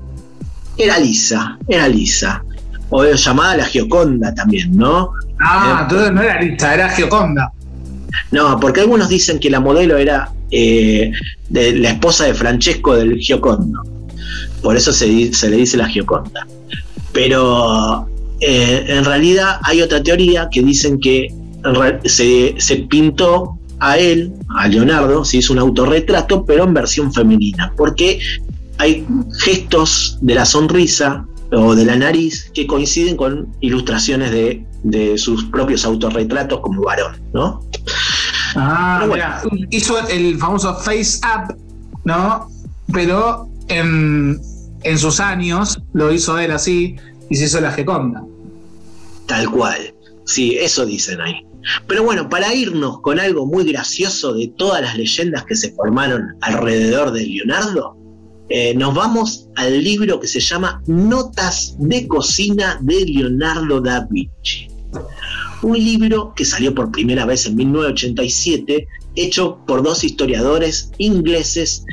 Era 0.78 0.99
lisa, 0.99 1.57
era 1.68 1.88
lisa. 1.88 2.43
O 2.89 3.03
llamada 3.05 3.57
la 3.57 3.66
Gioconda 3.66 4.34
también, 4.34 4.76
¿no? 4.76 5.11
Ah, 5.39 5.68
Eh, 5.68 5.82
entonces 5.84 6.11
no 6.11 6.22
era 6.22 6.41
lisa, 6.41 6.74
era 6.74 6.89
Gioconda. 6.89 7.51
No, 8.32 8.59
porque 8.59 8.82
algunos 8.82 9.09
dicen 9.09 9.39
que 9.39 9.49
la 9.49 9.59
modelo 9.59 9.97
era 9.97 10.32
eh, 10.51 11.11
de 11.49 11.76
la 11.78 11.89
esposa 11.91 12.26
de 12.26 12.34
Francesco 12.34 12.95
del 12.95 13.18
Giocondo. 13.18 13.84
Por 14.61 14.76
eso 14.76 14.91
se 14.91 15.07
le 15.07 15.57
dice 15.57 15.78
la 15.78 15.88
Gioconda. 15.88 16.45
Pero 17.13 18.07
eh, 18.39 18.86
en 18.88 19.05
realidad 19.05 19.59
hay 19.63 19.81
otra 19.81 20.01
teoría 20.01 20.49
que 20.51 20.61
dicen 20.61 20.99
que 20.99 21.33
se, 22.05 22.55
se 22.57 22.75
pintó 22.77 23.57
a 23.79 23.97
él, 23.97 24.33
a 24.57 24.67
Leonardo, 24.67 25.25
se 25.25 25.38
hizo 25.38 25.53
un 25.53 25.59
autorretrato, 25.59 26.45
pero 26.45 26.63
en 26.63 26.73
versión 26.73 27.13
femenina. 27.13 27.73
Porque 27.75 28.19
hay 28.77 29.05
gestos 29.39 30.17
de 30.21 30.36
la 30.36 30.45
sonrisa 30.45 31.25
o 31.51 31.75
de 31.75 31.86
la 31.86 31.95
nariz 31.95 32.49
que 32.53 32.67
coinciden 32.67 33.15
con 33.15 33.47
ilustraciones 33.61 34.31
de, 34.31 34.65
de 34.83 35.17
sus 35.17 35.45
propios 35.45 35.86
autorretratos 35.86 36.59
como 36.59 36.81
varón, 36.83 37.15
¿no? 37.33 37.61
Ah, 38.55 39.05
mira, 39.07 39.41
hizo 39.69 39.95
el 40.07 40.38
famoso 40.38 40.75
face 40.75 41.19
up, 41.23 41.55
¿no? 42.03 42.49
Pero 42.91 43.47
en, 43.67 44.39
en 44.83 44.99
sus 44.99 45.19
años 45.19 45.81
lo 45.93 46.11
hizo 46.11 46.38
él 46.39 46.51
así 46.51 46.95
y 47.30 47.36
se 47.36 47.45
hizo 47.45 47.61
la 47.61 47.71
Geconda. 47.71 48.23
Tal 49.26 49.49
cual. 49.49 49.93
Sí, 50.26 50.57
eso 50.59 50.86
dicen 50.86 51.21
ahí. 51.21 51.45
Pero 51.88 52.03
bueno, 52.03 52.30
para 52.30 52.53
irnos 52.53 53.01
con 53.01 53.19
algo 53.19 53.45
muy 53.45 53.63
gracioso 53.63 54.34
de 54.34 54.47
todas 54.49 54.82
las 54.82 54.97
leyendas 54.97 55.45
que 55.45 55.55
se 55.55 55.71
formaron 55.73 56.36
alrededor 56.41 57.11
de 57.11 57.26
Leonardo, 57.26 57.97
eh, 58.49 58.76
nos 58.76 58.93
vamos 58.93 59.49
al 59.55 59.84
libro 59.84 60.19
que 60.19 60.28
se 60.28 60.39
llama 60.39 60.82
Notas 60.86 61.76
de 61.80 62.07
Cocina 62.07 62.78
de 62.82 63.05
Leonardo 63.05 63.82
da 63.82 64.07
Vinci. 64.09 64.67
Un 65.63 65.78
libro 65.78 66.34
que 66.36 66.45
salió 66.45 66.76
por 66.76 66.91
primera 66.91 67.26
vez 67.26 67.47
en 67.47 67.55
1987, 67.55 68.88
hecho 69.15 69.57
por 69.65 69.82
dos 69.82 70.03
historiadores 70.03 70.91
ingleses 70.99 71.84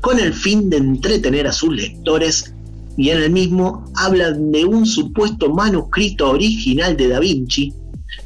con 0.00 0.18
el 0.18 0.34
fin 0.34 0.68
de 0.68 0.78
entretener 0.78 1.46
a 1.46 1.52
sus 1.52 1.72
lectores 1.72 2.54
y 3.00 3.08
en 3.08 3.22
el 3.22 3.30
mismo 3.30 3.82
hablan 3.96 4.52
de 4.52 4.66
un 4.66 4.84
supuesto 4.84 5.48
manuscrito 5.48 6.32
original 6.32 6.98
de 6.98 7.08
Da 7.08 7.18
Vinci 7.18 7.72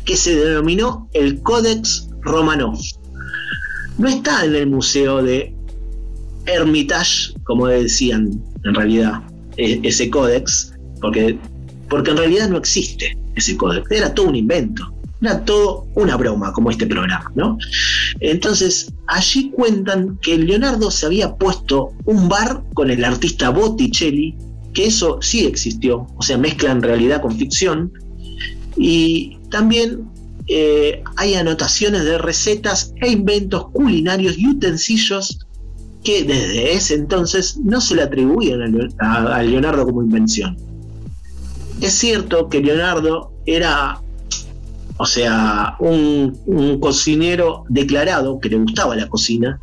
que 0.04 0.16
se 0.16 0.34
denominó 0.34 1.08
el 1.12 1.40
Codex 1.42 2.08
Romanov. 2.22 2.76
No 3.98 4.08
está 4.08 4.44
en 4.44 4.56
el 4.56 4.66
museo 4.66 5.22
de 5.22 5.54
Hermitage, 6.46 7.34
como 7.44 7.68
decían 7.68 8.42
en 8.64 8.74
realidad, 8.74 9.22
e- 9.56 9.78
ese 9.84 10.10
códex, 10.10 10.74
porque, 11.00 11.38
porque 11.88 12.10
en 12.10 12.16
realidad 12.16 12.48
no 12.48 12.58
existe 12.58 13.16
ese 13.36 13.56
códex, 13.56 13.88
era 13.92 14.12
todo 14.12 14.26
un 14.26 14.34
invento, 14.34 14.92
era 15.22 15.44
todo 15.44 15.86
una 15.94 16.16
broma, 16.16 16.52
como 16.52 16.72
este 16.72 16.86
programa, 16.86 17.30
¿no? 17.36 17.58
Entonces, 18.18 18.92
allí 19.06 19.52
cuentan 19.52 20.18
que 20.20 20.36
Leonardo 20.36 20.90
se 20.90 21.06
había 21.06 21.36
puesto 21.36 21.92
un 22.06 22.28
bar 22.28 22.64
con 22.74 22.90
el 22.90 23.04
artista 23.04 23.50
Botticelli, 23.50 24.34
que 24.74 24.86
eso 24.86 25.18
sí 25.22 25.46
existió, 25.46 26.06
o 26.16 26.22
sea, 26.22 26.36
mezclan 26.36 26.82
realidad 26.82 27.22
con 27.22 27.36
ficción, 27.36 27.92
y 28.76 29.38
también 29.50 30.08
eh, 30.48 31.02
hay 31.16 31.34
anotaciones 31.34 32.04
de 32.04 32.18
recetas 32.18 32.92
e 33.00 33.12
inventos 33.12 33.70
culinarios 33.70 34.36
y 34.36 34.48
utensilios 34.48 35.38
que 36.02 36.24
desde 36.24 36.74
ese 36.74 36.94
entonces 36.94 37.56
no 37.56 37.80
se 37.80 37.94
le 37.94 38.02
atribuían 38.02 38.60
a 38.60 38.66
Leo- 38.66 38.88
a, 38.98 39.36
a 39.36 39.42
Leonardo 39.42 39.86
como 39.86 40.02
invención. 40.02 40.56
Es 41.80 41.94
cierto 41.94 42.48
que 42.48 42.60
Leonardo 42.60 43.32
era, 43.46 44.00
o 44.98 45.06
sea, 45.06 45.76
un 45.78 46.78
cocinero 46.80 47.64
declarado 47.68 48.38
que 48.40 48.50
le 48.50 48.56
gustaba 48.56 48.96
la 48.96 49.08
cocina, 49.08 49.60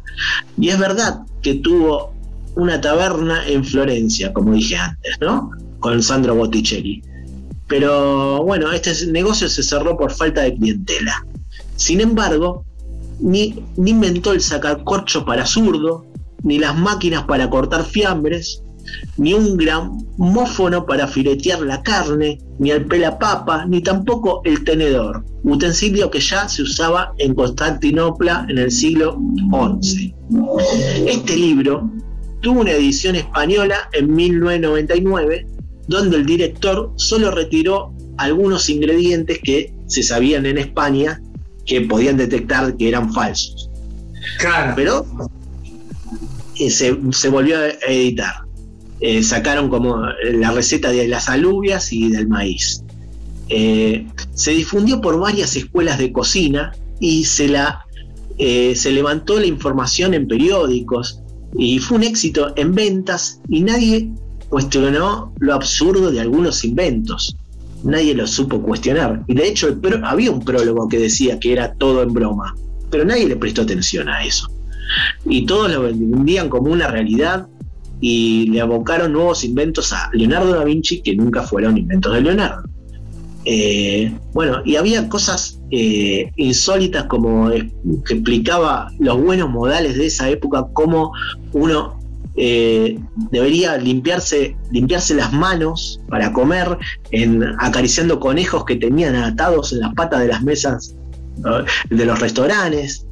y 0.58 0.70
es 0.70 0.80
verdad 0.80 1.20
que 1.42 1.56
tuvo 1.56 2.11
una 2.56 2.80
taberna 2.80 3.48
en 3.48 3.64
Florencia, 3.64 4.34
como 4.34 4.54
dije 4.54 4.76
antes, 4.76 5.18
¿no? 5.22 5.52
Con 5.80 6.02
Sandro 6.02 6.36
Botticelli. 6.36 7.02
Pero 7.68 8.44
bueno, 8.44 8.72
este 8.72 8.92
negocio 9.08 9.48
se 9.48 9.64
cerró 9.64 9.98
por 9.98 10.12
falta 10.12 10.42
de 10.42 10.56
clientela. 10.56 11.26
Sin 11.78 12.02
embargo, 12.02 12.66
ni, 13.20 13.64
inventó 13.78 14.34
el 14.34 14.42
sacacorcho 14.42 15.24
para 15.26 15.46
zurdo, 15.46 16.06
ni 16.44 16.60
las 16.60 16.78
máquinas 16.78 17.24
para 17.24 17.50
cortar 17.50 17.86
fiambres, 17.86 18.62
ni 19.18 19.34
un 19.34 19.56
gramófono 19.58 20.86
para 20.86 21.08
filetear 21.08 21.62
la 21.62 21.82
carne, 21.82 22.42
ni 22.60 22.72
el 22.72 22.86
pelapapa, 22.86 23.66
ni 23.66 23.82
tampoco 23.82 24.42
el 24.44 24.64
tenedor, 24.64 25.24
utensilio 25.44 26.12
que 26.12 26.20
ya 26.20 26.50
se 26.50 26.64
usaba 26.64 27.14
en 27.20 27.34
Constantinopla 27.36 28.48
en 28.50 28.58
el 28.58 28.72
siglo 28.72 29.18
XI. 29.82 30.14
Este 31.08 31.36
libro 31.38 31.90
tuvo 32.42 32.62
una 32.62 32.72
edición 32.72 33.16
española 33.16 33.90
en 33.94 34.14
1999, 34.14 35.48
donde 35.88 36.18
el 36.18 36.26
director 36.26 36.92
solo 36.96 37.32
retiró 37.32 37.94
algunos 38.18 38.70
ingredientes 38.70 39.40
que 39.44 39.74
se 39.88 40.04
sabían 40.04 40.46
en 40.46 40.58
España 40.58 41.22
que 41.66 41.82
podían 41.82 42.18
detectar 42.18 42.76
que 42.78 42.90
eran 42.90 43.14
falsos. 43.14 43.70
Claro. 44.40 44.74
Pero 44.76 45.06
eh, 46.60 46.70
se, 46.70 46.98
se 47.12 47.30
volvió 47.30 47.58
a 47.58 47.70
editar. 47.88 48.34
Eh, 49.00 49.24
sacaron 49.24 49.68
como 49.70 49.98
la 50.24 50.52
receta 50.52 50.92
de 50.92 51.08
las 51.08 51.28
alubias 51.28 51.92
y 51.92 52.10
del 52.10 52.28
maíz. 52.28 52.84
Eh, 53.50 54.06
se 54.36 54.52
difundió 54.52 55.02
por 55.02 55.20
varias 55.20 55.56
escuelas 55.56 55.98
de 55.98 56.12
cocina 56.12 56.72
y 57.00 57.26
se, 57.26 57.48
la, 57.48 57.84
eh, 58.38 58.76
se 58.76 58.92
levantó 58.92 59.40
la 59.40 59.48
información 59.48 60.14
en 60.14 60.28
periódicos 60.28 61.21
y 61.58 61.80
fue 61.80 61.98
un 61.98 62.04
éxito 62.04 62.54
en 62.56 62.74
ventas 62.74 63.42
y 63.50 63.62
nadie 63.62 64.12
cuestionó 64.50 65.34
lo 65.40 65.54
absurdo 65.54 66.12
de 66.12 66.20
algunos 66.20 66.64
inventos. 66.64 67.36
Nadie 67.84 68.14
lo 68.14 68.28
supo 68.28 68.62
cuestionar. 68.62 69.24
Y 69.28 69.34
de 69.34 69.48
hecho 69.48 69.76
había 70.04 70.32
un 70.32 70.44
prólogo 70.44 70.88
que 70.88 71.00
decía 71.00 71.40
que 71.40 71.54
era 71.54 71.74
todo 71.74 72.04
en 72.04 72.14
broma, 72.14 72.56
pero 72.90 73.06
nadie 73.06 73.28
le 73.28 73.36
prestó 73.36 73.64
atención 73.64 74.08
a 74.10 74.24
eso. 74.24 74.48
Y 75.26 75.46
todos 75.46 75.72
lo 75.72 75.84
vendían 75.84 76.50
como 76.50 76.72
una 76.72 76.88
realidad 76.88 77.48
y 78.02 78.48
le 78.50 78.62
abocaron 78.62 79.14
nuevos 79.14 79.44
inventos 79.44 79.94
a 79.94 80.10
Leonardo 80.12 80.54
da 80.54 80.64
Vinci 80.64 81.02
que 81.02 81.16
nunca 81.16 81.44
fueron 81.44 81.78
inventos 81.78 82.14
de 82.14 82.22
Leonardo. 82.22 82.71
Eh, 83.46 84.14
bueno, 84.34 84.62
y 84.66 84.76
había 84.76 85.10
cosas 85.10 85.60
eh, 85.72 86.32
insólitas 86.36 87.06
como 87.06 87.50
que 87.50 88.14
explicaba 88.14 88.92
los 89.00 89.20
buenos 89.22 89.50
modales 89.50 89.98
de 89.98 90.06
esa 90.06 90.30
época, 90.30 90.68
cómo 90.74 91.12
uno 91.54 92.00
eh, 92.38 93.00
debería 93.32 93.78
limpiarse, 93.78 94.56
limpiarse 94.72 95.16
las 95.16 95.34
manos 95.34 96.00
para 96.08 96.32
comer, 96.32 96.78
en, 97.12 97.44
acariciando 97.60 98.20
conejos 98.20 98.64
que 98.66 98.76
tenían 98.76 99.16
atados 99.16 99.74
en 99.74 99.80
las 99.80 99.94
patas 99.96 100.20
de 100.22 100.28
las 100.28 100.44
mesas 100.44 100.96
de 101.90 102.06
los 102.06 102.20
restaurantes. 102.20 103.06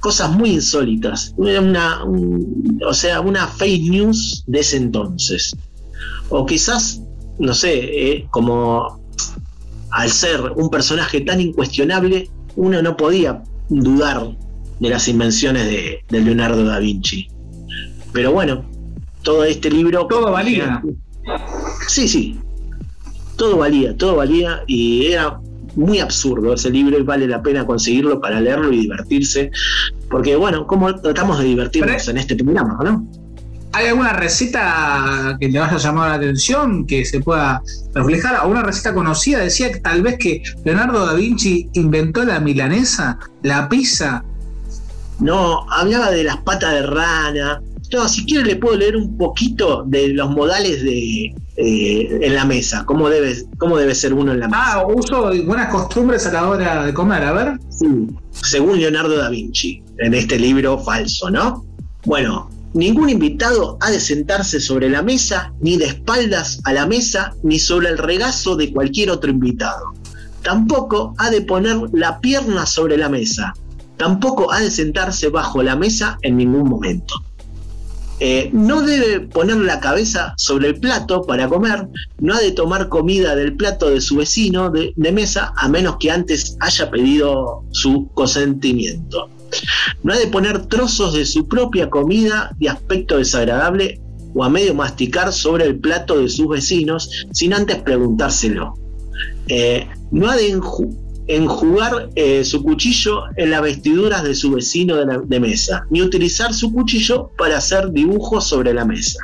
Cosas 0.00 0.30
muy 0.30 0.50
insólitas. 0.50 1.34
Una, 1.36 2.04
un- 2.04 2.80
o 2.86 2.94
sea, 2.94 3.20
una 3.20 3.46
fake 3.48 3.90
news 3.90 4.44
de 4.46 4.60
ese 4.60 4.76
entonces. 4.76 5.54
O 6.28 6.46
quizás, 6.46 7.00
no 7.38 7.54
sé, 7.54 7.72
eh, 7.74 8.26
como 8.30 9.00
al 9.90 10.10
ser 10.10 10.40
un 10.56 10.70
personaje 10.70 11.20
tan 11.20 11.40
incuestionable, 11.40 12.30
uno 12.56 12.82
no 12.82 12.96
podía 12.96 13.42
dudar 13.68 14.36
de 14.80 14.88
las 14.88 15.08
invenciones 15.08 15.66
de, 15.66 16.04
de 16.08 16.20
Leonardo 16.20 16.64
da 16.64 16.78
Vinci. 16.78 17.28
Pero 18.12 18.32
bueno, 18.32 18.64
todo 19.22 19.44
este 19.44 19.70
libro... 19.70 20.06
Todo 20.06 20.32
valía. 20.32 20.82
Sí, 21.88 22.08
sí. 22.08 22.38
Todo 23.36 23.58
valía, 23.58 23.96
todo 23.96 24.16
valía 24.16 24.62
y 24.66 25.06
era 25.06 25.40
muy 25.74 25.98
absurdo 25.98 26.54
ese 26.54 26.70
libro 26.70 26.98
y 26.98 27.02
vale 27.02 27.28
la 27.28 27.42
pena 27.42 27.66
conseguirlo 27.66 28.20
para 28.20 28.40
leerlo 28.40 28.72
y 28.72 28.80
divertirse. 28.80 29.50
Porque 30.10 30.36
bueno, 30.36 30.66
como 30.66 30.94
tratamos 30.94 31.38
de 31.38 31.44
divertirnos 31.44 32.08
en 32.08 32.16
este 32.18 32.36
programa, 32.36 32.78
¿no? 32.82 33.06
¿Hay 33.76 33.88
alguna 33.88 34.14
receta 34.14 35.36
que 35.38 35.50
te 35.50 35.58
haya 35.58 35.76
llamado 35.76 36.08
la 36.08 36.14
atención 36.14 36.86
que 36.86 37.04
se 37.04 37.20
pueda 37.20 37.62
reflejar? 37.92 38.36
¿Alguna 38.36 38.62
receta 38.62 38.94
conocida? 38.94 39.40
Decía 39.40 39.70
que 39.70 39.80
tal 39.80 40.00
vez 40.00 40.16
que 40.18 40.42
Leonardo 40.64 41.04
da 41.04 41.12
Vinci 41.12 41.68
inventó 41.74 42.24
la 42.24 42.40
milanesa, 42.40 43.18
la 43.42 43.68
pizza. 43.68 44.24
No, 45.20 45.70
hablaba 45.70 46.10
de 46.10 46.24
las 46.24 46.38
patas 46.38 46.72
de 46.72 46.86
rana. 46.86 47.60
No, 47.92 48.08
si 48.08 48.24
quiere 48.24 48.46
le 48.46 48.56
puedo 48.56 48.78
leer 48.78 48.96
un 48.96 49.18
poquito 49.18 49.84
de 49.86 50.08
los 50.08 50.30
modales 50.30 50.82
de 50.82 51.34
eh, 51.58 52.18
en 52.22 52.34
la 52.34 52.46
mesa, 52.46 52.82
cómo 52.86 53.10
debe, 53.10 53.36
cómo 53.58 53.76
debe 53.76 53.94
ser 53.94 54.14
uno 54.14 54.32
en 54.32 54.40
la 54.40 54.48
mesa. 54.48 54.72
Ah, 54.72 54.86
uso 54.86 55.34
y 55.34 55.42
buenas 55.42 55.68
costumbres 55.68 56.26
a 56.26 56.32
la 56.32 56.48
hora 56.48 56.86
de 56.86 56.94
comer, 56.94 57.22
a 57.24 57.32
ver. 57.32 57.58
Sí, 57.68 57.86
según 58.30 58.80
Leonardo 58.80 59.18
da 59.18 59.28
Vinci, 59.28 59.82
en 59.98 60.14
este 60.14 60.38
libro 60.38 60.78
falso, 60.78 61.28
¿no? 61.28 61.66
Bueno, 62.06 62.48
ningún 62.76 63.08
invitado 63.10 63.78
ha 63.80 63.90
de 63.90 63.98
sentarse 63.98 64.60
sobre 64.60 64.88
la 64.88 65.02
mesa, 65.02 65.52
ni 65.60 65.76
de 65.76 65.86
espaldas 65.86 66.60
a 66.64 66.72
la 66.72 66.86
mesa, 66.86 67.34
ni 67.42 67.58
sobre 67.58 67.88
el 67.88 67.98
regazo 67.98 68.54
de 68.54 68.72
cualquier 68.72 69.10
otro 69.10 69.30
invitado. 69.30 69.94
Tampoco 70.42 71.14
ha 71.18 71.30
de 71.30 71.40
poner 71.40 71.76
la 71.92 72.20
pierna 72.20 72.66
sobre 72.66 72.96
la 72.96 73.08
mesa. 73.08 73.54
Tampoco 73.96 74.52
ha 74.52 74.60
de 74.60 74.70
sentarse 74.70 75.28
bajo 75.28 75.62
la 75.62 75.74
mesa 75.74 76.18
en 76.22 76.36
ningún 76.36 76.68
momento. 76.68 77.14
Eh, 78.20 78.50
no 78.52 78.80
debe 78.80 79.20
poner 79.20 79.56
la 79.56 79.80
cabeza 79.80 80.32
sobre 80.36 80.68
el 80.68 80.80
plato 80.80 81.22
para 81.22 81.48
comer, 81.48 81.88
no 82.18 82.34
ha 82.34 82.40
de 82.40 82.52
tomar 82.52 82.88
comida 82.88 83.34
del 83.34 83.56
plato 83.56 83.90
de 83.90 84.00
su 84.00 84.16
vecino 84.16 84.70
de, 84.70 84.94
de 84.96 85.12
mesa 85.12 85.52
a 85.56 85.68
menos 85.68 85.96
que 85.98 86.10
antes 86.10 86.56
haya 86.60 86.90
pedido 86.90 87.62
su 87.72 88.08
consentimiento. 88.14 89.28
No 90.02 90.12
ha 90.12 90.18
de 90.18 90.26
poner 90.28 90.66
trozos 90.66 91.14
de 91.14 91.24
su 91.26 91.46
propia 91.48 91.88
comida 91.90 92.50
de 92.58 92.68
aspecto 92.68 93.18
desagradable 93.18 94.00
o 94.34 94.44
a 94.44 94.48
medio 94.50 94.74
masticar 94.74 95.32
sobre 95.32 95.64
el 95.64 95.78
plato 95.78 96.18
de 96.20 96.28
sus 96.28 96.48
vecinos 96.48 97.26
sin 97.32 97.54
antes 97.54 97.76
preguntárselo. 97.78 98.74
Eh, 99.48 99.86
no 100.10 100.28
ha 100.30 100.36
de 100.36 100.54
enju- 100.54 100.94
enjugar 101.26 102.10
eh, 102.14 102.44
su 102.44 102.62
cuchillo 102.62 103.22
en 103.36 103.50
las 103.50 103.62
vestiduras 103.62 104.22
de 104.22 104.34
su 104.34 104.52
vecino 104.52 104.96
de, 104.96 105.06
la- 105.06 105.18
de 105.18 105.40
mesa, 105.40 105.84
ni 105.90 106.02
utilizar 106.02 106.52
su 106.54 106.72
cuchillo 106.72 107.30
para 107.38 107.56
hacer 107.58 107.90
dibujos 107.92 108.46
sobre 108.48 108.74
la 108.74 108.84
mesa. 108.84 109.18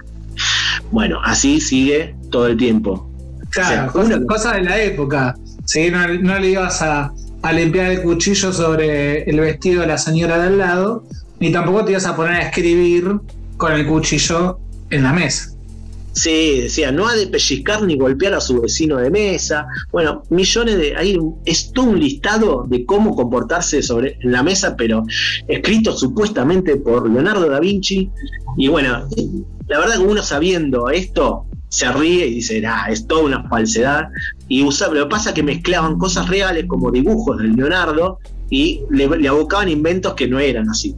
Bueno, 0.90 1.20
así 1.24 1.60
sigue 1.60 2.14
todo 2.30 2.46
el 2.46 2.56
tiempo. 2.56 3.08
Claro, 3.50 3.90
O 3.94 4.04
sea, 4.06 4.16
cosa, 4.16 4.26
cosa 4.26 4.54
de 4.54 4.62
la 4.62 4.82
época. 4.82 5.36
Sí, 5.66 5.90
no, 5.90 6.08
no 6.08 6.38
le 6.38 6.50
ibas 6.50 6.80
a, 6.82 7.12
a 7.42 7.52
limpiar 7.52 7.90
el 7.90 8.02
cuchillo 8.02 8.52
sobre 8.52 9.24
el 9.24 9.40
vestido 9.40 9.82
de 9.82 9.88
la 9.88 9.98
señora 9.98 10.38
de 10.38 10.46
al 10.46 10.58
lado, 10.58 11.04
ni 11.40 11.50
tampoco 11.50 11.84
te 11.84 11.92
ibas 11.92 12.06
a 12.06 12.16
poner 12.16 12.34
a 12.34 12.48
escribir 12.48 13.18
con 13.56 13.72
el 13.72 13.86
cuchillo 13.86 14.58
en 14.90 15.02
la 15.02 15.12
mesa. 15.12 15.52
Sí, 16.12 16.60
decía, 16.60 16.92
no 16.92 17.08
ha 17.08 17.14
de 17.14 17.26
pellizcar 17.26 17.82
ni 17.82 17.96
golpear 17.96 18.34
a 18.34 18.40
su 18.40 18.60
vecino 18.60 18.98
de 18.98 19.10
mesa. 19.10 19.66
Bueno, 19.90 20.22
millones 20.28 20.76
de. 20.76 20.94
Ahí 20.94 21.18
es 21.46 21.72
todo 21.72 21.86
un 21.86 22.00
listado 22.00 22.66
de 22.68 22.84
cómo 22.84 23.16
comportarse 23.16 23.82
sobre 23.82 24.18
en 24.20 24.32
la 24.32 24.42
mesa, 24.42 24.76
pero 24.76 25.04
escrito 25.48 25.96
supuestamente 25.96 26.76
por 26.76 27.10
Leonardo 27.10 27.48
da 27.48 27.60
Vinci. 27.60 28.10
Y 28.58 28.68
bueno, 28.68 29.08
la 29.68 29.78
verdad 29.78 29.96
que 29.96 30.02
uno 30.02 30.22
sabiendo 30.22 30.90
esto 30.90 31.46
se 31.72 31.90
ríe 31.90 32.26
y 32.26 32.34
dice, 32.34 32.62
ah, 32.66 32.84
es 32.90 33.06
toda 33.06 33.22
una 33.22 33.48
falsedad. 33.48 34.08
Y 34.46 34.62
lo 34.62 34.70
que 34.92 35.06
pasa 35.06 35.30
es 35.30 35.34
que 35.34 35.42
mezclaban 35.42 35.96
cosas 35.98 36.28
reales 36.28 36.66
como 36.68 36.90
dibujos 36.90 37.38
del 37.38 37.54
Leonardo 37.56 38.18
y 38.50 38.82
le, 38.90 39.08
le 39.08 39.26
abocaban 39.28 39.70
inventos 39.70 40.12
que 40.12 40.28
no 40.28 40.38
eran 40.38 40.68
así. 40.68 40.94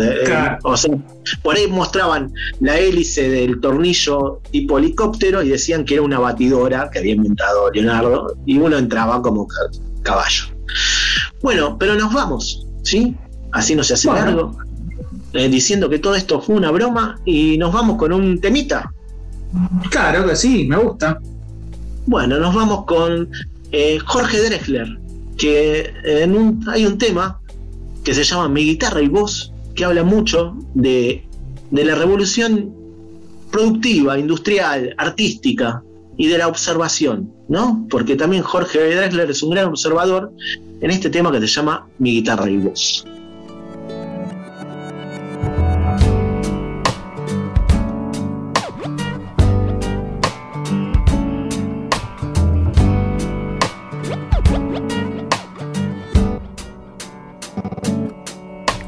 Eh, 0.00 0.20
Claro. 0.24 0.56
O 0.62 0.78
sea, 0.78 0.96
por 1.42 1.56
ahí 1.56 1.66
mostraban 1.66 2.32
la 2.60 2.78
hélice 2.78 3.28
del 3.28 3.60
tornillo 3.60 4.40
tipo 4.50 4.78
helicóptero 4.78 5.42
y 5.42 5.50
decían 5.50 5.84
que 5.84 5.92
era 5.94 6.02
una 6.02 6.18
batidora 6.18 6.88
que 6.90 7.00
había 7.00 7.12
inventado 7.16 7.70
Leonardo 7.70 8.34
y 8.46 8.56
uno 8.56 8.78
entraba 8.78 9.20
como 9.20 9.46
ca- 9.46 9.56
caballo. 10.02 10.44
Bueno, 11.42 11.76
pero 11.78 11.96
nos 11.96 12.14
vamos, 12.14 12.66
¿sí? 12.82 13.14
Así 13.52 13.74
no 13.74 13.84
se 13.84 13.92
hace 13.92 14.08
Bueno. 14.08 14.24
largo. 14.24 14.56
eh, 15.34 15.48
diciendo 15.50 15.90
que 15.90 15.98
todo 15.98 16.14
esto 16.14 16.40
fue 16.40 16.54
una 16.56 16.70
broma 16.70 17.18
y 17.26 17.58
nos 17.58 17.72
vamos 17.74 17.98
con 17.98 18.10
un 18.12 18.40
temita. 18.40 18.90
Claro 19.90 20.26
que 20.26 20.36
sí, 20.36 20.66
me 20.68 20.76
gusta. 20.76 21.18
Bueno, 22.06 22.38
nos 22.38 22.54
vamos 22.54 22.84
con 22.84 23.28
eh, 23.72 23.98
Jorge 24.04 24.40
Drexler, 24.42 24.98
que 25.38 25.92
en 26.04 26.36
un- 26.36 26.64
hay 26.68 26.86
un 26.86 26.98
tema 26.98 27.40
que 28.04 28.12
se 28.14 28.24
llama 28.24 28.48
Mi 28.48 28.64
guitarra 28.64 29.00
y 29.00 29.08
voz, 29.08 29.52
que 29.74 29.84
habla 29.84 30.02
mucho 30.04 30.54
de, 30.74 31.24
de 31.70 31.84
la 31.84 31.94
revolución 31.94 32.72
productiva, 33.50 34.18
industrial, 34.18 34.94
artística 34.98 35.82
y 36.16 36.26
de 36.28 36.38
la 36.38 36.48
observación, 36.48 37.32
¿no? 37.48 37.86
Porque 37.90 38.16
también 38.16 38.42
Jorge 38.42 38.94
Drexler 38.94 39.30
es 39.30 39.42
un 39.42 39.50
gran 39.50 39.66
observador 39.66 40.32
en 40.80 40.90
este 40.90 41.08
tema 41.10 41.32
que 41.32 41.40
se 41.40 41.46
llama 41.46 41.86
Mi 41.98 42.12
guitarra 42.12 42.50
y 42.50 42.56
voz. 42.58 43.04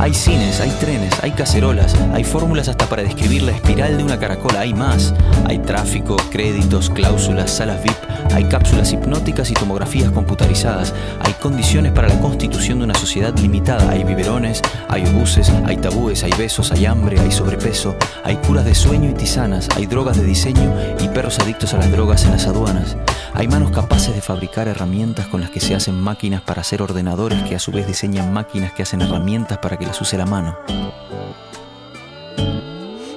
Hay 0.00 0.14
cines, 0.14 0.60
hay 0.60 0.70
trenes, 0.78 1.12
hay 1.22 1.32
cacerolas, 1.32 1.92
hay 2.12 2.22
fórmulas 2.22 2.68
hasta 2.68 2.86
para 2.86 3.02
describir 3.02 3.42
la 3.42 3.50
espiral 3.50 3.98
de 3.98 4.04
una 4.04 4.18
caracola, 4.18 4.60
hay 4.60 4.72
más. 4.72 5.12
Hay 5.46 5.58
tráfico, 5.58 6.16
créditos, 6.30 6.88
cláusulas, 6.88 7.50
salas 7.50 7.82
VIP, 7.82 7.96
hay 8.32 8.44
cápsulas 8.44 8.92
hipnóticas 8.92 9.50
y 9.50 9.54
tomografías 9.54 10.12
computarizadas, 10.12 10.94
hay 11.20 11.32
condiciones 11.34 11.92
para 11.92 12.08
la 12.08 12.20
constitución 12.20 12.78
de 12.78 12.84
una 12.84 12.94
sociedad 12.94 13.36
limitada, 13.38 13.90
hay 13.90 14.04
biberones, 14.04 14.62
hay 14.88 15.04
obuses, 15.04 15.50
hay 15.66 15.76
tabúes, 15.78 16.22
hay 16.22 16.32
besos, 16.38 16.70
hay 16.70 16.86
hambre, 16.86 17.18
hay 17.18 17.32
sobrepeso, 17.32 17.96
hay 18.22 18.36
curas 18.36 18.64
de 18.64 18.76
sueño 18.76 19.10
y 19.10 19.14
tisanas, 19.14 19.68
hay 19.74 19.86
drogas 19.86 20.16
de 20.16 20.24
diseño 20.24 20.74
y 21.00 21.08
perros 21.08 21.40
adictos 21.40 21.74
a 21.74 21.78
las 21.78 21.90
drogas 21.90 22.24
en 22.24 22.30
las 22.30 22.46
aduanas. 22.46 22.96
Hay 23.34 23.46
manos 23.46 23.70
capaces 23.70 24.14
de 24.14 24.20
fabricar 24.20 24.68
herramientas 24.68 25.26
con 25.28 25.40
las 25.40 25.50
que 25.50 25.60
se 25.60 25.74
hacen 25.74 26.00
máquinas 26.00 26.42
para 26.42 26.62
hacer 26.62 26.82
ordenadores 26.82 27.42
que 27.44 27.54
a 27.54 27.58
su 27.58 27.70
vez 27.70 27.86
diseñan 27.86 28.32
máquinas 28.32 28.72
que 28.72 28.82
hacen 28.82 29.00
herramientas 29.00 29.58
para 29.58 29.76
que 29.76 29.86
las 29.86 30.00
use 30.00 30.16
la 30.16 30.26
mano. 30.26 30.56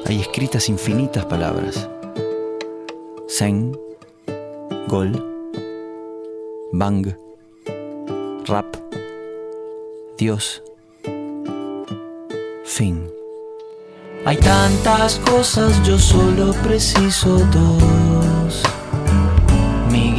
Hay 0.05 0.19
escritas 0.19 0.67
infinitas 0.69 1.25
palabras. 1.25 1.87
Zen, 3.29 3.77
Gol, 4.87 5.11
Bang, 6.73 7.15
Rap, 8.45 8.75
Dios, 10.17 10.61
Fin. 12.65 13.09
Hay 14.25 14.37
tantas 14.37 15.17
cosas, 15.19 15.81
yo 15.83 15.97
solo 15.97 16.53
preciso 16.63 17.37
dos. 17.51 18.10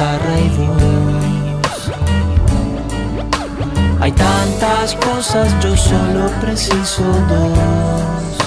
guitarra 0.00 0.40
y. 0.40 0.50
Hay 4.00 4.12
tantas 4.12 4.94
cosas, 4.96 5.54
yo 5.62 5.76
solo 5.76 6.30
preciso 6.40 7.02
dos. 7.28 8.38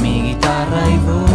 Mi 0.00 0.22
guitarra 0.22 0.90
y 0.90 0.98
voz, 1.06 1.33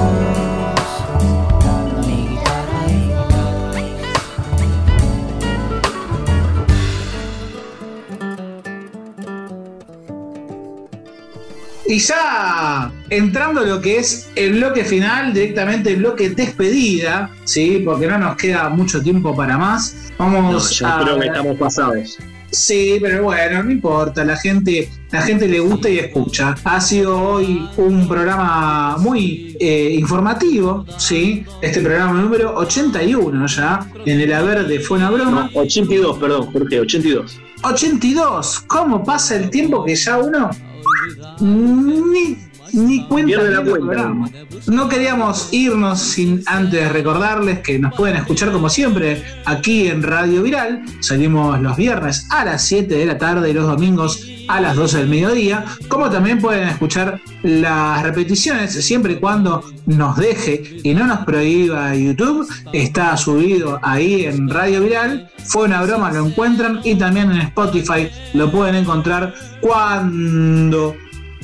Y 11.90 11.98
ya 11.98 12.92
entrando 13.10 13.62
a 13.62 13.66
lo 13.66 13.82
que 13.82 13.98
es 13.98 14.30
el 14.36 14.54
bloque 14.54 14.86
final, 14.86 15.34
directamente 15.34 15.90
el 15.90 15.96
bloque 15.96 16.30
despedida, 16.30 17.32
¿sí? 17.46 17.82
Porque 17.84 18.06
no 18.06 18.20
nos 18.20 18.36
queda 18.36 18.70
mucho 18.70 19.02
tiempo 19.02 19.36
para 19.36 19.58
más. 19.58 20.12
Vamos 20.20 20.54
No, 20.54 20.70
yo 20.70 20.88
a. 20.88 21.02
creo 21.02 21.20
que 21.20 21.26
estamos 21.26 21.58
pasados. 21.58 22.20
Sí, 22.52 23.00
pero 23.02 23.24
bueno, 23.24 23.64
no 23.64 23.72
importa, 23.72 24.24
la 24.24 24.38
gente, 24.38 24.88
la 25.10 25.24
gente 25.24 25.48
le 25.48 25.60
gusta 25.62 25.90
y 25.90 25.98
escucha. 25.98 26.54
Ha 26.64 26.80
sido 26.80 27.20
hoy 27.20 27.68
un 27.78 28.08
programa 28.08 28.98
muy 29.00 29.58
eh, 29.60 29.96
informativo, 29.98 30.86
¿sí? 31.00 31.44
Este 31.60 31.82
programa 31.82 32.22
número 32.22 32.56
81 32.56 33.48
ya, 33.48 33.88
en 34.06 34.20
el 34.20 34.32
haber 34.32 34.68
de 34.68 34.80
Fue 34.80 35.00
una 35.00 35.10
broma. 35.10 35.50
82, 35.56 36.20
perdón, 36.20 36.52
Jorge, 36.52 36.82
82. 36.82 37.40
82, 37.64 38.60
¿cómo 38.68 39.04
pasa 39.04 39.38
el 39.38 39.50
tiempo 39.50 39.84
que 39.84 39.96
ya 39.96 40.20
uno 40.20 40.52
ni, 41.40 42.38
ni 42.74 43.08
cuenta 43.08 43.42
la 43.42 43.64
cuenta. 43.64 44.14
No 44.68 44.90
queríamos 44.90 45.50
irnos 45.52 46.00
sin 46.00 46.44
antes 46.46 46.92
recordarles 46.92 47.60
que 47.60 47.80
nos 47.80 47.96
pueden 47.96 48.18
escuchar 48.18 48.52
como 48.52 48.70
siempre 48.70 49.24
aquí 49.46 49.88
en 49.88 50.04
Radio 50.04 50.44
Viral. 50.44 50.84
Salimos 51.00 51.60
los 51.62 51.76
viernes 51.78 52.28
a 52.32 52.46
las 52.46 52.64
7 52.64 52.94
de 52.94 53.06
la 53.06 53.18
tarde 53.18 53.50
y 53.50 53.54
los 53.54 53.68
domingos 53.68 54.26
a 54.50 54.60
las 54.60 54.76
12 54.76 54.98
del 54.98 55.08
mediodía. 55.08 55.64
Como 55.88 56.10
también 56.10 56.40
pueden 56.40 56.68
escuchar 56.68 57.22
las 57.44 58.04
repeticiones 58.04 58.74
siempre 58.84 59.14
y 59.14 59.16
cuando 59.18 59.64
nos 59.86 60.18
deje 60.18 60.80
y 60.84 60.94
no 60.94 61.06
nos 61.06 61.20
prohíba 61.20 61.96
YouTube. 61.96 62.48
Está 62.74 63.16
subido 63.16 63.80
ahí 63.84 64.26
en 64.26 64.50
Radio 64.50 64.82
Viral. 64.82 65.30
Fue 65.46 65.66
una 65.66 65.82
broma, 65.84 66.12
lo 66.12 66.26
encuentran 66.26 66.82
y 66.84 66.96
también 66.96 67.32
en 67.32 67.42
Spotify 67.42 68.10
lo 68.34 68.52
pueden 68.52 68.76
encontrar 68.76 69.34
cuando 69.62 70.96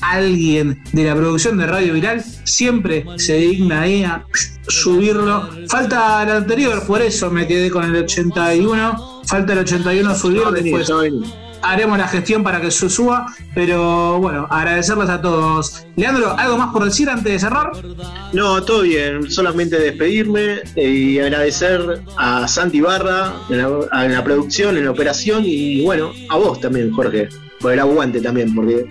alguien 0.02 0.82
de 0.94 1.04
la 1.04 1.16
producción 1.16 1.58
de 1.58 1.68
Radio 1.68 1.94
Viral 1.94 2.24
siempre 2.44 3.06
se 3.18 3.36
digna 3.36 3.82
ahí 3.82 4.04
a 4.04 4.26
subirlo. 4.68 5.50
Falta 5.70 6.24
el 6.24 6.32
anterior, 6.32 6.86
por 6.86 7.02
eso 7.02 7.30
me 7.32 7.48
quedé 7.48 7.70
con 7.70 7.84
el 7.84 7.96
81. 8.04 9.22
Falta 9.26 9.54
el 9.54 9.60
81 9.60 10.16
subir, 10.16 10.38
Ya 10.38 10.44
va 10.44 10.50
a 10.50 10.52
venir, 10.52 10.78
después 10.78 11.12
haremos 11.66 11.98
la 11.98 12.08
gestión 12.08 12.44
para 12.44 12.62
que 12.62 12.72
se 12.72 12.90
suba. 12.90 13.26
Pero 13.54 14.20
bueno, 14.20 14.48
agradecerles 14.50 15.10
a 15.10 15.22
todos. 15.22 15.86
Leandro, 15.96 16.38
¿algo 16.38 16.58
más 16.58 16.72
por 16.72 16.86
decir 16.86 17.10
antes 17.10 17.32
de 17.32 17.40
cerrar? 17.40 17.72
No, 18.34 18.62
todo 18.64 18.82
bien, 18.82 19.30
solamente 19.30 19.80
despedirme 19.80 20.60
eh, 20.76 20.90
y 20.90 21.20
agradecer 21.20 22.02
a 22.18 22.48
Santi 22.48 22.82
Barra 22.82 23.34
en 23.50 23.58
la, 23.58 24.06
en 24.06 24.14
la 24.14 24.24
producción, 24.24 24.78
en 24.78 24.86
la 24.86 24.92
operación 24.92 25.44
y 25.46 25.84
bueno, 25.84 26.12
a 26.30 26.38
vos 26.38 26.60
también, 26.60 26.92
Jorge, 26.92 27.30
por 27.66 27.74
el 27.74 27.80
aguante 27.80 28.22
también, 28.22 28.54
porque 28.54 28.86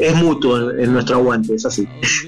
es 0.00 0.16
mutuo 0.16 0.72
en 0.72 0.92
nuestro 0.92 1.18
aguante, 1.18 1.54
es 1.54 1.64
así. 1.64 1.86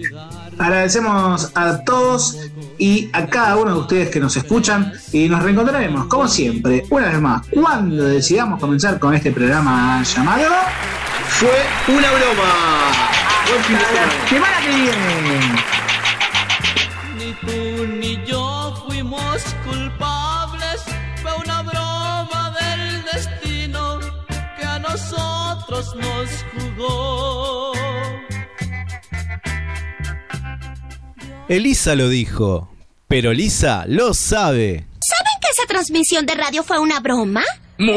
Agradecemos 0.58 1.50
a 1.56 1.82
todos 1.82 2.38
y 2.78 3.10
a 3.12 3.26
cada 3.26 3.56
uno 3.56 3.72
de 3.74 3.80
ustedes 3.80 4.10
que 4.10 4.20
nos 4.20 4.36
escuchan 4.36 4.92
y 5.12 5.28
nos 5.28 5.42
reencontraremos, 5.42 6.06
como 6.06 6.28
siempre, 6.28 6.84
una 6.90 7.08
vez 7.08 7.20
más, 7.20 7.48
cuando 7.48 8.04
decidamos 8.04 8.60
comenzar 8.60 9.00
con 9.00 9.12
este 9.12 9.32
programa 9.32 10.04
llamado 10.04 10.52
Fue 11.30 11.66
una 11.88 12.12
broma. 12.12 12.92
De 13.48 13.54
semana. 13.64 14.06
semana 14.28 14.60
que 14.60 14.68
viene. 17.42 17.97
Elisa 31.48 31.94
lo 31.94 32.08
dijo, 32.08 32.70
pero 33.08 33.32
Lisa 33.32 33.84
lo 33.88 34.12
sabe. 34.12 34.86
¿Saben 35.00 35.32
que 35.40 35.48
esa 35.50 35.66
transmisión 35.66 36.26
de 36.26 36.34
radio 36.34 36.62
fue 36.62 36.78
una 36.78 37.00
broma? 37.00 37.42
¿No? 37.78 37.94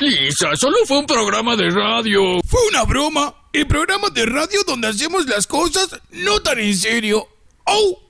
Lisa, 0.00 0.56
solo 0.56 0.78
fue 0.86 0.98
un 0.98 1.06
programa 1.06 1.54
de 1.54 1.70
radio. 1.70 2.40
Fue 2.46 2.60
una 2.68 2.84
broma. 2.84 3.34
El 3.52 3.66
programa 3.66 4.10
de 4.10 4.26
radio 4.26 4.60
donde 4.66 4.88
hacemos 4.88 5.26
las 5.26 5.46
cosas 5.46 6.00
no 6.10 6.40
tan 6.40 6.58
en 6.58 6.76
serio. 6.76 7.28
¡Oh! 7.64 8.09